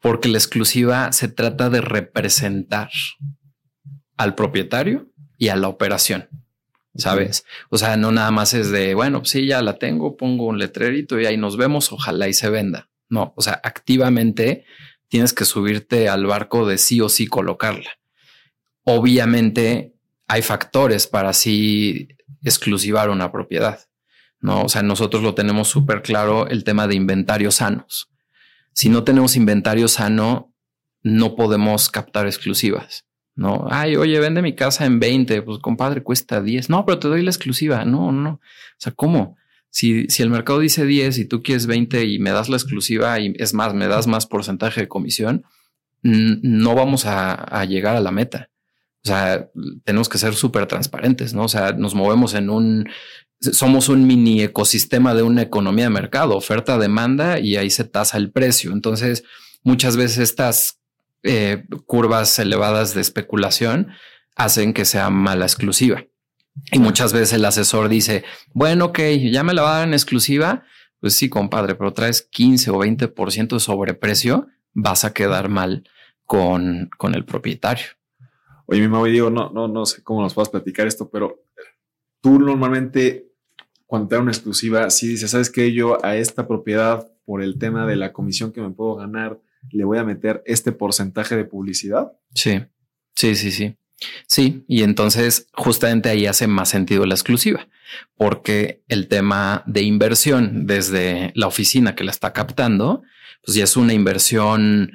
porque 0.00 0.28
la 0.28 0.38
exclusiva 0.38 1.12
se 1.12 1.28
trata 1.28 1.70
de 1.70 1.82
representar 1.82 2.90
al 4.16 4.34
propietario 4.34 5.11
y 5.42 5.48
a 5.48 5.56
la 5.56 5.66
operación. 5.66 6.28
¿Sabes? 6.94 7.44
O 7.68 7.76
sea, 7.76 7.96
no 7.96 8.12
nada 8.12 8.30
más 8.30 8.54
es 8.54 8.70
de, 8.70 8.94
bueno, 8.94 9.20
pues 9.20 9.30
sí, 9.30 9.44
ya 9.44 9.60
la 9.60 9.76
tengo, 9.76 10.16
pongo 10.16 10.46
un 10.46 10.58
letrerito 10.58 11.18
y 11.18 11.26
ahí 11.26 11.36
nos 11.36 11.56
vemos, 11.56 11.90
ojalá 11.90 12.28
y 12.28 12.32
se 12.32 12.48
venda. 12.48 12.90
No, 13.08 13.32
o 13.34 13.42
sea, 13.42 13.60
activamente 13.64 14.64
tienes 15.08 15.32
que 15.32 15.44
subirte 15.44 16.08
al 16.08 16.26
barco 16.26 16.64
de 16.64 16.78
sí 16.78 17.00
o 17.00 17.08
sí 17.08 17.26
colocarla. 17.26 17.90
Obviamente 18.84 19.96
hay 20.28 20.42
factores 20.42 21.08
para 21.08 21.30
así 21.30 22.06
exclusivar 22.44 23.10
una 23.10 23.32
propiedad. 23.32 23.80
No, 24.38 24.62
o 24.62 24.68
sea, 24.68 24.84
nosotros 24.84 25.24
lo 25.24 25.34
tenemos 25.34 25.66
súper 25.66 26.02
claro 26.02 26.46
el 26.46 26.62
tema 26.62 26.86
de 26.86 26.94
inventarios 26.94 27.56
sanos. 27.56 28.10
Si 28.74 28.88
no 28.88 29.02
tenemos 29.02 29.34
inventario 29.34 29.88
sano, 29.88 30.54
no 31.02 31.34
podemos 31.34 31.90
captar 31.90 32.26
exclusivas. 32.26 33.06
No, 33.34 33.66
ay, 33.70 33.96
oye, 33.96 34.20
vende 34.20 34.42
mi 34.42 34.54
casa 34.54 34.84
en 34.84 35.00
20, 35.00 35.42
pues 35.42 35.58
compadre, 35.58 36.02
cuesta 36.02 36.42
10. 36.42 36.68
No, 36.68 36.84
pero 36.84 36.98
te 36.98 37.08
doy 37.08 37.22
la 37.22 37.30
exclusiva. 37.30 37.84
No, 37.84 38.12
no. 38.12 38.30
O 38.32 38.40
sea, 38.78 38.92
¿cómo? 38.92 39.36
Si, 39.70 40.06
el 40.18 40.28
mercado 40.28 40.58
dice 40.58 40.84
10 40.84 41.16
y 41.18 41.24
tú 41.24 41.42
quieres 41.42 41.66
20 41.66 42.04
y 42.04 42.18
me 42.18 42.30
das 42.30 42.50
la 42.50 42.56
exclusiva 42.56 43.18
y 43.20 43.34
es 43.38 43.54
más, 43.54 43.72
me 43.72 43.88
das 43.88 44.06
más 44.06 44.26
porcentaje 44.26 44.82
de 44.82 44.88
comisión, 44.88 45.44
no 46.02 46.74
vamos 46.74 47.06
a, 47.06 47.64
llegar 47.64 47.96
a 47.96 48.00
la 48.00 48.10
meta. 48.10 48.50
O 49.04 49.08
sea, 49.08 49.48
tenemos 49.84 50.08
que 50.10 50.18
ser 50.18 50.34
súper 50.34 50.66
transparentes, 50.66 51.32
¿no? 51.32 51.44
O 51.44 51.48
sea, 51.48 51.72
nos 51.72 51.94
movemos 51.94 52.34
en 52.34 52.50
un, 52.50 52.88
somos 53.40 53.88
un 53.88 54.06
mini 54.06 54.42
ecosistema 54.42 55.14
de 55.14 55.22
una 55.22 55.42
economía 55.42 55.84
de 55.84 55.90
mercado, 55.90 56.36
oferta, 56.36 56.76
demanda 56.76 57.40
y 57.40 57.56
ahí 57.56 57.70
se 57.70 57.84
tasa 57.84 58.18
el 58.18 58.30
precio. 58.30 58.72
Entonces, 58.72 59.24
muchas 59.62 59.96
veces 59.96 60.18
estas 60.18 60.81
eh, 61.22 61.64
curvas 61.86 62.38
elevadas 62.38 62.94
de 62.94 63.00
especulación 63.00 63.88
hacen 64.36 64.72
que 64.72 64.84
sea 64.84 65.10
mala 65.10 65.44
exclusiva. 65.44 66.04
Y 66.70 66.78
muchas 66.78 67.12
veces 67.12 67.32
el 67.34 67.44
asesor 67.44 67.88
dice, 67.88 68.24
bueno, 68.52 68.86
ok, 68.86 69.00
ya 69.30 69.42
me 69.42 69.54
la 69.54 69.62
va 69.62 69.74
a 69.74 69.78
dar 69.78 69.88
en 69.88 69.94
exclusiva. 69.94 70.64
Pues 71.00 71.14
sí, 71.14 71.28
compadre, 71.28 71.74
pero 71.74 71.92
traes 71.92 72.22
15 72.22 72.70
o 72.70 72.78
20% 72.78 73.48
de 73.48 73.60
sobreprecio, 73.60 74.46
vas 74.72 75.04
a 75.04 75.12
quedar 75.12 75.48
mal 75.48 75.88
con, 76.26 76.90
con 76.96 77.14
el 77.14 77.24
propietario. 77.24 77.86
Oye, 78.66 78.80
mi 78.80 78.88
mamá, 78.88 79.06
digo, 79.08 79.28
no, 79.28 79.50
no, 79.50 79.66
no 79.66 79.84
sé 79.84 80.02
cómo 80.02 80.22
nos 80.22 80.34
puedas 80.34 80.48
platicar 80.48 80.86
esto, 80.86 81.10
pero 81.10 81.42
tú 82.20 82.38
normalmente 82.38 83.32
cuando 83.92 84.08
te 84.08 84.14
da 84.14 84.22
una 84.22 84.30
exclusiva, 84.30 84.88
si 84.88 85.08
dices, 85.08 85.30
¿sabes 85.32 85.50
qué? 85.50 85.74
Yo 85.74 86.02
a 86.02 86.16
esta 86.16 86.48
propiedad, 86.48 87.12
por 87.26 87.42
el 87.42 87.58
tema 87.58 87.86
de 87.86 87.96
la 87.96 88.14
comisión 88.14 88.50
que 88.50 88.62
me 88.62 88.70
puedo 88.70 88.94
ganar, 88.94 89.38
le 89.70 89.84
voy 89.84 89.98
a 89.98 90.04
meter 90.04 90.42
este 90.46 90.72
porcentaje 90.72 91.36
de 91.36 91.44
publicidad. 91.44 92.12
Sí, 92.34 92.60
sí, 93.14 93.34
sí, 93.34 93.50
sí. 93.50 93.76
Sí, 94.26 94.64
y 94.66 94.82
entonces 94.82 95.48
justamente 95.52 96.08
ahí 96.08 96.26
hace 96.26 96.46
más 96.46 96.70
sentido 96.70 97.06
la 97.06 97.14
exclusiva, 97.14 97.68
porque 98.16 98.82
el 98.88 99.08
tema 99.08 99.62
de 99.66 99.82
inversión 99.82 100.66
desde 100.66 101.32
la 101.34 101.46
oficina 101.46 101.94
que 101.94 102.04
la 102.04 102.10
está 102.10 102.32
captando, 102.32 103.02
pues 103.44 103.56
ya 103.56 103.64
es 103.64 103.76
una 103.76 103.92
inversión 103.92 104.92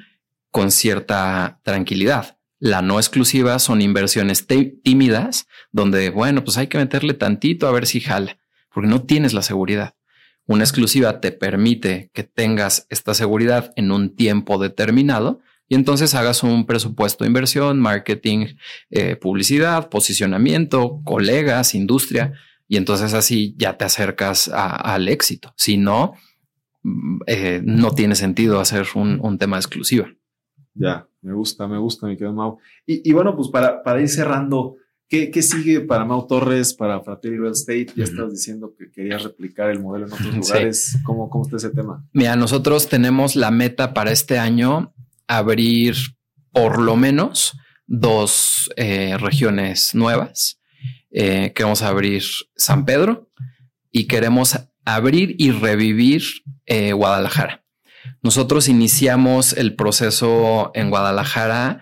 con 0.50 0.70
cierta 0.70 1.60
tranquilidad. 1.62 2.38
La 2.58 2.82
no 2.82 2.98
exclusiva 2.98 3.58
son 3.60 3.80
inversiones 3.80 4.46
tímidas, 4.46 5.46
donde, 5.70 6.10
bueno, 6.10 6.42
pues 6.42 6.58
hay 6.58 6.66
que 6.66 6.78
meterle 6.78 7.14
tantito 7.14 7.68
a 7.68 7.72
ver 7.72 7.86
si 7.86 8.00
jala, 8.00 8.38
porque 8.72 8.88
no 8.88 9.02
tienes 9.02 9.32
la 9.32 9.42
seguridad. 9.42 9.94
Una 10.48 10.64
exclusiva 10.64 11.20
te 11.20 11.30
permite 11.30 12.10
que 12.14 12.24
tengas 12.24 12.86
esta 12.88 13.12
seguridad 13.12 13.70
en 13.76 13.92
un 13.92 14.16
tiempo 14.16 14.58
determinado 14.58 15.40
y 15.68 15.74
entonces 15.74 16.14
hagas 16.14 16.42
un 16.42 16.64
presupuesto 16.64 17.24
de 17.24 17.28
inversión, 17.28 17.78
marketing, 17.78 18.56
eh, 18.90 19.16
publicidad, 19.16 19.90
posicionamiento, 19.90 21.02
colegas, 21.04 21.74
industria, 21.74 22.32
y 22.66 22.78
entonces 22.78 23.12
así 23.12 23.54
ya 23.58 23.76
te 23.76 23.84
acercas 23.84 24.48
al 24.48 25.08
éxito. 25.08 25.52
Si 25.54 25.76
no, 25.76 26.14
mm, 26.82 27.18
eh, 27.26 27.60
no 27.62 27.90
tiene 27.90 28.14
sentido 28.14 28.58
hacer 28.58 28.86
un, 28.94 29.36
tema 29.36 29.58
exclusivo. 29.58 30.06
Ya, 30.72 31.06
me 31.20 31.34
gusta, 31.34 31.68
me 31.68 31.76
gusta, 31.76 32.06
mi 32.06 32.14
querido 32.16 32.32
Mau. 32.32 32.58
Y, 32.86 33.12
bueno, 33.12 33.36
pues 33.36 33.48
para, 33.48 33.82
para 33.82 34.00
ir 34.00 34.08
cerrando, 34.08 34.76
¿qué, 35.08 35.42
sigue 35.42 35.80
para 35.80 36.04
Mau 36.04 36.26
Torres, 36.26 36.74
para 36.74 37.00
Fratelli 37.00 37.38
Real 37.38 37.52
Estate? 37.52 37.88
Ya 37.96 38.04
estás 38.04 38.30
diciendo 38.30 38.74
que 38.78 38.90
querías 38.90 39.22
replicar 39.22 39.70
el 39.70 39.80
modelo 39.80 40.06
en 40.06 40.12
otros 40.12 40.34
lugares. 40.34 40.98
¿Cómo, 41.04 41.28
¿Cómo 41.30 41.44
está 41.44 41.56
ese 41.56 41.70
tema? 41.70 42.06
Mira, 42.12 42.36
nosotros 42.36 42.88
tenemos 42.88 43.36
la 43.36 43.50
meta 43.50 43.94
para 43.94 44.12
este 44.12 44.38
año 44.38 44.94
abrir 45.26 45.94
por 46.52 46.80
lo 46.80 46.96
menos 46.96 47.56
dos 47.86 48.70
eh, 48.76 49.16
regiones 49.18 49.94
nuevas. 49.94 50.58
Eh, 51.10 51.52
que 51.54 51.62
vamos 51.62 51.80
a 51.80 51.88
abrir 51.88 52.22
San 52.54 52.84
Pedro 52.84 53.30
y 53.90 54.06
queremos 54.08 54.58
abrir 54.84 55.34
y 55.38 55.52
revivir 55.52 56.22
eh, 56.66 56.92
Guadalajara. 56.92 57.64
Nosotros 58.22 58.68
iniciamos 58.68 59.54
el 59.54 59.74
proceso 59.74 60.70
en 60.74 60.90
Guadalajara 60.90 61.80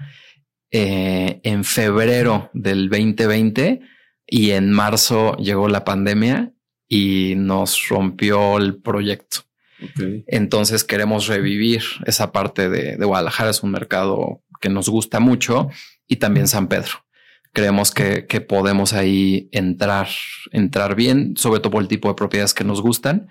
eh, 0.71 1.41
en 1.45 1.65
febrero 1.65 2.51
del 2.53 2.89
2020 2.89 3.81
y 4.27 4.51
en 4.51 4.73
marzo 4.73 5.37
llegó 5.37 5.69
la 5.69 5.85
pandemia 5.85 6.53
y 6.89 7.35
nos 7.37 7.89
rompió 7.89 8.59
el 8.59 8.77
proyecto. 8.77 9.41
Entonces 10.27 10.85
queremos 10.85 11.27
revivir 11.27 11.83
esa 12.07 12.33
parte 12.33 12.71
de, 12.71 12.97
de, 12.97 13.05
Guadalajara. 13.05 13.51
Es 13.51 13.63
un 13.63 13.71
mercado 13.71 14.43
que 14.61 14.71
nos 14.71 14.89
gusta 14.89 15.21
mucho 15.21 15.69
y 16.09 16.17
también 16.17 16.49
San 16.49 16.69
Pedro. 16.69 17.05
Creemos 17.53 17.91
que, 17.91 18.27
que 18.27 18.41
podemos 18.41 18.95
ahí 18.95 19.49
entrar, 19.53 20.09
entrar 20.51 20.95
bien, 20.95 21.37
sobre 21.37 21.61
todo 21.61 21.73
por 21.73 21.83
el 21.83 21.89
tipo 21.89 22.09
de 22.09 22.15
propiedades 22.15 22.55
que 22.55 22.65
nos 22.65 22.81
gustan 22.81 23.29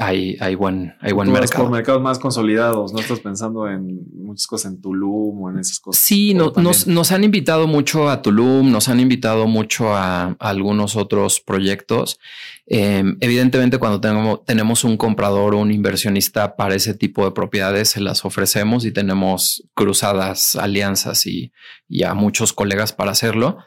hay, 0.00 0.38
hay 0.40 0.54
buen, 0.54 0.94
hay 1.00 1.12
buen 1.12 1.30
mercado. 1.30 1.64
Por 1.64 1.72
mercados 1.72 2.00
más 2.00 2.18
consolidados, 2.18 2.94
no 2.94 3.00
estás 3.00 3.20
pensando 3.20 3.68
en 3.68 4.00
muchas 4.14 4.46
cosas 4.46 4.72
en 4.72 4.80
Tulum 4.80 5.42
o 5.42 5.50
en 5.50 5.58
esas 5.58 5.78
cosas. 5.78 6.02
Sí, 6.02 6.32
nos, 6.32 6.86
nos, 6.86 7.12
han 7.12 7.22
invitado 7.22 7.66
mucho 7.66 8.08
a 8.08 8.22
Tulum, 8.22 8.72
nos 8.72 8.88
han 8.88 8.98
invitado 8.98 9.46
mucho 9.46 9.94
a, 9.94 10.36
algunos 10.38 10.96
otros 10.96 11.40
proyectos. 11.40 12.18
Em, 12.66 13.18
evidentemente, 13.20 13.76
cuando 13.76 14.00
tenemos, 14.00 14.44
tenemos 14.46 14.84
un 14.84 14.96
comprador 14.96 15.54
o 15.54 15.58
un 15.58 15.70
inversionista 15.70 16.56
para 16.56 16.74
ese 16.74 16.94
tipo 16.94 17.26
de 17.26 17.32
propiedades, 17.32 17.90
se 17.90 18.00
las 18.00 18.24
ofrecemos 18.24 18.86
y 18.86 18.92
tenemos 18.92 19.68
cruzadas 19.74 20.56
alianzas 20.56 21.26
y, 21.26 21.52
y 21.88 22.04
a 22.04 22.14
muchos 22.14 22.54
colegas 22.54 22.94
para 22.94 23.10
hacerlo. 23.10 23.58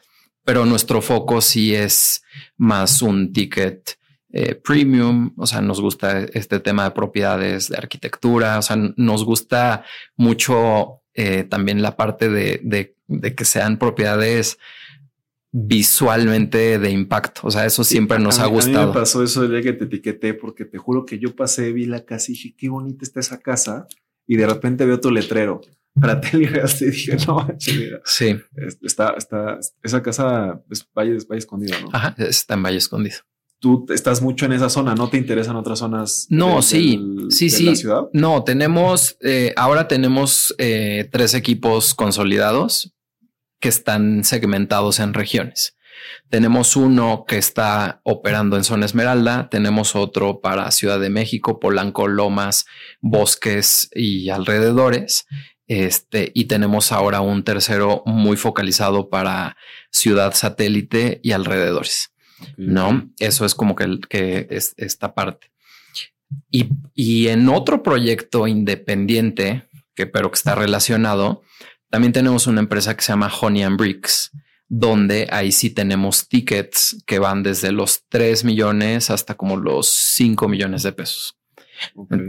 Pero 0.44 0.66
nuestro 0.66 1.02
foco 1.04 1.42
sí 1.42 1.76
es 1.76 2.24
más 2.58 3.04
un 3.04 3.32
ticket 3.32 3.98
eh, 4.36 4.56
premium, 4.56 5.32
o 5.38 5.46
sea, 5.46 5.62
nos 5.62 5.80
gusta 5.80 6.22
este 6.34 6.60
tema 6.60 6.86
de 6.86 6.92
propiedades 6.92 7.70
de 7.70 7.78
arquitectura, 7.78 8.58
o 8.58 8.64
sea, 8.64 8.76
nos 8.98 9.24
gusta 9.24 9.86
mucho 10.18 11.04
eh, 11.14 11.44
también 11.44 11.84
la 11.84 11.96
parte 11.96 12.30
de, 12.30 12.96
que 13.36 13.46
sean 13.46 13.78
propiedades 13.78 14.58
visualmente 15.52 16.80
de 16.80 16.90
impacto. 16.90 17.42
O 17.44 17.52
sea, 17.52 17.68
eso 17.68 17.84
siempre 17.84 18.18
nos 18.18 18.40
ha 18.40 18.48
gustado. 18.48 18.80
A 18.80 18.82
mí 18.82 18.88
me 18.88 18.94
pasó 19.02 19.22
eso 19.22 19.44
el 19.44 19.52
día 19.52 19.62
que 19.62 19.74
te 19.74 19.86
etiqueté, 19.86 20.34
porque 20.34 20.66
te 20.66 20.80
juro 20.80 21.06
que 21.06 21.20
yo 21.20 21.36
pasé, 21.36 21.72
vi 21.72 21.86
la 21.86 22.04
casa 22.04 22.32
y 22.32 22.34
dije, 22.34 22.56
qué 22.58 22.70
bonita 22.70 23.04
está 23.04 23.20
esa 23.20 23.40
casa. 23.40 23.86
Y 24.26 24.36
de 24.38 24.48
repente 24.48 24.84
veo 24.84 25.00
tu 25.00 25.12
letrero. 25.12 25.62
Para 25.94 26.20
y 26.34 26.38
dije, 26.40 27.18
no, 27.28 27.48
mira. 27.68 28.02
Sí. 28.04 28.36
Está, 28.82 29.14
está, 29.16 29.60
esa 29.84 30.02
casa 30.02 30.60
es 30.72 30.90
Valle, 30.92 31.20
Valle 31.30 31.38
Escondido, 31.38 31.80
¿no? 31.82 31.90
Ajá, 31.94 32.16
está 32.18 32.56
en 32.56 32.64
Valle 32.64 32.78
Escondido 32.78 33.18
tú 33.64 33.86
estás 33.94 34.22
mucho 34.22 34.46
en 34.46 34.52
esa 34.52 34.70
zona, 34.70 34.94
¿no 34.94 35.10
te 35.10 35.16
interesan 35.16 35.56
otras 35.56 35.80
zonas? 35.80 36.28
No, 36.30 36.62
sí, 36.62 37.00
sí, 37.30 37.50
sí. 37.50 37.64
La 37.64 37.76
ciudad? 37.78 38.02
No, 38.12 38.44
tenemos, 38.44 39.16
eh, 39.22 39.54
ahora 39.56 39.88
tenemos 39.88 40.54
eh, 40.58 41.08
tres 41.10 41.34
equipos 41.34 41.94
consolidados 41.96 42.94
que 43.62 43.70
están 43.70 44.26
segmentados 44.26 45.00
en 45.00 45.14
regiones. 45.14 45.78
Tenemos 46.30 46.76
uno 46.76 47.24
que 47.26 47.38
está 47.38 48.02
operando 48.04 48.58
en 48.58 48.66
zona 48.66 48.86
Esmeralda, 48.86 49.48
tenemos 49.50 49.96
otro 49.96 50.42
para 50.42 50.70
Ciudad 50.72 51.00
de 51.00 51.10
México, 51.10 51.62
Polanco, 51.62 52.10
Lomas, 52.10 52.66
Bosques 53.00 53.90
y 53.96 54.30
alrededores. 54.30 55.26
Este, 55.68 56.34
y 56.36 56.46
tenemos 56.46 56.92
ahora 56.92 57.22
un 57.22 57.46
tercero 57.46 58.04
muy 58.06 58.36
focalizado 58.36 59.10
para 59.10 59.56
Ciudad 59.90 60.34
Satélite 60.34 61.22
y 61.24 61.32
alrededores. 61.32 62.13
¿No? 62.58 63.10
Eso 63.20 63.46
es 63.46 63.56
como 63.56 63.76
que, 63.76 64.00
que 64.10 64.48
es 64.50 64.74
esta 64.78 65.14
parte. 65.14 65.52
Y, 66.50 66.70
y, 66.96 67.28
en 67.28 67.48
otro 67.50 67.84
proyecto 67.84 68.48
independiente, 68.48 69.68
que 69.96 70.08
pero 70.08 70.32
que 70.32 70.36
está 70.36 70.56
relacionado, 70.56 71.44
también 71.90 72.14
tenemos 72.14 72.48
una 72.48 72.62
empresa 72.62 72.96
que 72.96 73.04
se 73.04 73.12
llama 73.12 73.32
Honey 73.32 73.62
and 73.62 73.78
Bricks, 73.78 74.32
donde 74.68 75.28
ahí 75.32 75.52
sí 75.52 75.70
tenemos 75.70 76.28
tickets 76.28 77.04
que 77.06 77.20
van 77.20 77.44
desde 77.44 77.72
los 77.72 78.06
3 78.10 78.44
millones 78.46 79.12
hasta 79.12 79.36
como 79.36 79.58
los 79.58 79.90
5 79.90 80.48
millones 80.48 80.82
de 80.82 80.94
pesos. 80.94 81.38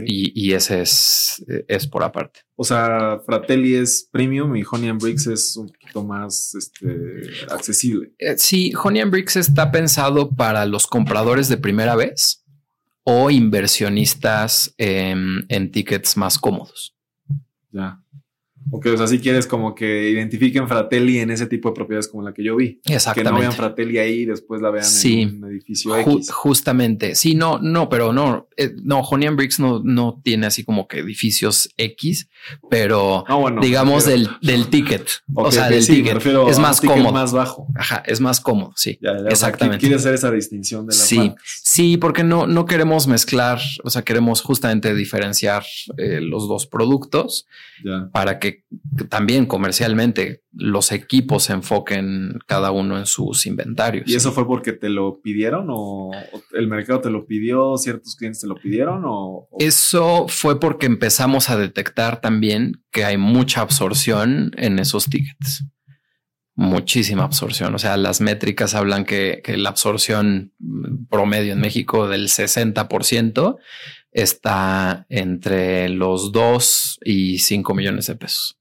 Y, 0.06 0.52
ese 0.52 0.82
es, 0.82 1.44
es 1.68 1.86
por 1.86 2.02
aparte. 2.02 2.40
O 2.56 2.64
sea, 2.64 3.20
Fratelli 3.24 3.74
es 3.74 4.08
premium 4.10 4.54
y 4.56 4.62
Honey 4.68 4.88
and 4.88 5.00
Bricks 5.00 5.26
es 5.26 5.56
un 5.56 5.68
poquito 5.68 6.04
más 6.04 6.54
este, 6.54 7.22
accesible. 7.50 8.12
Eh, 8.18 8.36
sí, 8.38 8.72
Honey 8.74 9.02
and 9.02 9.10
Bricks 9.10 9.36
está 9.36 9.70
pensado 9.70 10.30
para 10.30 10.66
los 10.66 10.86
compradores 10.86 11.48
de 11.48 11.56
primera 11.56 11.96
vez 11.96 12.44
o 13.02 13.30
inversionistas 13.30 14.74
en 14.78 15.70
tickets 15.72 16.16
más 16.16 16.38
cómodos. 16.38 16.96
Ya. 17.70 18.03
Ok, 18.70 18.86
o 18.86 18.96
sea, 18.96 19.06
si 19.06 19.18
quieres 19.18 19.46
como 19.46 19.74
que 19.74 20.10
identifiquen 20.10 20.66
Fratelli 20.68 21.18
en 21.18 21.30
ese 21.30 21.46
tipo 21.46 21.68
de 21.68 21.74
propiedades 21.74 22.08
como 22.08 22.22
la 22.22 22.32
que 22.32 22.42
yo 22.42 22.56
vi. 22.56 22.80
Exactamente. 22.84 23.30
Que 23.30 23.34
no 23.34 23.40
vean 23.40 23.52
Fratelli 23.52 23.98
ahí 23.98 24.20
y 24.20 24.24
después 24.24 24.62
la 24.62 24.70
vean 24.70 24.86
en 25.04 25.44
un 25.44 25.50
edificio 25.50 25.96
X. 25.96 26.30
justamente. 26.30 27.14
Sí, 27.14 27.34
no, 27.34 27.58
no, 27.58 27.88
pero 27.88 28.12
no, 28.12 28.48
eh, 28.56 28.72
no, 28.82 29.00
Honey 29.00 29.28
and 29.28 29.36
Bricks 29.36 29.60
no, 29.60 29.80
no 29.84 30.20
tiene 30.22 30.46
así 30.46 30.64
como 30.64 30.88
que 30.88 31.00
edificios 31.00 31.68
X, 31.76 32.28
pero 32.70 33.24
ah, 33.28 33.54
digamos 33.60 34.06
del, 34.06 34.28
del 34.40 34.68
ticket. 34.68 35.08
o 35.34 35.52
sea, 35.52 35.68
del 35.68 35.86
ticket. 35.86 36.24
Es 36.48 36.58
más 36.58 36.80
cómodo. 36.80 37.12
más 37.12 37.32
bajo. 37.32 37.68
Ajá, 37.76 38.02
es 38.06 38.20
más 38.20 38.40
cómodo. 38.40 38.72
Sí, 38.76 38.98
exactamente. 39.28 39.80
Quiere 39.80 39.96
hacer 39.96 40.14
esa 40.14 40.30
distinción 40.30 40.86
de 40.86 40.94
la 40.94 41.02
Sí, 41.02 41.32
sí, 41.44 41.96
porque 41.96 42.24
no, 42.24 42.46
no 42.46 42.64
queremos 42.64 43.06
mezclar, 43.06 43.60
o 43.82 43.90
sea, 43.90 44.02
queremos 44.02 44.40
justamente 44.40 44.94
diferenciar 44.94 45.64
eh, 45.98 46.20
los 46.20 46.48
dos 46.48 46.66
productos 46.66 47.46
para 48.12 48.38
que 48.38 48.53
también 49.08 49.46
comercialmente 49.46 50.42
los 50.52 50.92
equipos 50.92 51.44
se 51.44 51.52
enfoquen 51.52 52.38
cada 52.46 52.70
uno 52.70 52.98
en 52.98 53.06
sus 53.06 53.46
inventarios. 53.46 54.08
¿Y 54.08 54.14
eso 54.14 54.32
fue 54.32 54.46
porque 54.46 54.72
te 54.72 54.88
lo 54.88 55.20
pidieron 55.20 55.66
o 55.70 56.10
el 56.52 56.68
mercado 56.68 57.00
te 57.00 57.10
lo 57.10 57.26
pidió, 57.26 57.76
ciertos 57.76 58.16
clientes 58.16 58.40
te 58.40 58.46
lo 58.46 58.54
pidieron 58.54 59.02
o, 59.06 59.48
Eso 59.58 60.26
fue 60.28 60.60
porque 60.60 60.86
empezamos 60.86 61.50
a 61.50 61.56
detectar 61.56 62.20
también 62.20 62.82
que 62.90 63.04
hay 63.04 63.16
mucha 63.16 63.60
absorción 63.60 64.52
en 64.56 64.78
esos 64.78 65.06
tickets. 65.06 65.66
Muchísima 66.56 67.24
absorción. 67.24 67.74
O 67.74 67.78
sea, 67.78 67.96
las 67.96 68.20
métricas 68.20 68.74
hablan 68.76 69.04
que, 69.04 69.40
que 69.42 69.56
la 69.56 69.70
absorción 69.70 70.52
promedio 71.10 71.52
en 71.52 71.60
México 71.60 72.06
del 72.08 72.28
60% 72.28 73.56
está 74.14 75.06
entre 75.08 75.88
los 75.90 76.32
2 76.32 77.00
y 77.04 77.40
5 77.40 77.74
millones 77.74 78.06
de 78.06 78.14
pesos. 78.14 78.58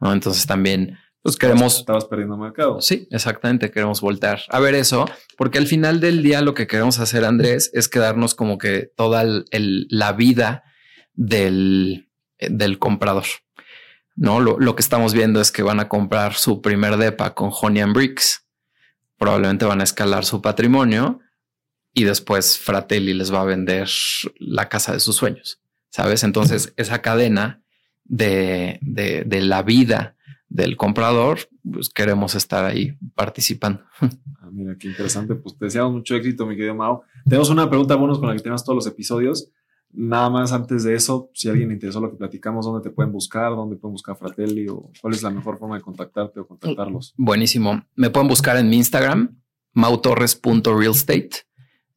Entonces 0.00 0.46
también, 0.46 0.98
pues 1.22 1.36
queremos... 1.36 1.78
Estabas 1.78 2.04
perdiendo 2.04 2.36
mercado. 2.36 2.80
Sí, 2.80 3.08
exactamente, 3.10 3.70
queremos 3.70 4.00
voltear 4.00 4.42
a 4.48 4.60
ver 4.60 4.74
eso, 4.74 5.08
porque 5.36 5.58
al 5.58 5.66
final 5.66 6.00
del 6.00 6.22
día 6.22 6.42
lo 6.42 6.54
que 6.54 6.66
queremos 6.66 6.98
hacer, 6.98 7.24
Andrés, 7.24 7.70
es 7.72 7.88
quedarnos 7.88 8.34
como 8.34 8.58
que 8.58 8.92
toda 8.96 9.24
la 9.24 10.12
vida 10.12 10.64
del, 11.14 12.10
del 12.40 12.78
comprador. 12.78 13.24
No, 14.16 14.40
lo, 14.40 14.58
lo, 14.58 14.74
que 14.74 14.82
estamos 14.82 15.14
viendo 15.14 15.40
es 15.40 15.52
que 15.52 15.62
van 15.62 15.78
a 15.78 15.88
comprar 15.88 16.34
su 16.34 16.60
primer 16.60 16.96
depa 16.96 17.34
con 17.34 17.50
Honey 17.52 17.82
and 17.82 17.94
Bricks. 17.94 18.44
Probablemente 19.16 19.64
van 19.64 19.80
a 19.80 19.84
escalar 19.84 20.24
su 20.24 20.42
patrimonio 20.42 21.20
y 21.98 22.04
después 22.04 22.60
Fratelli 22.60 23.12
les 23.12 23.34
va 23.34 23.40
a 23.40 23.44
vender 23.44 23.88
la 24.38 24.68
casa 24.68 24.92
de 24.92 25.00
sus 25.00 25.16
sueños. 25.16 25.60
Sabes? 25.90 26.22
Entonces, 26.22 26.72
esa 26.76 27.02
cadena 27.02 27.60
de, 28.04 28.78
de, 28.82 29.40
la 29.40 29.64
vida 29.64 30.14
del 30.48 30.76
comprador, 30.76 31.40
pues 31.68 31.88
queremos 31.88 32.36
estar 32.36 32.64
ahí 32.64 32.96
participando. 33.16 33.80
Ah, 34.40 34.48
mira, 34.52 34.76
qué 34.78 34.86
interesante. 34.86 35.34
Pues 35.34 35.58
te 35.58 35.64
deseamos 35.64 35.92
mucho 35.92 36.14
éxito, 36.14 36.46
mi 36.46 36.54
querido 36.54 36.76
Mao. 36.76 37.02
Tenemos 37.28 37.50
una 37.50 37.68
pregunta 37.68 37.96
bonus 37.96 38.20
con 38.20 38.28
la 38.28 38.36
que 38.36 38.42
tenemos 38.42 38.64
todos 38.64 38.76
los 38.76 38.86
episodios. 38.86 39.50
Nada 39.90 40.30
más 40.30 40.52
antes 40.52 40.84
de 40.84 40.94
eso, 40.94 41.30
si 41.34 41.48
alguien 41.48 41.68
le 41.68 41.74
interesó 41.74 42.00
lo 42.00 42.12
que 42.12 42.16
platicamos, 42.16 42.64
¿dónde 42.64 42.88
te 42.88 42.94
pueden 42.94 43.10
buscar? 43.10 43.50
¿Dónde 43.56 43.74
pueden 43.74 43.94
buscar 43.94 44.16
Fratelli? 44.16 44.68
¿O 44.68 44.92
cuál 45.00 45.14
es 45.14 45.22
la 45.24 45.30
mejor 45.30 45.58
forma 45.58 45.74
de 45.74 45.82
contactarte 45.82 46.38
o 46.38 46.46
contactarlos? 46.46 47.12
Buenísimo. 47.16 47.82
Me 47.96 48.08
pueden 48.08 48.28
buscar 48.28 48.56
en 48.56 48.68
mi 48.68 48.76
Instagram, 48.76 49.36
mautorres.realestate 49.72 51.48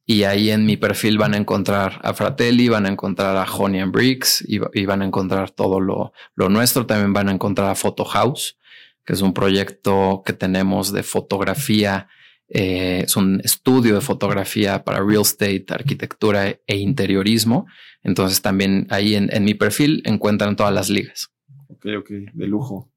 y 0.04 0.24
ahí 0.24 0.50
en 0.50 0.66
mi 0.66 0.76
perfil 0.76 1.16
van 1.16 1.34
a 1.34 1.36
encontrar 1.36 2.00
a 2.02 2.12
Fratelli, 2.12 2.68
van 2.68 2.86
a 2.86 2.88
encontrar 2.88 3.36
a 3.36 3.44
Honey 3.44 3.80
and 3.80 3.92
Bricks 3.92 4.44
y, 4.46 4.58
van 4.58 5.02
a 5.02 5.04
encontrar 5.04 5.50
todo 5.50 5.80
lo, 5.80 6.12
nuestro. 6.48 6.86
También 6.86 7.12
van 7.12 7.28
a 7.28 7.32
encontrar 7.32 7.70
a 7.70 7.74
Photo 7.76 8.04
House, 8.04 8.58
que 9.04 9.12
es 9.12 9.22
un 9.22 9.32
proyecto 9.32 10.22
que 10.26 10.32
tenemos 10.32 10.92
de 10.92 11.04
fotografía. 11.04 12.08
Eh, 12.48 13.04
es 13.04 13.16
un 13.16 13.40
estudio 13.44 13.94
de 13.94 14.00
fotografía 14.00 14.82
para 14.82 14.98
real 15.04 15.22
estate, 15.22 15.66
arquitectura 15.68 16.48
e 16.48 16.76
interiorismo. 16.76 17.66
Entonces 18.02 18.42
también 18.42 18.88
ahí 18.90 19.14
en, 19.14 19.44
mi 19.44 19.54
perfil 19.54 20.02
encuentran 20.04 20.56
todas 20.56 20.74
las 20.74 20.90
ligas. 20.90 21.30
Ok, 21.68 21.86
ok, 22.00 22.10
de 22.32 22.46
lujo. 22.48 22.90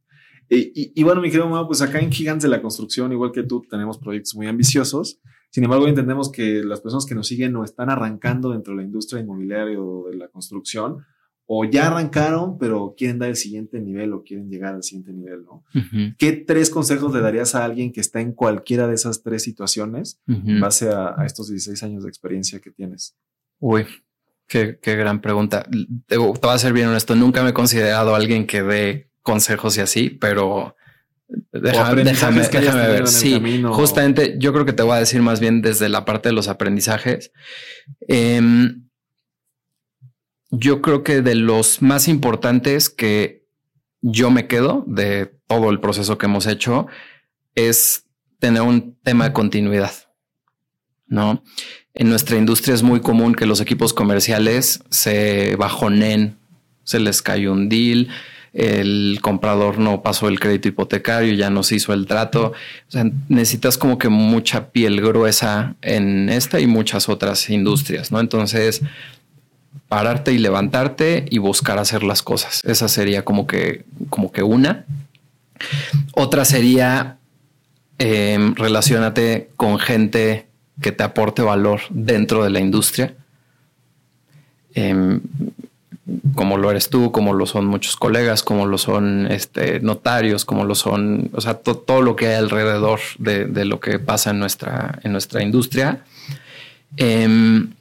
Y, 0.48 1.02
bueno, 1.04 1.22
mi 1.22 1.30
querido 1.30 1.50
Mau, 1.50 1.66
pues 1.66 1.82
acá 1.82 2.00
en 2.00 2.12
Gigantes 2.12 2.44
de 2.44 2.50
la 2.50 2.62
Construcción, 2.62 3.12
igual 3.12 3.32
que 3.32 3.42
tú, 3.42 3.64
tenemos 3.68 3.98
proyectos 3.98 4.36
muy 4.36 4.46
ambiciosos 4.48 5.20
Sin 5.56 5.64
embargo, 5.64 5.88
entendemos 5.88 6.30
que 6.30 6.62
las 6.66 6.82
personas 6.82 7.06
que 7.06 7.16
nos 7.16 7.30
siguen 7.30 7.54
no 7.54 7.64
están 7.64 7.90
arrancando 7.90 8.52
dentro 8.52 8.74
de 8.74 8.82
la 8.82 8.84
industria 8.84 9.22
inmobiliaria 9.22 9.80
o 9.80 10.10
de 10.10 10.18
la 10.18 10.28
construcción, 10.28 11.06
o 11.46 11.64
ya 11.64 11.88
arrancaron, 11.88 12.58
pero 12.58 12.94
quieren 12.98 13.20
dar 13.20 13.30
el 13.30 13.38
siguiente 13.38 13.80
nivel 13.80 14.12
o 14.12 14.22
quieren 14.22 14.50
llegar 14.50 14.76
al 14.76 14.84
siguiente 14.84 15.14
nivel, 15.14 15.46
¿no? 15.46 15.64
¿Qué 16.18 16.34
tres 16.34 16.70
consejos 16.70 17.14
le 17.14 17.22
darías 17.22 17.56
a 17.56 17.64
alguien 17.64 17.94
que 17.94 18.02
está 18.02 18.20
en 18.20 18.34
cualquiera 18.34 18.86
de 18.90 18.96
esas 18.96 19.24
tres 19.24 19.44
situaciones 19.44 20.20
en 20.28 20.60
base 20.60 20.90
a, 20.90 21.16
estos 21.26 21.48
16 21.48 21.84
años 21.84 22.04
de 22.04 22.10
experiencia 22.10 22.60
que 22.60 22.72
tienes? 22.72 23.16
Uy, 23.60 23.86
qué, 24.48 24.78
gran 24.84 25.22
pregunta. 25.22 25.66
Te, 26.06 26.18
voy 26.18 26.38
a 26.42 26.58
ser 26.58 26.74
bien 26.74 26.90
honesto, 26.90 27.16
nunca 27.16 27.44
me 27.44 27.52
he 27.52 27.54
considerado 27.54 28.14
alguien 28.14 28.46
que 28.46 28.62
dé 28.62 29.10
consejos 29.22 29.78
y 29.78 29.80
así, 29.80 30.10
pero 30.10 30.76
déjame, 31.52 32.04
déjame, 32.04 32.88
ver. 32.88 33.08
Sí, 33.08 33.42
justamente 33.70 34.36
yo 34.38 34.54
creo 34.54 34.66
que 34.66 34.74
te 34.74 34.84
voy 34.84 34.94
a 34.94 35.00
decir 35.00 35.22
más 35.22 35.40
bien 35.40 35.62
desde 35.62 35.90
la 35.90 36.06
parte 36.06 36.30
de 36.30 36.34
los 36.34 36.48
aprendizajes. 36.48 37.32
Eh, 38.08 38.42
yo 40.52 40.82
creo 40.82 41.04
que 41.04 41.22
de 41.22 41.36
los 41.36 41.82
más 41.82 42.08
importantes 42.08 42.90
que 42.90 43.46
yo 44.02 44.32
me 44.32 44.48
quedo 44.48 44.84
de 44.88 45.34
todo 45.48 45.70
el 45.70 45.80
proceso 45.80 46.18
que 46.18 46.28
hemos 46.28 46.48
hecho 46.48 46.88
es 47.56 48.06
tener 48.40 48.62
un 48.62 48.96
tema 49.04 49.26
de 49.26 49.34
continuidad. 49.34 49.92
No 51.08 51.44
en 51.96 52.10
nuestra 52.10 52.38
industria 52.38 52.76
es 52.76 52.84
muy 52.84 53.00
común 53.00 53.34
que 53.34 53.46
los 53.46 53.62
equipos 53.62 53.94
comerciales 53.94 54.84
se 54.90 55.56
bajonen, 55.56 56.38
se 56.84 57.00
les 57.00 57.22
cayó 57.22 57.54
un 57.54 57.70
deal, 57.70 58.10
el 58.56 59.20
comprador 59.22 59.80
no 59.80 60.02
pasó 60.02 60.30
el 60.30 60.40
crédito 60.40 60.70
hipotecario, 60.70 61.34
ya 61.34 61.50
no 61.50 61.62
se 61.62 61.76
hizo 61.76 61.92
el 61.92 62.08
trato. 62.08 62.54
O 62.88 62.92
sea, 62.92 63.06
necesitas 63.28 63.78
como 63.78 63.98
que 63.98 64.08
mucha 64.08 64.70
piel 64.70 65.02
gruesa 65.02 65.76
en 65.82 66.30
esta 66.30 66.62
y 66.62 66.66
muchas 66.66 67.10
otras 67.10 67.50
industrias, 67.50 68.14
¿no? 68.14 68.22
Entonces, 68.22 68.82
pararte 69.90 70.32
y 70.32 70.38
levantarte 70.38 71.26
y 71.30 71.38
buscar 71.40 71.80
hacer 71.80 72.04
las 72.04 72.24
cosas. 72.24 72.64
Esa 72.64 72.88
sería 72.88 73.26
como 73.26 73.46
que, 73.46 73.84
como 74.10 74.32
que 74.32 74.42
una. 74.42 74.86
Otra 76.14 76.46
sería 76.46 77.18
eh, 78.00 78.54
relacionate 78.56 79.50
con 79.58 79.80
gente 79.80 80.48
que 80.82 80.94
te 80.94 81.04
aporte 81.04 81.42
valor 81.42 81.82
dentro 81.90 82.42
de 82.42 82.52
la 82.52 82.62
industria. 82.62 83.16
Em, 84.74 85.20
como 86.36 86.58
lo 86.58 86.70
eres 86.70 86.90
tú, 86.90 87.12
como 87.12 87.34
lo 87.34 87.46
son 87.46 87.66
muchos 87.66 87.96
colegas, 87.96 88.44
como 88.44 88.68
lo 88.68 88.78
son 88.78 89.28
este, 89.32 89.80
notarios, 89.80 90.46
como 90.46 90.64
lo 90.64 90.76
son, 90.76 91.30
o 91.34 91.42
sea, 91.42 91.56
todo 91.56 92.02
lo 92.02 92.16
que 92.16 92.28
hay 92.28 92.36
alrededor 92.36 93.00
de, 93.18 93.66
lo 93.66 93.80
que 93.80 93.98
pasa 93.98 94.30
en 94.30 94.40
nuestra, 94.40 95.00
en 95.04 95.12
nuestra 95.12 95.42
industria. 95.42 96.04
Em, 96.98 97.72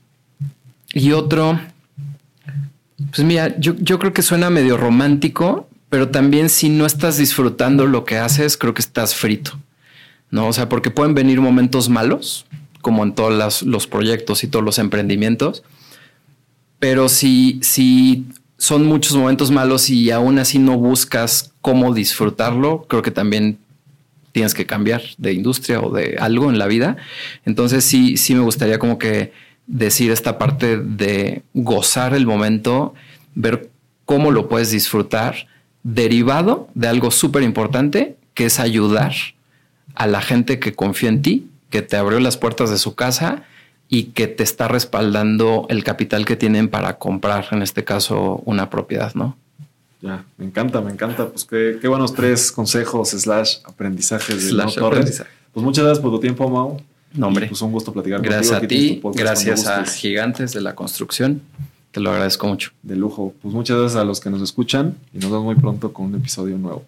y 0.95 1.12
otro, 1.12 1.61
pues 3.11 3.27
mira, 3.27 3.59
yo, 3.59 3.75
yo 3.79 3.99
creo 3.99 4.12
que 4.12 4.22
suena 4.22 4.49
medio 4.49 4.77
romántico, 4.79 5.68
pero 5.91 6.09
también 6.09 6.49
si 6.49 6.70
no 6.70 6.87
estás 6.87 7.18
disfrutando 7.18 7.87
lo 7.87 8.05
que 8.05 8.16
haces, 8.16 8.57
creo 8.57 8.72
que 8.72 8.83
estás 8.83 9.14
frito. 9.14 9.59
¿no? 10.31 10.49
O 10.49 10.53
sea, 10.53 10.68
porque 10.68 10.91
pueden 10.91 11.14
venir 11.14 11.41
momentos 11.41 11.89
malos, 11.89 12.47
como 12.81 13.03
en 13.05 13.14
todos 13.14 13.62
los 13.62 13.87
proyectos 13.87 14.45
y 14.45 14.49
todos 14.49 14.64
los 14.64 14.79
emprendimientos, 14.79 15.62
pero 16.85 17.09
si, 17.09 17.61
si 17.62 18.26
son 18.59 18.85
muchos 18.85 19.16
momentos 19.16 19.51
malos 19.51 19.89
y 19.89 20.11
aún 20.11 20.39
así 20.39 20.59
no 20.59 20.76
buscas 20.76 21.51
cómo 21.62 21.95
disfrutarlo, 21.95 22.85
creo 22.87 23.01
que 23.01 23.11
también 23.11 23.57
tienes 24.32 24.53
que 24.53 24.66
cambiar 24.66 25.01
de 25.16 25.32
industria 25.32 25.80
o 25.80 25.91
de 25.91 26.18
algo 26.20 26.51
en 26.51 26.59
la 26.59 26.66
vida. 26.66 26.99
Entonces 27.47 27.87
sí, 27.87 28.18
sí 28.18 28.35
me 28.35 28.43
gustaría 28.43 28.78
como 28.78 28.99
que 28.99 29.32
decir 29.66 30.11
esta 30.11 30.37
parte 30.37 30.76
de 30.76 31.41
gozar 31.55 32.12
el 32.12 32.26
momento, 32.26 32.93
ver 33.35 33.70
cómo 34.05 34.30
lo 34.30 34.51
puedes 34.51 34.70
disfrutar, 34.70 35.47
derivado 35.85 36.68
de 36.74 36.89
algo 36.89 37.11
súper 37.11 37.45
importante, 37.45 38.16
que 38.35 38.45
es 38.45 38.61
ayudar 38.61 39.14
a 39.95 40.07
la 40.07 40.20
gente 40.20 40.59
que 40.59 40.74
confía 40.74 41.09
en 41.09 41.22
ti, 41.22 41.47
que 41.70 41.80
te 41.80 41.97
abrió 41.97 42.20
las 42.20 42.37
puertas 42.37 42.68
de 42.68 42.76
su 42.76 42.95
casa 42.95 43.45
y 43.89 44.05
que 44.05 44.26
te 44.26 44.43
está 44.43 44.68
respaldando 44.68 45.66
el 45.68 45.85
capital 45.85 46.24
que 46.24 46.37
tienen 46.37 46.68
para 46.68 46.99
comprar, 46.99 47.47
en 47.53 47.62
este 47.62 47.85
caso, 47.85 48.43
una 48.45 48.70
propiedad, 48.70 49.14
¿no? 49.14 49.37
Ya, 50.01 50.24
me 50.37 50.45
encanta, 50.45 50.80
me 50.80 50.91
encanta. 50.91 51.28
Pues 51.28 51.45
qué, 51.45 51.89
buenos 51.89 52.12
tres 52.12 52.53
consejos 52.53 53.11
slash 53.11 53.59
aprendizajes 53.64 54.45
de 54.45 54.51
slash 54.51 54.78
Pues 54.78 55.64
muchas 55.64 55.85
gracias 55.85 56.03
por 56.03 56.11
tu 56.11 56.20
tiempo, 56.20 56.49
Mau. 56.49 56.78
No, 57.14 57.28
hombre. 57.28 57.47
pues 57.47 57.62
un 57.62 57.70
gusto 57.70 57.93
platicar 57.93 58.20
gracias 58.20 58.53
a 58.53 58.66
ti, 58.66 59.01
gracias 59.14 59.66
a 59.66 59.85
Gigantes 59.85 60.53
de 60.53 60.61
la 60.61 60.74
Construcción. 60.74 61.41
Te 61.93 62.01
lo 62.01 62.11
agradezco 62.11 62.49
mucho. 62.49 62.72
De 62.82 62.97
lujo. 62.97 63.32
Pues 63.41 63.55
muchas 63.55 63.78
gracias 63.78 64.03
a 64.03 64.05
los 64.05 64.18
que 64.18 64.28
nos 64.28 64.43
escuchan 64.43 64.97
y 65.12 65.18
nos 65.18 65.30
vemos 65.30 65.45
muy 65.45 65.55
pronto 65.55 65.93
con 65.93 66.07
un 66.07 66.16
episodio 66.16 66.59
nuevo. 66.59 66.85